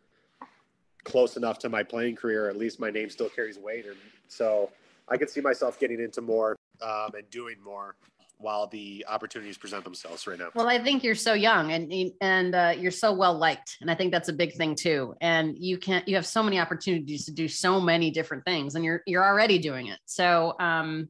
close 1.02 1.36
enough 1.36 1.58
to 1.60 1.68
my 1.68 1.82
playing 1.82 2.14
career. 2.14 2.48
At 2.48 2.56
least 2.56 2.78
my 2.78 2.90
name 2.90 3.10
still 3.10 3.28
carries 3.28 3.58
weight. 3.58 3.86
And 3.86 3.96
so 4.28 4.70
I 5.08 5.16
could 5.16 5.28
see 5.28 5.40
myself 5.40 5.80
getting 5.80 6.00
into 6.00 6.20
more 6.20 6.56
um, 6.82 7.10
and 7.14 7.28
doing 7.30 7.56
more 7.64 7.96
while 8.38 8.66
the 8.66 9.04
opportunities 9.08 9.56
present 9.56 9.84
themselves 9.84 10.26
right 10.26 10.38
now. 10.38 10.48
Well, 10.54 10.68
I 10.68 10.78
think 10.78 11.02
you're 11.02 11.14
so 11.14 11.34
young 11.34 11.72
and 11.72 12.12
and 12.20 12.54
uh, 12.54 12.74
you're 12.76 12.90
so 12.90 13.12
well 13.12 13.34
liked, 13.34 13.76
and 13.80 13.90
I 13.90 13.94
think 13.94 14.12
that's 14.12 14.28
a 14.28 14.32
big 14.32 14.54
thing 14.54 14.74
too. 14.74 15.14
And 15.20 15.56
you 15.58 15.78
can't 15.78 16.06
you 16.08 16.16
have 16.16 16.26
so 16.26 16.42
many 16.42 16.58
opportunities 16.58 17.26
to 17.26 17.32
do 17.32 17.48
so 17.48 17.80
many 17.80 18.10
different 18.10 18.44
things, 18.44 18.74
and 18.74 18.84
you're 18.84 19.02
you're 19.06 19.24
already 19.24 19.58
doing 19.58 19.86
it. 19.88 19.98
So 20.04 20.54
um, 20.60 21.08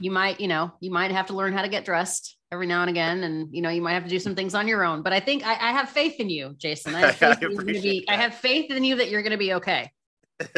you 0.00 0.10
might 0.10 0.40
you 0.40 0.48
know 0.48 0.72
you 0.80 0.90
might 0.90 1.12
have 1.12 1.26
to 1.26 1.34
learn 1.34 1.52
how 1.52 1.62
to 1.62 1.68
get 1.68 1.84
dressed 1.84 2.36
every 2.50 2.66
now 2.66 2.82
and 2.82 2.90
again, 2.90 3.22
and 3.24 3.48
you 3.54 3.62
know 3.62 3.70
you 3.70 3.82
might 3.82 3.94
have 3.94 4.04
to 4.04 4.10
do 4.10 4.18
some 4.18 4.34
things 4.34 4.54
on 4.54 4.68
your 4.68 4.84
own. 4.84 5.02
But 5.02 5.12
I 5.12 5.20
think 5.20 5.46
I, 5.46 5.52
I 5.52 5.72
have 5.72 5.88
faith 5.90 6.20
in 6.20 6.30
you, 6.30 6.54
Jason. 6.58 6.94
I 6.94 7.00
have 7.12 7.16
faith, 7.16 7.22
I 7.22 7.34
that 7.34 7.42
you're 7.42 7.50
gonna 7.50 7.62
appreciate 7.62 8.06
be, 8.06 8.08
I 8.08 8.16
have 8.16 8.34
faith 8.34 8.70
in 8.70 8.84
you 8.84 8.96
that 8.96 9.10
you're 9.10 9.22
going 9.22 9.32
to 9.32 9.38
be 9.38 9.54
okay. 9.54 9.90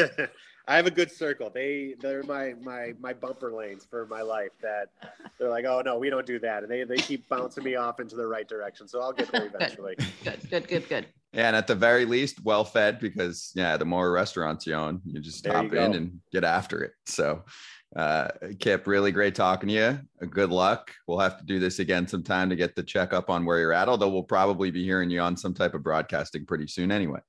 I 0.67 0.75
have 0.77 0.87
a 0.87 0.91
good 0.91 1.11
circle. 1.11 1.49
They 1.53 1.95
they're 1.99 2.23
my 2.23 2.53
my 2.61 2.93
my 2.99 3.13
bumper 3.13 3.51
lanes 3.51 3.85
for 3.85 4.05
my 4.07 4.21
life. 4.21 4.51
That 4.61 4.89
they're 5.37 5.49
like, 5.49 5.65
oh 5.65 5.81
no, 5.85 5.97
we 5.97 6.09
don't 6.09 6.25
do 6.25 6.39
that, 6.39 6.63
and 6.63 6.71
they 6.71 6.83
they 6.83 6.97
keep 6.97 7.27
bouncing 7.29 7.63
me 7.63 7.75
off 7.75 7.99
into 7.99 8.15
the 8.15 8.27
right 8.27 8.47
direction. 8.47 8.87
So 8.87 9.01
I'll 9.01 9.13
get 9.13 9.31
there 9.31 9.45
eventually. 9.53 9.95
Good, 10.23 10.49
good, 10.49 10.67
good, 10.67 10.89
good. 10.89 11.05
Yeah, 11.33 11.47
and 11.47 11.55
at 11.55 11.67
the 11.67 11.75
very 11.75 12.05
least, 12.05 12.43
well 12.43 12.63
fed 12.63 12.99
because 12.99 13.51
yeah, 13.55 13.77
the 13.77 13.85
more 13.85 14.11
restaurants 14.11 14.65
you 14.65 14.73
own, 14.73 15.01
you 15.05 15.19
just 15.19 15.43
There 15.43 15.53
hop 15.53 15.71
you 15.71 15.79
in 15.79 15.93
and 15.93 16.19
get 16.31 16.45
after 16.45 16.81
it. 16.81 16.93
So, 17.05 17.43
uh, 17.95 18.29
Kip, 18.59 18.87
really 18.87 19.11
great 19.11 19.35
talking 19.35 19.67
to 19.67 19.75
you. 19.75 19.99
Uh, 20.21 20.25
Good 20.29 20.49
luck. 20.49 20.91
We'll 21.07 21.19
have 21.19 21.37
to 21.37 21.45
do 21.45 21.59
this 21.59 21.79
again 21.79 22.07
sometime 22.07 22.49
to 22.49 22.55
get 22.55 22.75
the 22.75 22.83
checkup 22.83 23.29
on 23.29 23.45
where 23.45 23.59
you're 23.59 23.73
at. 23.73 23.89
Although 23.89 24.09
we'll 24.09 24.23
probably 24.23 24.71
be 24.71 24.83
hearing 24.83 25.09
you 25.09 25.19
on 25.19 25.35
some 25.35 25.53
type 25.53 25.73
of 25.73 25.83
broadcasting 25.83 26.45
pretty 26.45 26.67
soon 26.67 26.89
anyway. 26.89 27.19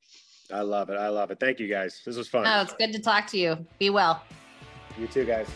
I 0.53 0.61
love 0.61 0.91
it. 0.91 0.97
I 0.97 1.09
love 1.09 1.31
it. 1.31 1.41
Thank 1.41 1.59
you 1.61 1.69
guys. 1.69 2.01
This 2.05 2.17
was 2.17 2.29
fun. 2.29 2.47
Oh, 2.47 2.63
it's 2.63 2.75
good 2.75 2.93
to 2.93 2.99
talk 2.99 3.27
to 3.29 3.39
you. 3.39 3.67
Be 3.79 3.91
well. 3.91 4.23
You 4.99 5.07
too, 5.07 5.25
guys. 5.25 5.49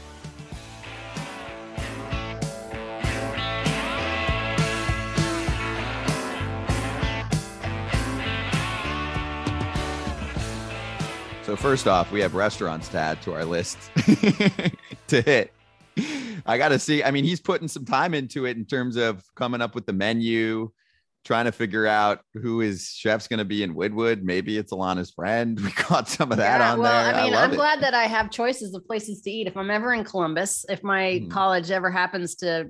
So 11.42 11.56
first 11.56 11.88
off, 11.88 12.12
we 12.12 12.20
have 12.20 12.34
restaurants 12.34 12.88
to 12.88 12.98
add 12.98 13.20
to 13.22 13.32
our 13.34 13.44
list 13.44 13.76
to 15.08 15.20
hit. 15.20 15.52
I 16.46 16.58
got 16.58 16.68
to 16.68 16.78
see. 16.78 17.02
I 17.02 17.10
mean, 17.10 17.24
he's 17.24 17.40
putting 17.40 17.66
some 17.66 17.84
time 17.84 18.14
into 18.14 18.46
it 18.46 18.56
in 18.56 18.64
terms 18.64 18.96
of 18.96 19.24
coming 19.34 19.60
up 19.60 19.74
with 19.74 19.84
the 19.84 19.92
menu, 19.92 20.70
trying 21.24 21.44
to 21.44 21.52
figure 21.52 21.86
out 21.86 22.20
who 22.34 22.60
his 22.60 22.88
chef's 22.88 23.28
going 23.28 23.38
to 23.38 23.44
be 23.44 23.62
in 23.62 23.74
Wynwood. 23.74 24.22
Maybe 24.22 24.56
it's 24.56 24.72
Alanna's 24.72 25.10
friend. 25.10 25.60
We 25.64 25.70
caught 25.72 26.08
some 26.08 26.32
of 26.32 26.38
that 26.38 26.60
Yeah, 26.60 26.72
on 26.72 26.80
well, 26.80 27.04
there. 27.04 27.14
I 27.14 27.24
mean, 27.24 27.34
I'm 27.34 27.52
it. 27.52 27.56
glad 27.56 27.80
that 27.82 27.92
I 27.94 28.04
have 28.04 28.30
choices 28.30 28.74
of 28.74 28.84
places 28.86 29.20
to 29.22 29.30
eat. 29.30 29.46
If 29.46 29.56
I'm 29.56 29.70
ever 29.70 29.92
in 29.92 30.04
Columbus, 30.04 30.64
if 30.68 30.82
my 30.82 31.20
Mhm. 31.22 31.30
college 31.30 31.70
ever 31.70 31.90
happens 31.90 32.34
to 32.36 32.68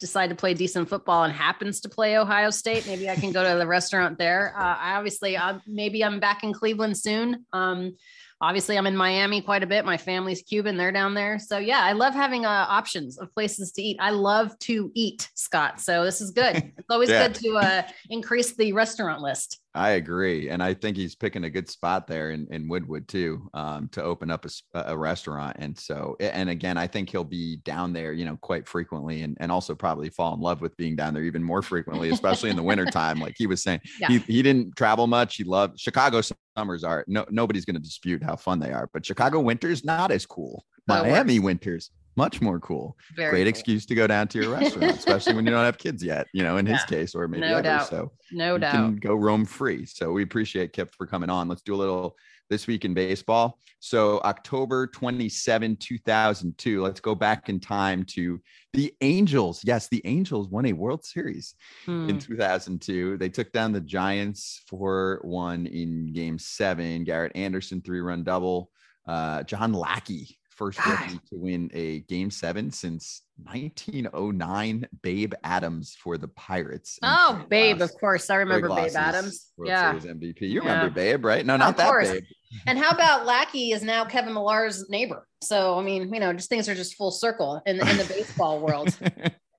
decide 0.00 0.28
to 0.30 0.34
play 0.34 0.52
decent 0.54 0.88
football 0.88 1.24
and 1.24 1.32
happens 1.32 1.80
to 1.80 1.88
play 1.88 2.16
Ohio 2.18 2.50
State, 2.50 2.86
maybe 2.86 3.08
I 3.08 3.14
can 3.14 3.30
go 3.30 3.42
to 3.52 3.58
the 3.58 3.66
restaurant 3.66 4.18
there. 4.18 4.54
Uh, 4.58 4.76
I 4.78 4.94
obviously, 4.96 5.36
uh, 5.36 5.58
maybe 5.66 6.02
I'm 6.04 6.18
back 6.18 6.42
in 6.44 6.52
Cleveland 6.52 6.96
soon. 6.98 7.46
Um, 7.52 7.96
obviously, 8.42 8.76
I'm 8.76 8.86
in 8.86 8.96
Miami 8.96 9.40
quite 9.40 9.62
a 9.62 9.66
bit. 9.66 9.86
My 9.86 9.96
family's 9.96 10.42
Cuban; 10.42 10.76
they're 10.76 10.92
down 10.92 11.14
there. 11.14 11.38
So 11.38 11.56
yeah, 11.56 11.80
I 11.80 11.92
love 11.92 12.12
having 12.12 12.44
uh, 12.44 12.66
options 12.68 13.18
of 13.18 13.32
places 13.32 13.72
to 13.72 13.82
eat. 13.82 13.96
I 14.00 14.10
love 14.10 14.58
to 14.60 14.90
eat, 14.94 15.30
Scott. 15.34 15.80
So 15.80 16.04
this 16.04 16.20
is 16.20 16.32
good. 16.32 16.56
It's 16.76 16.90
always 16.90 17.08
Yeah. 17.12 17.28
good 17.28 17.34
to 17.36 17.56
uh, 17.56 17.82
increase 18.10 18.54
the 18.54 18.74
restaurant 18.74 19.22
list. 19.22 19.61
I 19.74 19.90
agree, 19.92 20.50
and 20.50 20.62
I 20.62 20.74
think 20.74 20.98
he's 20.98 21.14
picking 21.14 21.44
a 21.44 21.50
good 21.50 21.68
spot 21.68 22.06
there 22.06 22.30
in, 22.32 22.46
in 22.50 22.68
Wynwood 22.68 23.06
too, 23.06 23.48
um, 23.54 23.88
to 23.92 24.02
open 24.02 24.30
up 24.30 24.44
a 24.74 24.96
restaurant. 24.96 25.56
And 25.58 25.78
so, 25.78 26.14
and 26.20 26.50
again, 26.50 26.76
I 26.76 26.86
think 26.86 27.08
he'll 27.08 27.24
be 27.24 27.56
down 27.58 27.94
there, 27.94 28.12
you 28.12 28.26
know, 28.26 28.36
quite 28.42 28.68
frequently, 28.68 29.22
and, 29.22 29.34
and 29.40 29.50
also 29.50 29.74
probably 29.74 30.10
fall 30.10 30.34
in 30.34 30.40
love 30.40 30.60
with 30.60 30.76
being 30.76 30.94
down 30.94 31.14
there 31.14 31.22
even 31.22 31.42
more 31.42 31.62
frequently, 31.62 32.10
especially 32.10 32.50
in 32.50 32.56
the 32.56 32.62
wintertime. 32.62 33.12
Like 33.22 33.34
he 33.38 33.46
was 33.46 33.62
saying, 33.62 33.80
Yeah. 34.00 34.08
he 34.08 34.18
he 34.18 34.42
didn't 34.42 34.74
travel 34.74 35.06
much. 35.06 35.36
He 35.36 35.44
loved 35.44 35.78
Chicago 35.78 36.22
summers 36.56 36.82
are 36.82 37.04
no 37.06 37.24
nobody's 37.30 37.64
going 37.64 37.76
to 37.76 37.80
dispute 37.80 38.20
how 38.22 38.34
fun 38.34 38.58
they 38.58 38.72
are, 38.72 38.90
but 38.92 39.06
Chicago 39.06 39.38
winters 39.40 39.84
not 39.84 40.10
as 40.10 40.26
cool. 40.26 40.64
Miami 40.88 41.38
winters 41.38 41.90
much 42.16 42.40
more 42.40 42.58
cool. 42.60 42.96
Very 43.16 43.30
Great 43.30 43.42
cool. 43.44 43.48
excuse 43.48 43.86
to 43.86 43.94
go 43.94 44.06
down 44.06 44.28
to 44.28 44.40
your 44.42 44.50
restaurant, 44.50 44.96
especially 44.96 45.34
when 45.34 45.44
you 45.46 45.50
don't 45.52 45.64
have 45.64 45.78
kids 45.78 46.02
yet. 46.04 46.26
You 46.32 46.42
know, 46.42 46.56
in 46.58 46.66
his 46.66 46.82
case, 46.84 47.14
or 47.14 47.26
maybe 47.28 47.40
No 47.42 47.54
ever. 47.54 47.62
doubt. 47.62 47.88
So 47.88 48.12
No 48.30 48.54
you 48.54 48.60
doubt. 48.60 48.72
can 48.72 48.96
go 48.96 49.14
roam 49.14 49.44
free. 49.44 49.86
So 49.86 50.12
we 50.12 50.22
appreciate 50.22 50.72
Kip 50.72 50.94
for 50.94 51.06
coming 51.06 51.30
on. 51.30 51.48
Let's 51.48 51.62
do 51.62 51.74
a 51.74 51.76
little 51.76 52.16
this 52.50 52.66
week 52.66 52.84
in 52.84 52.92
baseball. 52.92 53.58
So 53.80 54.20
October 54.24 54.86
27, 54.88 55.76
2002. 55.76 56.82
Let's 56.82 57.00
go 57.00 57.14
back 57.14 57.48
in 57.48 57.58
time 57.60 58.04
to 58.10 58.40
the 58.74 58.92
Angels. 59.00 59.62
Yes, 59.64 59.88
the 59.88 60.02
Angels 60.04 60.48
won 60.48 60.66
a 60.66 60.72
World 60.74 61.04
Series 61.04 61.54
Hmm. 61.86 62.10
in 62.10 62.18
2002. 62.18 63.16
They 63.16 63.28
took 63.30 63.52
down 63.52 63.72
the 63.72 63.80
Giants 63.80 64.62
4 64.68 65.20
1 65.22 65.66
in 65.66 66.12
game 66.12 66.38
seven. 66.38 67.04
Garrett 67.04 67.32
Anderson, 67.34 67.80
three 67.80 68.00
run 68.00 68.22
double. 68.22 68.70
Uh, 69.06 69.42
John 69.44 69.72
Lackey, 69.72 70.38
first 70.56 70.84
rookie 70.86 71.18
to 71.30 71.36
win 71.36 71.70
a 71.72 72.00
game 72.00 72.30
seven 72.30 72.70
since 72.70 73.22
1909. 73.44 74.86
Babe 75.02 75.34
Adams 75.42 75.96
for 75.98 76.18
the 76.18 76.28
Pirates. 76.28 76.98
Oh, 77.02 77.44
Babe, 77.48 77.80
of 77.80 77.92
course. 77.98 78.30
I 78.30 78.36
remember 78.36 78.68
Babe 78.68 78.92
Adams. 78.94 79.52
World 79.56 79.68
yeah. 79.68 79.98
Series 79.98 80.16
MVP. 80.16 80.40
You 80.42 80.60
remember 80.60 80.86
yeah. 80.86 81.12
Babe, 81.12 81.24
right? 81.24 81.44
No, 81.44 81.56
not 81.56 81.70
of 81.70 81.76
that 81.78 81.86
course. 81.86 82.10
Babe. 82.10 82.24
And 82.66 82.78
how 82.78 82.90
about 82.90 83.26
Lackey 83.26 83.72
is 83.72 83.82
now 83.82 84.04
Kevin 84.04 84.34
Millar's 84.34 84.88
neighbor? 84.88 85.26
So, 85.42 85.78
I 85.78 85.82
mean, 85.82 86.12
you 86.12 86.20
know, 86.20 86.32
just 86.32 86.48
things 86.48 86.68
are 86.68 86.74
just 86.74 86.94
full 86.94 87.10
circle 87.10 87.62
in, 87.66 87.80
in 87.80 87.96
the 87.96 88.04
baseball 88.04 88.60
world. 88.60 88.96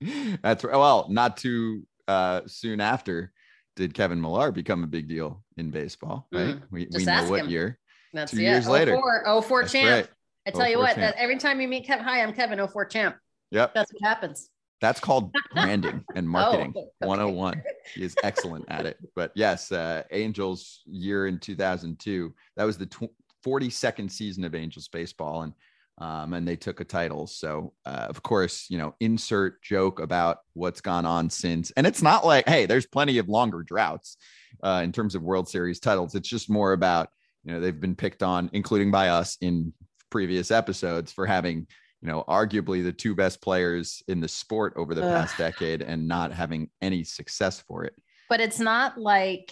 That's 0.41 0.63
right. 0.63 0.77
Well, 0.77 1.07
not 1.09 1.37
too 1.37 1.83
uh, 2.07 2.41
soon 2.47 2.81
after 2.81 3.31
did 3.75 3.93
Kevin 3.93 4.21
Millar 4.21 4.51
become 4.51 4.83
a 4.83 4.87
big 4.87 5.07
deal 5.07 5.43
in 5.57 5.71
baseball, 5.71 6.27
right? 6.31 6.55
Mm, 6.55 6.61
we, 6.71 6.87
we 6.95 7.05
know 7.05 7.29
what 7.29 7.41
him. 7.41 7.49
year. 7.49 7.79
That's 8.13 8.31
two 8.31 8.41
years 8.41 8.67
later. 8.67 8.95
04, 8.95 9.41
04 9.41 9.63
champ. 9.63 9.89
Right. 9.89 10.07
I 10.45 10.51
tell 10.51 10.69
you 10.69 10.77
what, 10.77 10.95
that 10.97 11.15
every 11.17 11.37
time 11.37 11.61
you 11.61 11.67
meet 11.67 11.85
Kevin, 11.85 12.03
hi, 12.03 12.21
I'm 12.21 12.33
Kevin 12.33 12.65
04 12.65 12.85
champ. 12.85 13.15
Yep. 13.51 13.73
That's 13.73 13.91
what 13.93 14.07
happens. 14.07 14.49
That's 14.81 14.99
called 14.99 15.31
branding 15.53 16.03
and 16.15 16.27
marketing 16.27 16.73
oh, 16.75 16.79
okay. 16.79 16.89
101. 16.99 17.61
He 17.95 18.03
is 18.03 18.15
excellent 18.23 18.65
at 18.67 18.85
it. 18.85 18.97
But 19.15 19.31
yes, 19.35 19.71
uh, 19.71 20.03
Angels 20.11 20.81
year 20.85 21.27
in 21.27 21.39
2002. 21.39 22.33
That 22.57 22.65
was 22.65 22.77
the 22.77 22.87
tw- 22.87 23.13
42nd 23.45 24.11
season 24.11 24.43
of 24.43 24.55
Angels 24.55 24.89
baseball. 24.89 25.43
And 25.43 25.53
um, 25.99 26.33
and 26.33 26.47
they 26.47 26.55
took 26.55 26.79
a 26.79 26.85
title. 26.85 27.27
So, 27.27 27.73
uh, 27.85 28.07
of 28.09 28.23
course, 28.23 28.65
you 28.69 28.77
know, 28.77 28.95
insert 28.99 29.61
joke 29.61 29.99
about 29.99 30.39
what's 30.53 30.81
gone 30.81 31.05
on 31.05 31.29
since. 31.29 31.71
And 31.77 31.85
it's 31.85 32.01
not 32.01 32.25
like, 32.25 32.47
hey, 32.47 32.65
there's 32.65 32.87
plenty 32.87 33.19
of 33.19 33.29
longer 33.29 33.61
droughts 33.61 34.17
uh, 34.63 34.81
in 34.83 34.91
terms 34.91 35.13
of 35.13 35.21
World 35.21 35.47
Series 35.47 35.79
titles. 35.79 36.15
It's 36.15 36.27
just 36.27 36.49
more 36.49 36.73
about, 36.73 37.09
you 37.43 37.53
know, 37.53 37.59
they've 37.59 37.79
been 37.79 37.95
picked 37.95 38.23
on, 38.23 38.49
including 38.53 38.89
by 38.89 39.09
us 39.09 39.37
in 39.39 39.71
previous 40.13 40.51
episodes, 40.51 41.11
for 41.11 41.25
having, 41.25 41.67
you 42.01 42.07
know, 42.07 42.23
arguably 42.29 42.83
the 42.83 42.93
two 42.93 43.15
best 43.15 43.41
players 43.41 44.03
in 44.07 44.21
the 44.21 44.27
sport 44.27 44.73
over 44.75 44.93
the 44.93 45.03
Ugh. 45.03 45.11
past 45.11 45.37
decade 45.37 45.81
and 45.81 46.07
not 46.07 46.31
having 46.31 46.69
any 46.81 47.03
success 47.03 47.59
for 47.67 47.83
it. 47.83 47.95
But 48.29 48.39
it's 48.39 48.59
not 48.59 48.97
like 48.97 49.51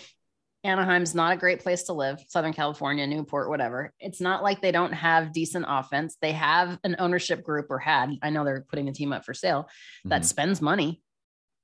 Anaheim's 0.64 1.16
not 1.16 1.34
a 1.34 1.38
great 1.38 1.62
place 1.62 1.84
to 1.84 1.93
live, 1.93 2.24
Southern 2.28 2.53
California, 2.53 3.07
Newport, 3.07 3.49
whatever. 3.49 3.91
It's 3.99 4.22
not 4.22 4.43
like 4.43 4.62
they 4.62 4.72
don't 4.72 4.93
have 4.93 5.34
decent 5.34 5.66
offense. 5.68 6.18
They 6.22 6.34
have 6.34 6.78
an 6.84 6.95
ownership 6.99 7.43
group 7.43 7.68
or 7.72 7.80
had, 7.80 8.12
I 8.22 8.30
know 8.30 8.45
they're 8.45 8.66
putting 8.70 8.86
the 8.86 8.91
team 8.91 9.12
up 9.12 9.26
for 9.26 9.34
sale 9.34 9.68
that 10.05 10.22
mm-hmm. 10.22 10.26
spends 10.28 10.62
money. 10.62 11.01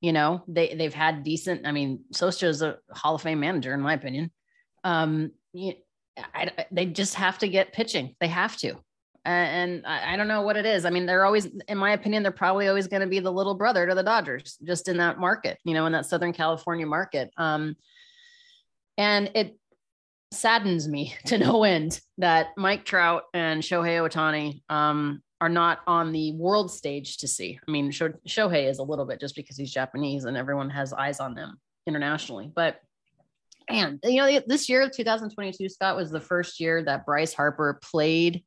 You 0.02 0.14
know, 0.14 0.44
they 0.48 0.74
they've 0.74 0.94
had 0.94 1.24
decent, 1.24 1.68
I 1.68 1.72
mean, 1.72 2.06
Scioscia 2.14 2.48
is 2.48 2.62
a 2.62 2.78
Hall 2.92 3.16
of 3.16 3.22
Fame 3.22 3.40
manager, 3.40 3.74
in 3.74 3.82
my 3.82 3.94
opinion. 3.94 4.32
Um, 4.84 5.32
you, 5.54 5.74
I, 6.34 6.66
they 6.72 6.88
just 6.88 7.16
have 7.16 7.38
to 7.40 7.48
get 7.48 7.74
pitching. 7.74 8.16
They 8.20 8.28
have 8.28 8.58
to. 8.58 8.76
And 9.28 9.86
I, 9.86 10.14
I 10.14 10.18
don't 10.18 10.28
know 10.28 10.42
what 10.42 10.58
it 10.58 10.66
is. 10.66 10.86
I 10.86 10.90
mean, 10.90 11.06
they're 11.06 11.26
always, 11.26 11.48
in 11.68 11.78
my 11.78 11.92
opinion, 11.92 12.24
they're 12.24 12.32
probably 12.32 12.68
always 12.68 12.88
going 12.88 13.02
to 13.02 13.08
be 13.08 13.20
the 13.20 13.32
little 13.32 13.56
brother 13.56 13.86
to 13.86 13.94
the 13.94 14.04
Dodgers, 14.04 14.58
just 14.64 14.88
in 14.88 14.98
that 14.98 15.20
market, 15.20 15.60
you 15.64 15.74
know, 15.74 15.86
in 15.86 15.92
that 15.92 16.06
Southern 16.06 16.34
California 16.34 16.86
market. 16.86 17.32
Um, 17.38 17.76
and 18.98 19.30
it 19.36 19.58
saddens 20.32 20.88
me 20.88 21.16
to 21.26 21.38
no 21.38 21.64
end 21.64 22.00
that 22.18 22.48
Mike 22.58 22.86
Trout 22.86 23.24
and 23.34 23.62
Shohei 23.62 24.00
Ohtani 24.00 24.62
um, 24.70 25.22
are 25.42 25.50
not 25.50 25.80
on 25.88 26.12
the 26.12 26.34
world 26.34 26.72
stage 26.72 27.18
to 27.18 27.28
see. 27.28 27.60
I 27.68 27.72
mean, 27.72 27.92
Shohei 27.92 28.70
is 28.70 28.80
a 28.80 28.84
little 28.84 29.06
bit 29.06 29.20
just 29.20 29.36
because 29.36 29.58
he's 29.58 29.72
Japanese 29.72 30.26
and 30.26 30.38
everyone 30.38 30.70
has 30.70 30.94
eyes 30.94 31.20
on 31.20 31.36
them 31.36 31.60
internationally. 31.86 32.52
But 32.54 32.80
and 33.70 34.00
you 34.04 34.22
know, 34.22 34.42
this 34.48 34.70
year, 34.70 34.90
2022, 34.90 35.68
Scott 35.70 35.98
was 35.98 36.10
the 36.10 36.22
first 36.22 36.60
year 36.60 36.84
that 36.84 37.06
Bryce 37.06 37.34
Harper 37.34 37.80
played, 37.84 38.44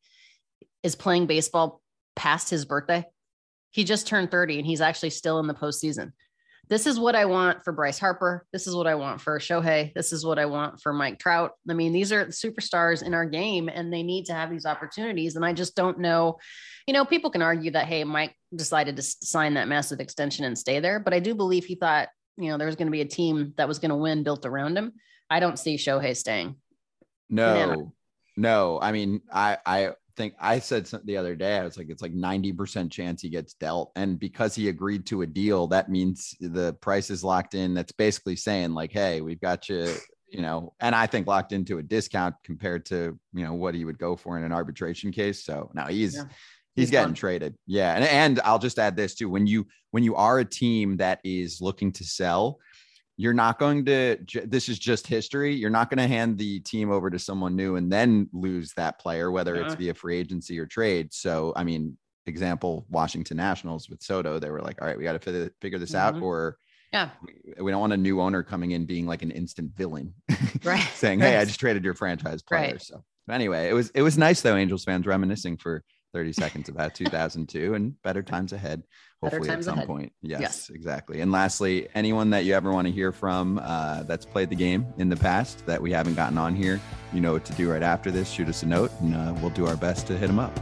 is 0.83 0.95
playing 0.95 1.27
baseball 1.27 1.81
past 2.17 2.51
his 2.51 2.65
birthday. 2.65 3.05
He 3.71 3.85
just 3.85 4.07
turned 4.07 4.31
30 4.31 4.59
and 4.59 4.67
he's 4.67 4.81
actually 4.81 5.11
still 5.11 5.39
in 5.39 5.47
the 5.47 5.55
postseason 5.55 6.13
this 6.71 6.87
is 6.87 7.01
what 7.01 7.17
I 7.17 7.25
want 7.25 7.65
for 7.65 7.73
Bryce 7.73 7.99
Harper. 7.99 8.47
This 8.53 8.69
is 8.69 8.77
what 8.77 8.87
I 8.87 8.95
want 8.95 9.21
for 9.21 9.41
Shohei. 9.41 9.93
This 9.93 10.13
is 10.13 10.25
what 10.25 10.39
I 10.39 10.47
want 10.47 10.81
for 10.81 10.93
Mike 10.93 11.19
Trout. 11.19 11.51
I 11.69 11.75
mean, 11.75 11.93
these 11.93 12.13
are 12.13 12.27
superstars 12.27 13.03
in 13.03 13.13
our 13.13 13.27
game 13.27 13.69
and 13.69 13.93
they 13.93 14.05
need 14.05 14.27
to 14.27 14.35
have 14.35 14.51
these 14.51 14.65
opportunities. 14.65 15.35
And 15.35 15.45
I 15.45 15.53
just 15.53 15.75
don't 15.75 15.99
know, 15.99 16.39
you 16.87 16.95
know, 16.95 17.05
people 17.05 17.33
can 17.33 17.43
argue 17.43 17.73
that, 17.73 17.87
hey, 17.87 18.05
Mike 18.05 18.37
decided 18.55 18.95
to 18.97 19.03
sign 19.03 19.55
that 19.55 19.67
massive 19.67 19.99
extension 19.99 20.45
and 20.45 20.57
stay 20.57 20.79
there. 20.79 21.01
But 21.01 21.13
I 21.13 21.19
do 21.19 21.35
believe 21.35 21.65
he 21.65 21.75
thought, 21.75 22.09
you 22.37 22.51
know, 22.51 22.57
there 22.57 22.69
was 22.69 22.77
going 22.77 22.87
to 22.87 22.93
be 22.93 23.01
a 23.01 23.07
team 23.07 23.53
that 23.57 23.67
was 23.67 23.81
going 23.81 23.91
to 23.91 23.97
win 23.97 24.23
built 24.23 24.47
around 24.47 24.79
him. 24.79 24.93
I 25.29 25.41
don't 25.41 25.59
see 25.59 25.75
Shohei 25.75 26.17
staying. 26.17 26.55
No, 27.29 27.93
no. 28.37 28.79
I 28.81 28.93
mean, 28.93 29.23
I, 29.33 29.59
I, 29.67 29.91
think 30.17 30.35
I 30.41 30.59
said 30.59 30.87
something 30.87 31.07
the 31.07 31.17
other 31.17 31.35
day, 31.35 31.59
I 31.59 31.65
was 31.65 31.77
like, 31.77 31.89
it's 31.89 32.03
like 32.03 32.15
90% 32.15 32.91
chance 32.91 33.23
he 33.23 33.29
gets 33.29 33.55
dealt. 33.55 33.93
And 33.97 34.19
because 34.19 34.55
he 34.55 34.69
agreed 34.69 35.07
to 35.07 35.23
a 35.23 35.27
deal, 35.27 35.67
that 35.69 35.91
means 35.91 36.35
the 36.41 36.75
price 36.75 37.11
is 37.11 37.25
locked 37.25 37.55
in. 37.55 37.75
That's 37.75 37.93
basically 37.93 38.37
saying, 38.37 38.75
like, 38.75 38.93
hey, 38.93 39.21
we've 39.21 39.41
got 39.41 39.69
you, 39.69 39.93
you 40.29 40.43
know, 40.43 40.75
and 40.81 40.95
I 40.95 41.07
think 41.07 41.27
locked 41.27 41.53
into 41.53 41.79
a 41.79 41.83
discount 41.83 42.35
compared 42.45 42.87
to, 42.87 43.19
you 43.33 43.45
know, 43.45 43.55
what 43.55 43.75
he 43.75 43.85
would 43.85 43.99
go 43.99 44.17
for 44.17 44.37
in 44.37 44.45
an 44.45 44.53
arbitration 44.53 45.13
case. 45.13 45.45
So 45.45 45.71
now 45.75 45.87
he's, 45.87 46.17
yeah. 46.17 46.25
He's, 46.77 46.85
he's 46.85 46.91
getting 46.93 47.09
fun. 47.09 47.15
traded. 47.15 47.57
Yeah. 47.67 47.95
And, 47.95 48.05
and 48.05 48.41
I'll 48.45 48.61
just 48.61 48.79
add 48.79 48.97
this 48.97 49.17
too. 49.17 49.29
When 49.29 49.47
you 49.47 49.67
when 49.91 50.05
you 50.05 50.15
are 50.15 50.39
a 50.39 50.45
team 50.45 50.99
that 50.99 51.21
is 51.25 51.61
looking 51.61 51.91
to 51.93 52.05
sell, 52.05 52.61
you're 53.21 53.35
not 53.35 53.59
going 53.59 53.85
to 53.85 54.17
this 54.47 54.69
is 54.69 54.79
just 54.79 55.07
history. 55.07 55.55
You're 55.55 55.69
not 55.69 55.91
going 55.91 55.99
to 55.99 56.07
hand 56.07 56.39
the 56.39 56.61
team 56.61 56.91
over 56.91 57.11
to 57.11 57.19
someone 57.19 57.55
new 57.55 57.77
and 57.77 57.93
then 57.93 58.29
lose 58.33 58.73
that 58.75 58.99
player 58.99 59.31
whether 59.31 59.57
it's 59.57 59.75
via 59.75 59.93
free 59.93 60.17
agency 60.17 60.59
or 60.59 60.67
trade. 60.67 61.13
So 61.13 61.53
i 61.55 61.65
mean 61.65 61.99
example 62.27 62.87
washington 62.91 63.37
nationals 63.37 63.89
with 63.89 64.03
soto 64.03 64.39
they 64.39 64.51
were 64.51 64.61
like 64.61 64.81
all 64.81 64.87
right 64.87 64.97
we 64.97 65.05
got 65.05 65.21
to 65.21 65.51
figure 65.61 65.79
this 65.79 65.93
mm-hmm. 65.93 66.17
out 66.17 66.23
or 66.23 66.57
yeah. 66.93 67.11
we 67.61 67.71
don't 67.71 67.81
want 67.81 67.93
a 67.93 67.97
new 67.97 68.21
owner 68.21 68.43
coming 68.43 68.73
in 68.73 68.85
being 68.85 69.07
like 69.07 69.23
an 69.23 69.31
instant 69.31 69.73
villain 69.77 70.13
right 70.65 70.89
saying 70.95 71.19
hey 71.19 71.37
i 71.37 71.45
just 71.45 71.61
traded 71.61 71.85
your 71.85 71.95
franchise 71.95 72.43
player 72.43 72.73
right. 72.73 72.83
so 72.83 73.03
anyway 73.31 73.69
it 73.69 73.73
was 73.73 73.91
it 73.95 74.03
was 74.03 74.19
nice 74.19 74.41
though 74.43 74.57
angels 74.57 74.85
fans 74.85 75.07
reminiscing 75.07 75.57
for 75.57 75.83
30 76.13 76.33
seconds 76.33 76.69
about 76.69 76.95
2002 76.95 77.75
and 77.75 78.01
better 78.03 78.23
times 78.23 78.53
ahead 78.53 78.83
hopefully 79.21 79.51
at 79.51 79.65
some 79.65 79.75
ahead. 79.75 79.87
point. 79.87 80.13
Yes, 80.23 80.41
yes, 80.41 80.71
exactly. 80.71 81.21
And 81.21 81.31
lastly 81.33 81.89
anyone 81.95 82.31
that 82.31 82.45
you 82.45 82.55
ever 82.55 82.73
want 82.73 82.87
to 82.87 82.93
hear 82.93 83.13
from 83.13 83.61
uh, 83.63 84.03
that's 84.05 84.25
played 84.25 84.51
the 84.51 84.57
game 84.57 84.87
in 84.99 85.09
the 85.09 85.17
past 85.17 85.67
that 85.67 85.81
we 85.81 85.93
haven't 85.93 86.15
gotten 86.15 86.39
on 86.39 86.55
here 86.55 86.81
you 87.13 87.21
know 87.21 87.33
what 87.33 87.45
to 87.47 87.53
do 87.55 87.71
right 87.71 87.83
after 87.83 88.11
this. 88.11 88.31
Shoot 88.31 88.49
us 88.49 88.63
a 88.63 88.67
note 88.67 88.93
and 89.01 89.15
uh, 89.15 89.35
we'll 89.41 89.51
do 89.51 89.67
our 89.67 89.77
best 89.77 90.07
to 90.09 90.17
hit 90.17 90.27
them 90.27 90.39
up. 90.39 90.55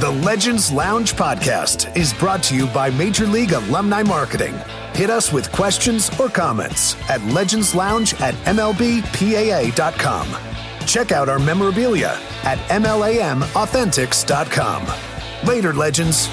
The 0.00 0.10
Legends 0.10 0.70
Lounge 0.70 1.14
podcast 1.14 1.96
is 1.96 2.12
brought 2.12 2.42
to 2.44 2.54
you 2.54 2.66
by 2.66 2.90
Major 2.90 3.26
League 3.26 3.52
Alumni 3.52 4.02
Marketing. 4.02 4.54
Hit 4.94 5.10
us 5.10 5.32
with 5.32 5.50
questions 5.50 6.08
or 6.20 6.28
comments 6.28 6.94
at 7.10 7.20
legendslounge 7.22 8.20
at 8.20 8.34
mlbpaa.com. 8.46 10.28
Check 10.86 11.10
out 11.10 11.28
our 11.28 11.40
memorabilia 11.40 12.16
at 12.44 12.58
mlamauthentics.com. 12.68 15.48
Later, 15.48 15.72
Legends. 15.72 16.28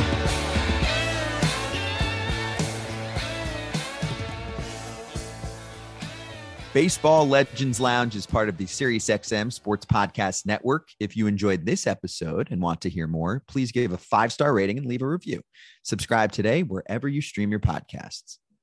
Baseball 6.73 7.27
Legends 7.27 7.81
Lounge 7.81 8.15
is 8.15 8.25
part 8.25 8.47
of 8.47 8.57
the 8.57 8.65
SiriusXM 8.65 9.51
Sports 9.51 9.85
Podcast 9.85 10.45
Network. 10.45 10.87
If 11.01 11.17
you 11.17 11.27
enjoyed 11.27 11.65
this 11.65 11.85
episode 11.85 12.47
and 12.49 12.61
want 12.61 12.79
to 12.81 12.89
hear 12.89 13.07
more, 13.07 13.43
please 13.47 13.73
give 13.73 13.91
a 13.91 13.97
five 13.97 14.31
star 14.31 14.53
rating 14.53 14.77
and 14.77 14.85
leave 14.85 15.01
a 15.01 15.07
review. 15.07 15.41
Subscribe 15.83 16.31
today 16.31 16.63
wherever 16.63 17.09
you 17.09 17.21
stream 17.21 17.51
your 17.51 17.59
podcasts. 17.59 18.37